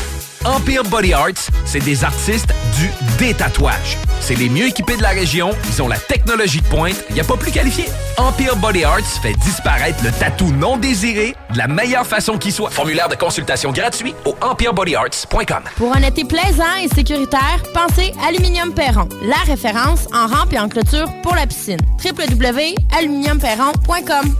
[0.44, 3.96] Empire Body Arts, c'est des artistes du détatouage.
[4.20, 7.24] C'est les mieux équipés de la région, ils ont la technologie de pointe, il a
[7.24, 7.84] pas plus qualifié.
[8.16, 12.70] Empire Body Arts fait disparaître le tatou non désiré de la meilleure façon qui soit.
[12.70, 15.62] Formulaire de consultation gratuit au empirebodyarts.com.
[15.76, 20.68] Pour un été plaisant et sécuritaire, pensez Aluminium Perron, la référence en rampe et en
[20.68, 21.78] clôture pour la piscine.
[22.04, 24.34] www.aluminiumperron.com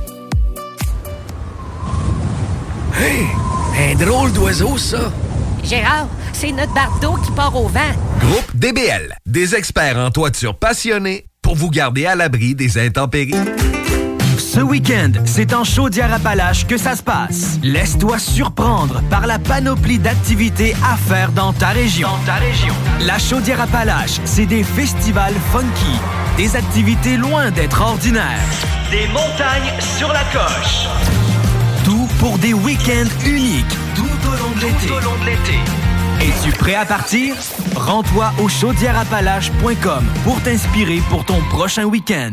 [3.01, 3.27] Hey,
[3.79, 5.13] un drôle d'oiseau, ça.
[5.63, 7.81] Gérard, c'est notre bardeau qui part au vent.
[8.21, 13.35] Groupe DBL, des experts en toiture passionnés pour vous garder à l'abri des intempéries.
[14.39, 17.59] Ce week-end, c'est en Chaudière-Appalaches que ça se passe.
[17.63, 22.09] Laisse-toi surprendre par la panoplie d'activités à faire dans ta région.
[22.09, 22.75] Dans ta région.
[23.01, 25.99] La Chaudière-Appalaches, c'est des festivals funky,
[26.37, 28.41] des activités loin d'être ordinaires.
[28.91, 30.87] Des montagnes sur la coche.
[31.85, 33.77] Tout pour des week-ends uniques
[34.61, 35.59] Tout au long de l'été.
[36.21, 37.35] Es-tu prêt à partir?
[37.75, 42.33] Rends-toi au chaudièreappalaches.com pour t'inspirer pour ton prochain week-end.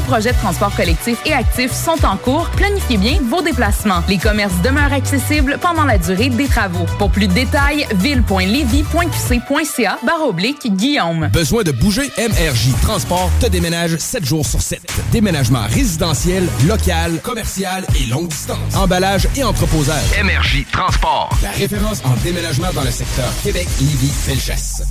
[0.01, 2.49] projet de transport collectif et actif sont en cours.
[2.55, 4.03] Planifiez bien vos déplacements.
[4.07, 6.85] Les commerces demeurent accessibles pendant la durée des travaux.
[6.97, 11.29] Pour plus de détails, ville.levy.qc.ca barre oblique Guillaume.
[11.31, 12.09] Besoin de bouger?
[12.17, 14.81] MRJ Transport te déménage 7 jours sur 7.
[15.11, 18.75] Déménagement résidentiel, local, commercial et longue distance.
[18.75, 20.03] Emballage et entreposage.
[20.23, 21.29] MRJ Transport.
[21.43, 24.83] La référence en déménagement dans le secteur Québec, Lévis, Felchasse.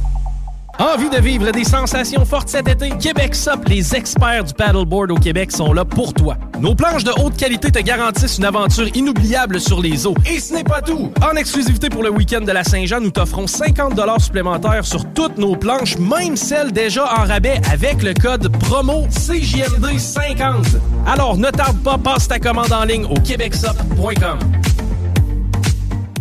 [0.80, 2.88] Envie de vivre des sensations fortes cet été?
[2.98, 6.38] Québec Sup, les experts du paddleboard au Québec sont là pour toi.
[6.58, 10.14] Nos planches de haute qualité te garantissent une aventure inoubliable sur les eaux.
[10.24, 11.12] Et ce n'est pas tout!
[11.22, 15.54] En exclusivité pour le week-end de la Saint-Jean, nous t'offrons 50 supplémentaires sur toutes nos
[15.54, 20.78] planches, même celles déjà en rabais avec le code promo CJMD50.
[21.06, 24.38] Alors ne tarde pas, passe ta commande en ligne au québecsup.com.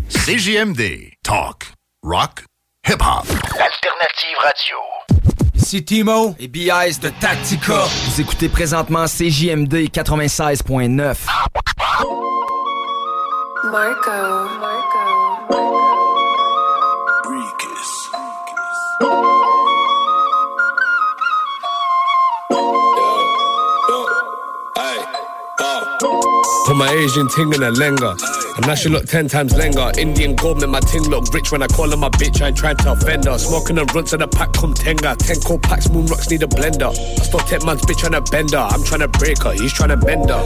[0.10, 1.14] CJMD.
[1.23, 1.72] Talk.
[2.03, 2.48] Rock.
[2.90, 3.24] Hip-hop.
[3.30, 4.78] Alternative radio.
[5.53, 7.84] Ici Timo et BIS de Tactica.
[7.84, 11.16] Vous écoutez présentement CJMD 96.9.
[13.72, 14.11] Marco.
[26.66, 28.16] Put my Asian ting in a lenga.
[28.61, 29.91] Now she look ten times longer.
[29.99, 32.41] Indian gold make my ting look rich when I call her my bitch.
[32.41, 33.38] I ain't trying to offend her.
[33.38, 35.15] Smoking the runts of the pack come tenga.
[35.18, 36.90] Ten cold packs, moon rocks need a blender.
[36.90, 38.60] I stop ten man's bitch trying to bend her.
[38.60, 40.44] I'm trying to break her, he's trying to bend her.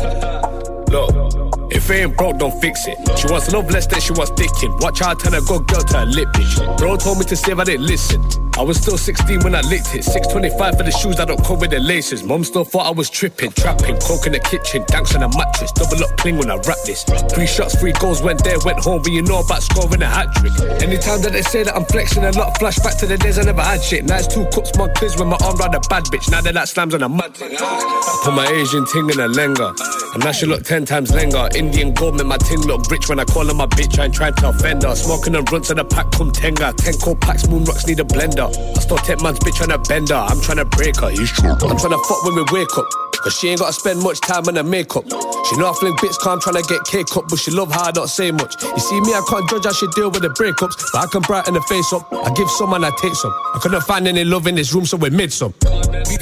[0.88, 2.98] Look, if it ain't broke, don't fix it.
[3.18, 4.76] She wants love less than she wants sticking.
[4.80, 6.78] Watch out, tell her go girl to her lip, bitch.
[6.78, 8.22] Bro told me to save, I didn't listen.
[8.56, 10.04] I was still 16 when I licked it.
[10.04, 12.22] 625 for the shoes I don't come with the laces.
[12.22, 15.72] Mom still thought I was tripping, trapping, coke in the kitchen, danks on a mattress.
[15.72, 17.04] Double up cling when I rap this.
[17.34, 20.30] Three shots, three goals, went there, went home, but you know about scoring a hat
[20.36, 20.54] trick.
[20.84, 23.64] Anytime that they say that I'm flexing a lot, flashback to the days I never
[23.64, 24.06] had shit.
[24.10, 26.30] It's two cups, my quiz when my arm round a bad bitch.
[26.30, 27.36] Now that like slams on a mud.
[27.42, 29.74] I put my Asian ting in a lenga.
[30.14, 31.50] And now she look ten times longer.
[31.64, 33.98] Indian make my ting look rich when I call her my bitch.
[33.98, 34.96] I ain't trying to offend her.
[34.96, 36.74] Smoking and runts of the pack come tenga.
[36.76, 38.52] Ten cold packs, moon rocks need a blender.
[38.52, 40.16] I still take man's bitch trying to bend her.
[40.16, 41.10] I'm trying to break her.
[41.10, 41.52] He's true.
[41.52, 42.86] I'm trying to fuck when we wake up.
[43.24, 45.06] Cause she ain't gotta spend much time on her makeup.
[45.08, 47.72] She know I fling bits cause I'm trying to get cake up, but she love
[47.72, 48.62] how I don't say much.
[48.62, 51.22] You see me, I can't judge how she deal with the breakups, but I can
[51.22, 52.12] brighten the face up.
[52.12, 53.32] I give some and I take some.
[53.56, 55.54] I couldn't find any love in this room, so we made some.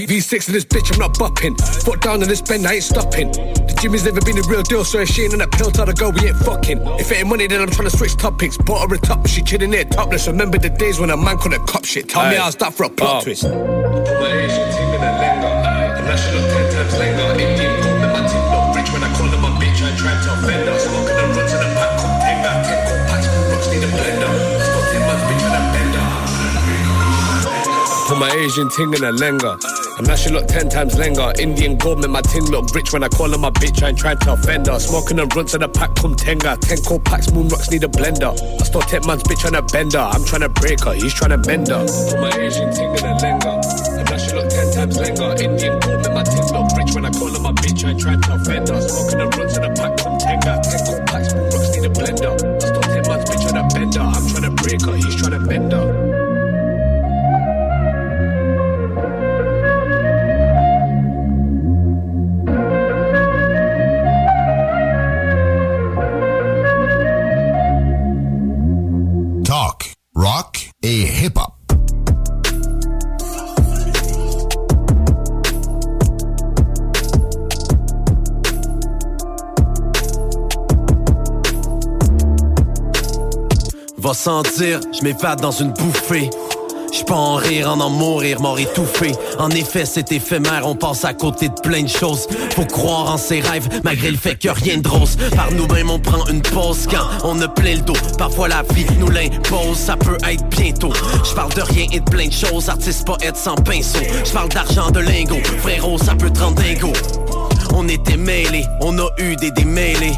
[0.06, 1.56] V- V6 to this bitch, I'm not bopping.
[1.84, 3.32] Foot down on this bend, I ain't stopping.
[3.32, 5.86] The Jimmy's never been a real deal, so if she ain't on a pill, tell
[5.86, 6.80] her go, we ain't fucking.
[6.99, 8.57] If it ain't money, then I'm trying to switch topics.
[8.57, 10.28] Bought her a top, she chilling there topless.
[10.28, 12.10] Remember the days when a man couldn't cop shit.
[12.10, 12.40] Tell me Aye.
[12.41, 13.23] how's that for a plot Oh.
[13.23, 13.44] twist.
[13.44, 15.52] My Asian ting in a lenga.
[15.98, 17.41] And now ten times longer.
[17.41, 19.82] Indian gold, make my ting look rich when I call her my bitch.
[19.82, 20.80] I ain't to offend her.
[20.82, 22.52] Smoking the runs of the pack, come tenga.
[22.65, 24.34] Ten cold packs, moon rocks need a blender.
[24.65, 25.90] Stop ten man's bitch when I bend.
[28.07, 29.56] Put my Asian ting in a lenga.
[30.02, 31.32] And now she look ten times longer.
[31.38, 33.84] Indian make my ting look rich when I call her my bitch.
[33.84, 34.80] I ain't trying to offend her.
[34.80, 36.57] Smoking the runs of the pack come tenga.
[36.57, 38.34] Ten cold packs, moon rocks need a blender.
[38.34, 40.02] I stole ten man's bitch trying to bend her.
[40.02, 41.86] I'm trying to break her, he's trying to mend her.
[41.86, 43.61] Put my Asian ting in a lenga.
[43.94, 45.38] And now she look ten times longer.
[45.38, 47.86] Indian make my ting look rich when I call her my bitch.
[47.86, 48.82] I ain't trying to offend her.
[48.82, 50.53] Smoking the runs of the pack come tenga.
[50.65, 52.34] Ten cold packs, moon rocks need a blender.
[52.41, 54.02] I stole ten man's bitch trying to bend her.
[54.02, 55.20] I'm trying to break her, he's
[84.13, 86.29] Sentir, je m'évade dans une bouffée.
[86.91, 89.13] Je peux en rire, en en mourir, mort étouffé.
[89.39, 92.27] En effet, c'est éphémère, on passe à côté de plein de choses.
[92.53, 95.15] Faut croire en ses rêves, malgré le fait que rien de rose.
[95.33, 97.95] Par nous-mêmes, on prend une pause quand on a plein le dos.
[98.17, 100.91] Parfois, la vie nous l'impose, ça peut être bientôt.
[101.23, 103.99] Je parle de rien et de plein de choses, artiste, poète sans pinceau.
[104.25, 106.91] Je parle d'argent, de lingots, frérot, ça peut te rendre dingo.
[107.73, 110.17] On était mêlés, on a eu des démêlés.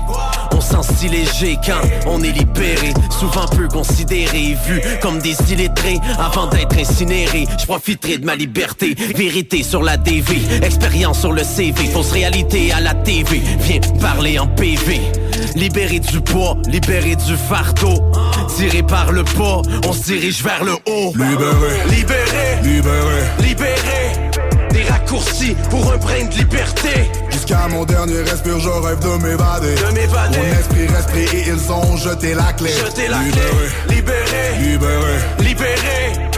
[0.64, 2.94] On sent si léger quand on est libéré.
[3.10, 6.00] Souvent peu considéré, vu comme des illettrés.
[6.18, 8.96] Avant d'être incinéré, je profiterai de ma liberté.
[9.16, 11.88] Vérité sur la DV, expérience sur le CV.
[11.88, 15.02] Fausse réalité à la TV, viens parler en PV.
[15.56, 18.12] Libéré du poids, libéré du fardeau.
[18.56, 21.14] Tiré par le pas, on se dirige vers le haut.
[21.14, 21.84] Libéré.
[21.90, 22.62] Libéré.
[22.64, 23.24] Libéré.
[23.40, 24.33] Libéré.
[24.74, 27.12] Des raccourcis pour un brin de liberté.
[27.30, 29.76] Jusqu'à mon dernier respire, je rêve de m'évader.
[29.76, 30.38] De m'évader.
[30.38, 32.72] Mon esprit pris et ils ont jeté la clé.
[32.72, 33.48] Jeter la Libéré.
[33.86, 33.96] clé.
[33.96, 34.60] Libéré.
[34.60, 35.18] Libéré.
[35.40, 36.30] Libéré.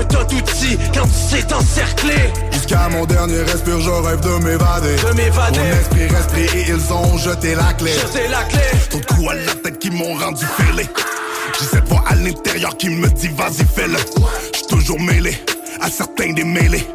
[0.00, 2.14] Un tas d'outils quand tu sais encerclé.
[2.50, 4.96] Jusqu'à mon dernier respire, je rêve de m'évader.
[4.96, 5.58] De m'évader.
[5.60, 7.92] Mon esprit pris et ils ont jeté la clé.
[7.92, 8.60] Jeter la clé.
[8.90, 10.88] Trop de coups à la tête qui m'ont rendu fêlé.
[11.60, 13.98] J'ai cette voix à l'intérieur qui me dit vas-y fais-le.
[14.52, 15.32] J'suis toujours mêlé
[15.80, 16.88] à certains des mêlés.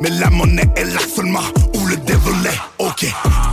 [0.00, 1.40] Mais la monnaie est là seulement
[1.74, 2.60] où le est.
[2.78, 3.06] Ok,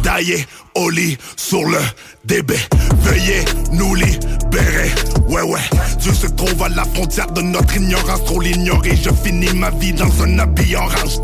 [0.03, 0.45] taillé
[0.75, 1.79] au lit sur le
[2.25, 2.55] DB.
[3.01, 4.91] Veuillez nous libérer.
[5.27, 5.59] Ouais, ouais.
[5.99, 8.23] Dieu se trouve à la frontière de notre ignorance.
[8.25, 8.95] Trop l'ignorer.
[8.95, 11.19] Je finis ma vie dans un habit orange.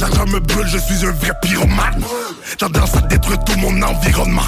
[0.00, 2.02] L'argent me brûle, je suis un vrai pyromane.
[2.58, 4.42] Tendance à détruire tout mon environnement.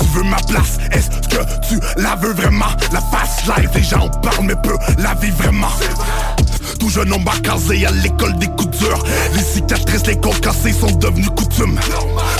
[0.00, 2.66] Tu veux ma place, est-ce que tu la veux vraiment?
[2.92, 5.68] La face live, les gens en parlent mais peu la vie vraiment.
[6.78, 9.02] Tout jeune homme casé à l'école des coups durs
[9.34, 11.78] Les cicatrices, les côtes cassées sont devenues coutumes.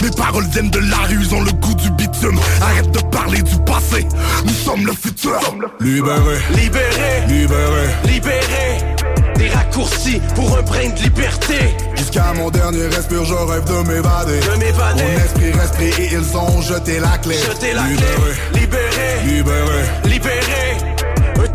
[0.02, 2.38] Mes paroles viennent de la rue, ils ont le goût du bitume.
[2.60, 4.06] Arrête de parler du passé,
[4.44, 5.40] nous sommes le futur.
[5.80, 8.78] Libéré, libéré, libéré, libéré.
[9.36, 11.76] Des raccourcis pour un brin de liberté.
[11.96, 14.40] Jusqu'à mon dernier respire, je rêve de m'évader.
[14.40, 15.02] De m'évader.
[15.04, 17.36] Mon esprit pris et ils ont jeté la clé.
[17.36, 18.06] Jeter la Libéré,
[18.52, 19.82] clé, libéré, libéré.
[20.04, 20.87] Libéré.
[20.87, 20.87] Un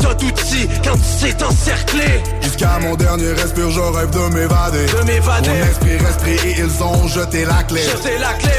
[0.04, 2.22] tas d'outils quand c'est encerclé.
[2.42, 4.86] Jusqu'à mon dernier respire, je rêve de m'évader.
[4.86, 5.48] De m'évader.
[5.48, 7.80] Mon esprit pris et ils ont jeté la clé.
[7.82, 8.50] Jeter la clé.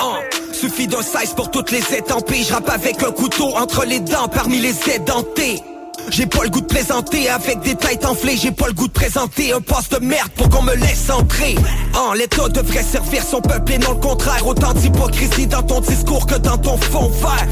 [0.00, 0.18] Hein,
[0.52, 2.42] Suffit d'un size pour toutes les étampées.
[2.42, 5.62] Je rappe avec un couteau entre les dents parmi les édentés
[6.10, 8.36] j'ai pas le goût de plaisanter avec des têtes enflées.
[8.36, 11.56] J'ai pas le goût de présenter un poste de merde pour qu'on me laisse entrer.
[11.94, 14.46] En l'état devrait servir son peuple et non le contraire.
[14.46, 17.46] Autant d'hypocrisie dans ton discours que dans ton fond vert.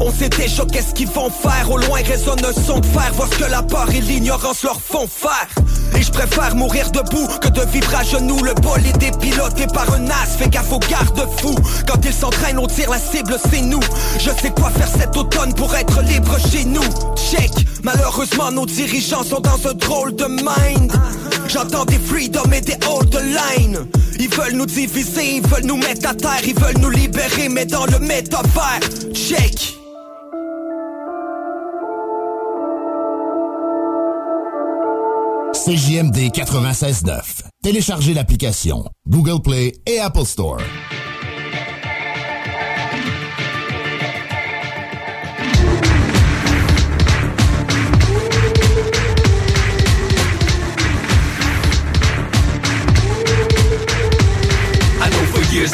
[0.00, 1.70] On sait déjà qu'est-ce qu'ils vont faire.
[1.70, 3.12] Au loin résonne un son de fer.
[3.14, 5.48] Voir ce que la peur et l'ignorance leur font faire.
[5.96, 8.42] Et je préfère mourir debout que de vivre à genoux.
[8.42, 10.36] Le bolide est piloté par un as.
[10.38, 11.56] Fais gaffe aux garde-fous.
[11.86, 13.80] Quand ils s'entraînent on tire la cible c'est nous.
[14.18, 16.84] Je sais quoi faire cet automne pour être libre chez nous.
[17.16, 17.50] Check
[17.88, 20.92] Malheureusement nos dirigeants sont dans un drôle de mind
[21.48, 23.78] J'entends des freedom et des the line
[24.20, 27.64] Ils veulent nous diviser, ils veulent nous mettre à terre Ils veulent nous libérer mais
[27.64, 28.80] dans le métavers
[29.14, 29.74] Check
[35.54, 37.20] CJMD 96.9.
[37.62, 40.58] Téléchargez l'application Google Play et Apple Store.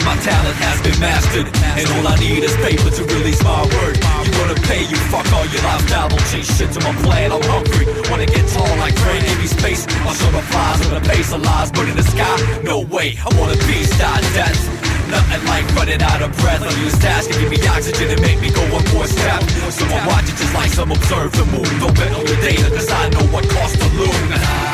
[0.04, 1.48] My talent has been mastered
[1.80, 3.96] And all I need is paper to release my word.
[3.96, 7.42] You gonna pay, you fuck all your lifestyle Don't change shit to my plan, I'm
[7.48, 11.04] hungry Wanna get tall like Dre, give me space I'll show the flies with a
[11.08, 11.72] pace of lies.
[11.72, 14.68] But in the sky, no way I wanna be star dance
[15.08, 18.50] Nothing like running out of breath use task to give me oxygen and make me
[18.50, 19.42] go one more step.
[19.70, 22.68] So I watch it just like some observe the moon Don't bet on the data
[22.70, 24.73] cause I know what costs to lose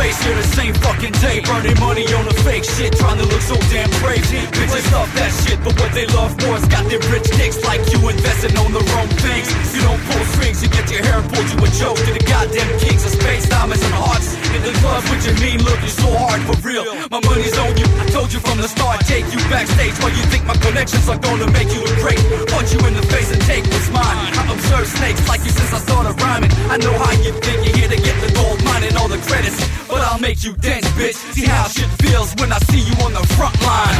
[0.00, 1.44] face here, the same fucking day.
[1.44, 4.24] Burning money on the fake shit, trying to look so damn brave.
[4.56, 7.84] Bitches love that shit, but what they love more is got their rich dicks like
[7.92, 9.46] you investing on the wrong things.
[9.76, 12.70] You don't pull strings, you get your hair pulled, you a joke to the goddamn
[12.80, 14.32] kings of space, diamonds and hearts.
[14.56, 16.84] In the club with your mean look, you're so hard for real.
[17.12, 20.24] My money's on you, I told you from the start, take you backstage while you
[20.32, 22.20] think my connections are gonna make you look great.
[22.48, 24.16] Punch you in the face and take what's mine.
[24.40, 26.50] I observe snakes like you since I started rhyming.
[26.72, 29.20] I know how you think you're here to get the gold mine and all the
[29.28, 29.60] credits,
[29.90, 31.16] but I'll make you dance, bitch.
[31.34, 33.98] See how shit feels when I see you on the front line.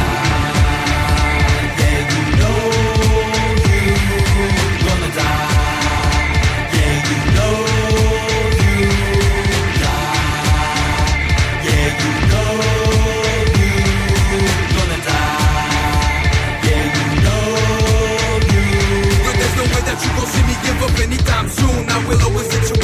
[1.79, 2.59] Yeah, you know
[3.67, 3.85] you
[4.85, 5.47] gonna die.
[6.75, 7.55] Yeah, you know
[8.63, 8.77] you
[9.83, 10.15] die.
[11.67, 12.51] Yeah, you know
[13.59, 13.71] you
[14.75, 15.39] gonna die.
[16.67, 17.43] Yeah, you know
[18.53, 18.63] you.
[19.25, 21.81] Yo, there's no way that you gon' see me give up anytime soon.
[21.89, 22.80] I will always you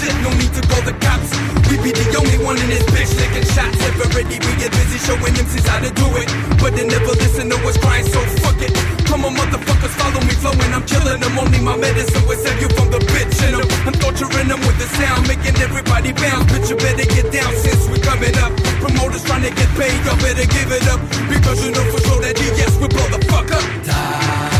[0.00, 1.30] shit, no need to call the cops.
[1.70, 3.78] We be the only one in this bitch taking shots.
[3.86, 6.28] Ever ready, we get busy showing MCs how to do it.
[6.58, 8.72] But they never listen to us crying, so fuck it.
[9.06, 10.72] Come on, motherfuckers, follow me flowing.
[10.74, 13.66] I'm killing them, only my medicine will save you from the bitch in them.
[13.86, 16.46] I'm torturing them with the sound, making everybody bounce.
[16.52, 18.52] Bitch, you better get down since we coming up.
[18.82, 21.00] Promoters trying to get paid, y'all better give it up.
[21.28, 23.64] Because you know for sure that yes, we blow the fuck up.
[23.90, 24.59] gonna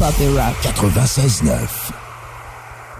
[0.00, 0.54] Hip-hop et rap.
[0.62, 1.52] 96.9.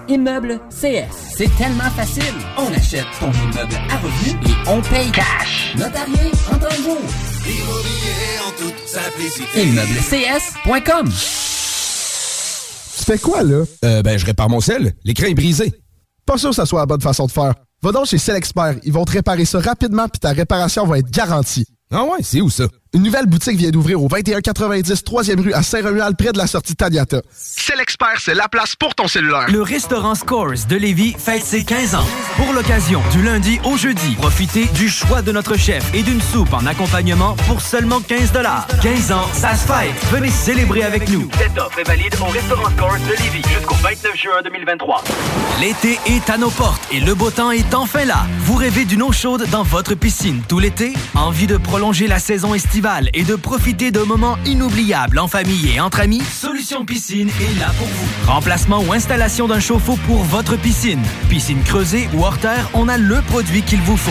[0.08, 1.34] Immeuble CS.
[1.34, 2.34] C'est tellement facile.
[2.58, 5.74] On achète ton immeuble à revenu et on paye cash.
[5.78, 6.98] Notarié en 30 jours.
[7.46, 9.62] Immobilier en toute simplicité.
[9.62, 11.08] ImmeublesCS.com
[12.98, 13.64] Tu fais quoi, là?
[13.82, 14.92] Euh, ben, je répare mon sel.
[15.02, 15.72] L'écran est brisé.
[16.26, 17.54] Pas sûr que ça soit la bonne façon de faire.
[17.82, 18.74] Va donc chez Selexpert.
[18.82, 21.64] Ils vont te réparer ça rapidement puis ta réparation va être garantie.
[21.90, 22.64] Ah ouais, c'est où ça?
[22.92, 26.74] Une nouvelle boutique vient d'ouvrir au 2190 3e rue à Saint-Romuald, près de la sortie
[26.74, 27.22] Taniata.
[27.32, 29.46] C'est l'expert, c'est la place pour ton cellulaire.
[29.48, 32.04] Le restaurant Scores de Lévis fête ses 15 ans.
[32.34, 36.52] Pour l'occasion, du lundi au jeudi, profitez du choix de notre chef et d'une soupe
[36.52, 38.32] en accompagnement pour seulement 15
[38.82, 39.94] 15 ans, ça se fête.
[40.10, 41.28] Venez célébrer avec nous.
[41.38, 45.04] Cette offre est valide au restaurant Scores de Lévis jusqu'au 29 juin 2023.
[45.60, 48.26] L'été est à nos portes et le beau temps est enfin là.
[48.40, 50.92] Vous rêvez d'une eau chaude dans votre piscine tout l'été?
[51.14, 52.79] Envie de prolonger la saison estivale?
[53.12, 56.22] Et de profiter de moments inoubliables en famille et entre amis?
[56.22, 58.32] Solution Piscine est là pour vous.
[58.32, 61.02] Remplacement ou installation d'un chauffe-eau pour votre piscine.
[61.28, 64.10] Piscine creusée ou hors terre, on a le produit qu'il vous faut.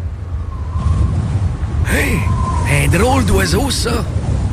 [1.89, 2.19] Hey,
[2.71, 4.03] un drôle d'oiseau, ça.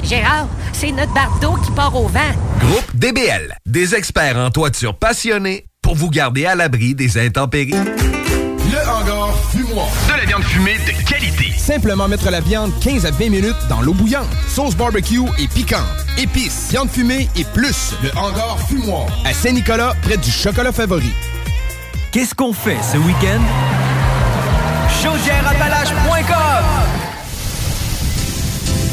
[0.02, 2.20] Gérard, c'est notre bardeau qui part au vent.
[2.60, 7.72] Groupe DBL, des experts en toiture passionnés pour vous garder à l'abri des intempéries.
[7.72, 9.86] Le hangar fumoir.
[10.08, 11.52] De la viande fumée de qualité.
[11.56, 14.28] Simplement mettre la viande 15 à 20 minutes dans l'eau bouillante.
[14.48, 15.82] Sauce barbecue et piquante.
[16.18, 17.94] Épices, viande fumée et plus.
[18.02, 19.06] Le hangar fumoir.
[19.24, 21.12] À Saint-Nicolas, près du chocolat favori.
[22.12, 23.40] Qu'est-ce qu'on fait ce week-end?
[25.02, 27.07] Chaudièreappalaches.com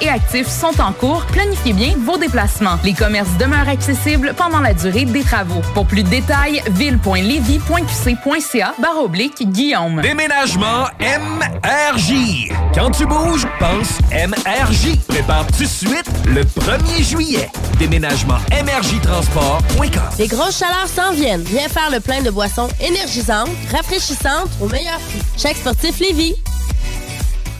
[0.00, 1.26] et actif sont en cours.
[1.26, 2.78] Planifiez bien vos déplacements.
[2.82, 5.60] Les commerces demeurent accessibles pendant la durée des travaux.
[5.74, 10.00] Pour plus de détails, ville.levy.qc.ca barre oblique Guillaume.
[10.00, 12.48] Déménagement MRJ.
[12.74, 14.96] Quand tu bouges, pense MRJ.
[15.08, 17.48] Prépare tout de suite le 1er juillet.
[17.78, 20.02] Déménagement MRJtransport.com.
[20.18, 21.42] Les grosses chaleurs s'en viennent.
[21.42, 25.20] Viens faire le plein de boissons énergisantes, rafraîchissantes au meilleur prix.
[25.36, 26.34] Chaque sportif Lévis.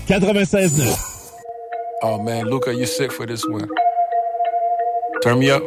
[0.08, 1.09] 96.9.
[2.02, 3.68] Oh man, Luca, you sick for this one.
[5.22, 5.62] Turn me up.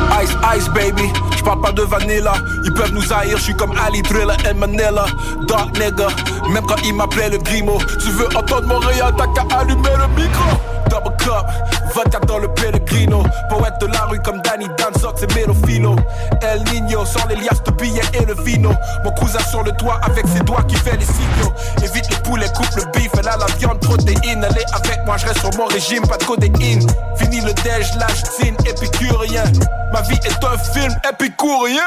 [0.00, 1.12] Ice, ice, baby.
[1.48, 2.34] Parle pas de vanilla.
[2.62, 5.06] Ils peuvent nous haïr, je suis comme Ali, Thriller et Manila.
[5.46, 6.08] Dark nigga.
[6.50, 7.78] Même quand ils m'appelaient le grimo.
[8.02, 10.44] Tu veux entendre Montréal, t'as qu'à allumer le micro.
[10.90, 11.46] double cup,
[11.94, 13.22] vodka dans le Pellegrino.
[13.48, 15.96] Poète de la rue comme Danny Danzot et Melofilo.
[16.42, 18.70] El Nino, sans les liasses de billets et le vino.
[19.02, 21.54] Mon cousin sur le toit avec ses doigts qui fait les signaux.
[21.82, 24.44] Évite les poulets, coupe le bif, elle a la viande, protéine.
[24.44, 26.86] Est avec moi, je reste sur mon régime, pas de codéine.
[27.16, 29.44] Fini le déj, lâche, zine, épicurien.
[29.92, 31.82] Ma vie est un film épicurien.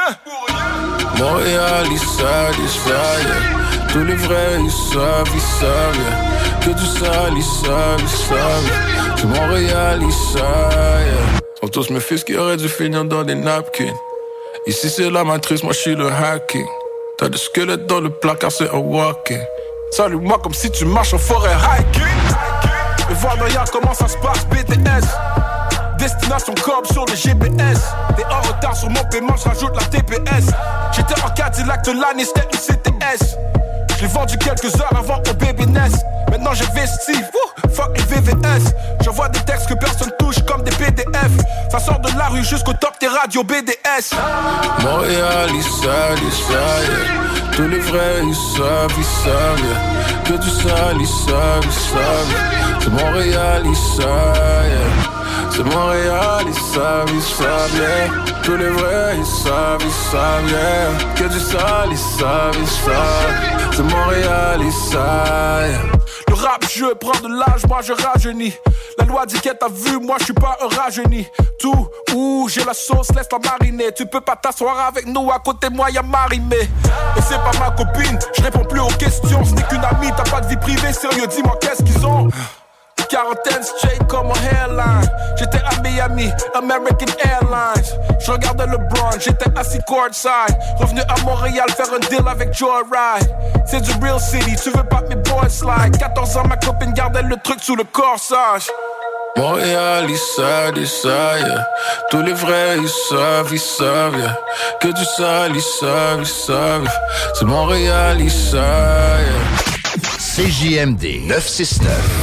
[1.18, 3.88] Montréal, ils savent, ils savent.
[3.92, 6.60] Tous les vrais, ils savent, ils savent.
[6.60, 9.16] Que du sale, ils savent, ils savent.
[9.16, 11.40] C'est Montréal, ils savent.
[11.60, 13.94] Sont tous mes fils qui auraient dû finir dans des napkins.
[14.66, 16.66] Ici, c'est la matrice, moi, je suis le hacking.
[17.18, 19.40] T'as des squelettes dans le placard, c'est un walking.
[19.90, 22.02] Salut-moi comme si tu marches en forêt hiking.
[23.10, 23.36] Et voir
[23.70, 25.41] comment ça se passe, BTS.
[26.02, 27.78] Destination Cobb sur le GPS.
[28.16, 30.46] T'es en retard sur mon paiement, je rajoute la TPS.
[30.90, 33.36] J'étais en Cadillac de l'année, c'était une CTS.
[33.96, 36.02] Je l'ai vendu quelques heures avant au bébé naisse.
[36.28, 37.12] Maintenant j'ai vesti,
[37.72, 38.74] fuck les VVS.
[39.04, 41.30] J'envoie des textes que personne touche comme des PDF.
[41.70, 44.16] Ça sort de la rue jusqu'au top des radios BDS.
[44.82, 47.52] Montréal, ils savent, ils savent.
[47.54, 50.24] Tous les vrais, ils savent, ils savent.
[50.24, 52.80] Que du sale, ils savent, ils savent.
[52.80, 55.21] C'est Montréal, ils savent,
[55.54, 58.08] C'est Montréal, ils savent, ils savent, yeah.
[58.42, 61.14] Tous les vrais, ils savent, ils savent, yeah.
[61.14, 63.72] Que du sale, ils savent, ils savent.
[63.76, 65.78] C'est Montréal, ils savent, yeah.
[66.28, 68.54] Le rap jeu prend de l'âge, moi je rajeunis.
[68.98, 71.26] La loi dit qu'elle t'a vu, moi je suis pas un rajeuni.
[71.58, 73.92] Tout, où j'ai la sauce, laisse-la mariner.
[73.94, 76.56] Tu peux pas t'asseoir avec nous, à côté de moi y'a Marimé.
[77.16, 79.44] Et c'est pas ma copine, je réponds plus aux questions.
[79.44, 82.28] Ce n'est qu'une amie, t'as pas de vie privée, sérieux, dis-moi qu'est-ce qu'ils ont?
[83.12, 85.06] Quarantaine straight comme hairline.
[85.36, 87.84] J'étais à Miami, American Airlines.
[88.18, 90.56] Je regardais LeBron, j'étais assis courtside.
[90.78, 93.28] Revenu à Montréal faire un deal avec Joyride.
[93.66, 95.94] C'est du real city, tu veux pas que mes boys slide.
[95.98, 98.68] 14 ans, ma copine gardait le truc sous le corsage.
[99.36, 101.66] Montréal, ils savent, ils savent, yeah.
[102.10, 104.38] Tous les vrais, ils savent, ils savent, yeah.
[104.80, 106.88] Que du sale, ils savent, ils savent.
[107.34, 110.02] C'est Montréal, ils savent, yeah.
[110.18, 112.21] CJMD 969.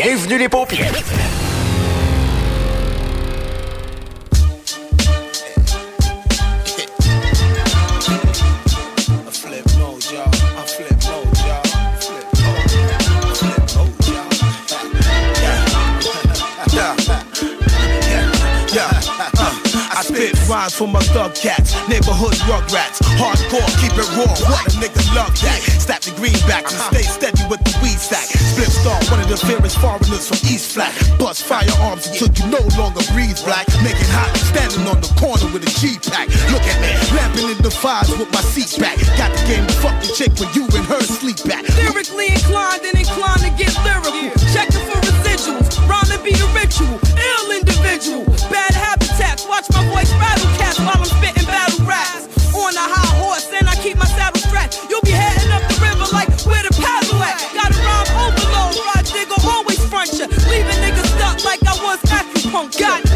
[0.00, 0.92] Bienvenue les paupières.
[20.48, 24.32] Rhymes for my thug cats, neighborhood rugrats, hardcore, keep it raw.
[24.48, 25.60] What a nigga love that.
[25.76, 28.24] Stack the greenbacks and stay steady with the weed sack.
[28.24, 30.90] Split star, one of the fairest foreigners from East Flat.
[31.20, 33.68] Bust firearms until you no longer breathe black.
[33.84, 36.32] Make it hot, standing on the corner with a G pack.
[36.48, 38.96] Look at me, lamping in the fives with my seat back.
[39.20, 41.68] Got the game to fuck the chick when you and her sleep back.
[41.76, 44.32] Lyrically inclined and inclined to get lyrical.
[44.56, 46.96] Checking for residuals, rhyme to be a ritual.
[47.20, 49.44] Ill individual, bad habitats.
[49.44, 50.37] Watch my voice battle
[50.68, 52.28] cats while I'm spitting battle raps.
[52.54, 54.78] On a high horse and I keep my saddle strapped.
[54.90, 57.38] You'll be heading up the river like where the paddle at.
[57.54, 60.26] Got a rhyme overload, ride digger always front ya.
[60.50, 62.80] Leaving niggas stuck like I was acupuncture.
[62.80, 63.07] Got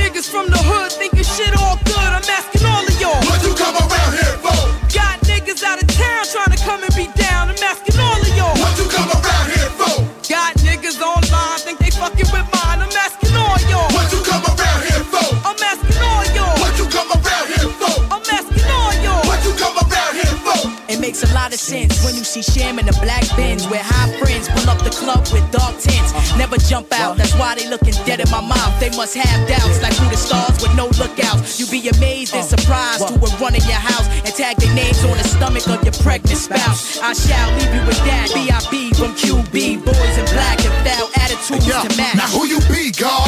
[21.22, 24.10] makes a lot of sense when you see Sham in the black bins where high
[24.18, 26.12] friends pull up the club with dark tints.
[26.36, 28.72] Never jump out, that's why they looking dead in my mouth.
[28.80, 31.60] They must have doubts like who the stars with no lookouts.
[31.60, 35.02] You be amazed and surprised to a run in your house and tag their names
[35.04, 36.98] on the stomach of your pregnant spouse.
[37.00, 38.30] I shall leave you with that.
[38.34, 38.94] B.I.B.
[38.94, 42.16] from QB, boys in black and foul attitudes to match.
[42.16, 43.21] now who you be, God?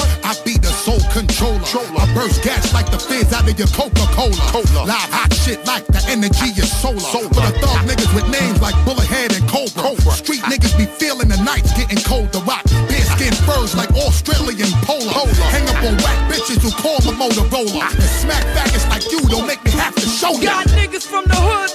[2.15, 4.87] Burst gas like the fizz out of your Coca-Cola.
[4.87, 7.03] Live hot shit like the energy is solar.
[7.03, 10.15] For the thug niggas with names like Bullethead and Cobra.
[10.15, 12.65] Street niggas be feeling the nights getting cold to rock.
[12.89, 15.27] Bear skin furs like Australian polar.
[15.51, 17.91] Hang up on whack bitches who call the Motorola.
[17.91, 20.63] And smack faggots like you don't make me have to show ya.
[20.63, 21.74] Got niggas from the hood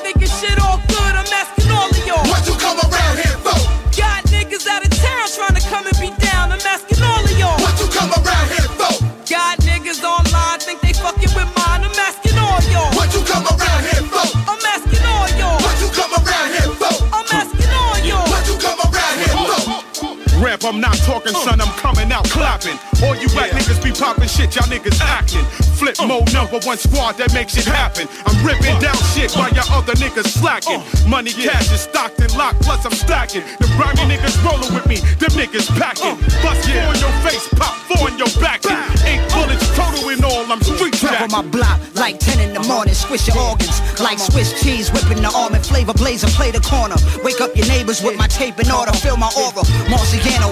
[20.70, 22.78] I'm not talking, son, I'm coming out clapping.
[23.02, 25.44] All you whack niggas be popping shit, y'all niggas acting.
[25.74, 26.06] Flip uh.
[26.06, 28.08] mode, number one squad that makes it happen.
[28.30, 28.80] I'm ripping uh.
[28.80, 30.78] down shit while y'all other niggas slacking.
[30.78, 31.10] Uh.
[31.10, 33.41] Money, cash is stocked and locked, plus I'm stacking.
[33.58, 36.22] The grimy niggas rolling with me, them niggas packing.
[36.46, 38.62] Bust four in your face, pop four in your back.
[39.10, 42.62] Eight bullets total in all, I'm street Trap on my block like 10 in the
[42.68, 42.94] morning.
[42.94, 46.28] Squish your organs like Swiss cheese, whipping the almond flavor blazer.
[46.28, 46.96] Play the corner.
[47.24, 48.91] Wake up your neighbors with my tape in order.
[48.94, 49.64] Fill my aura.
[49.91, 50.52] Marciano,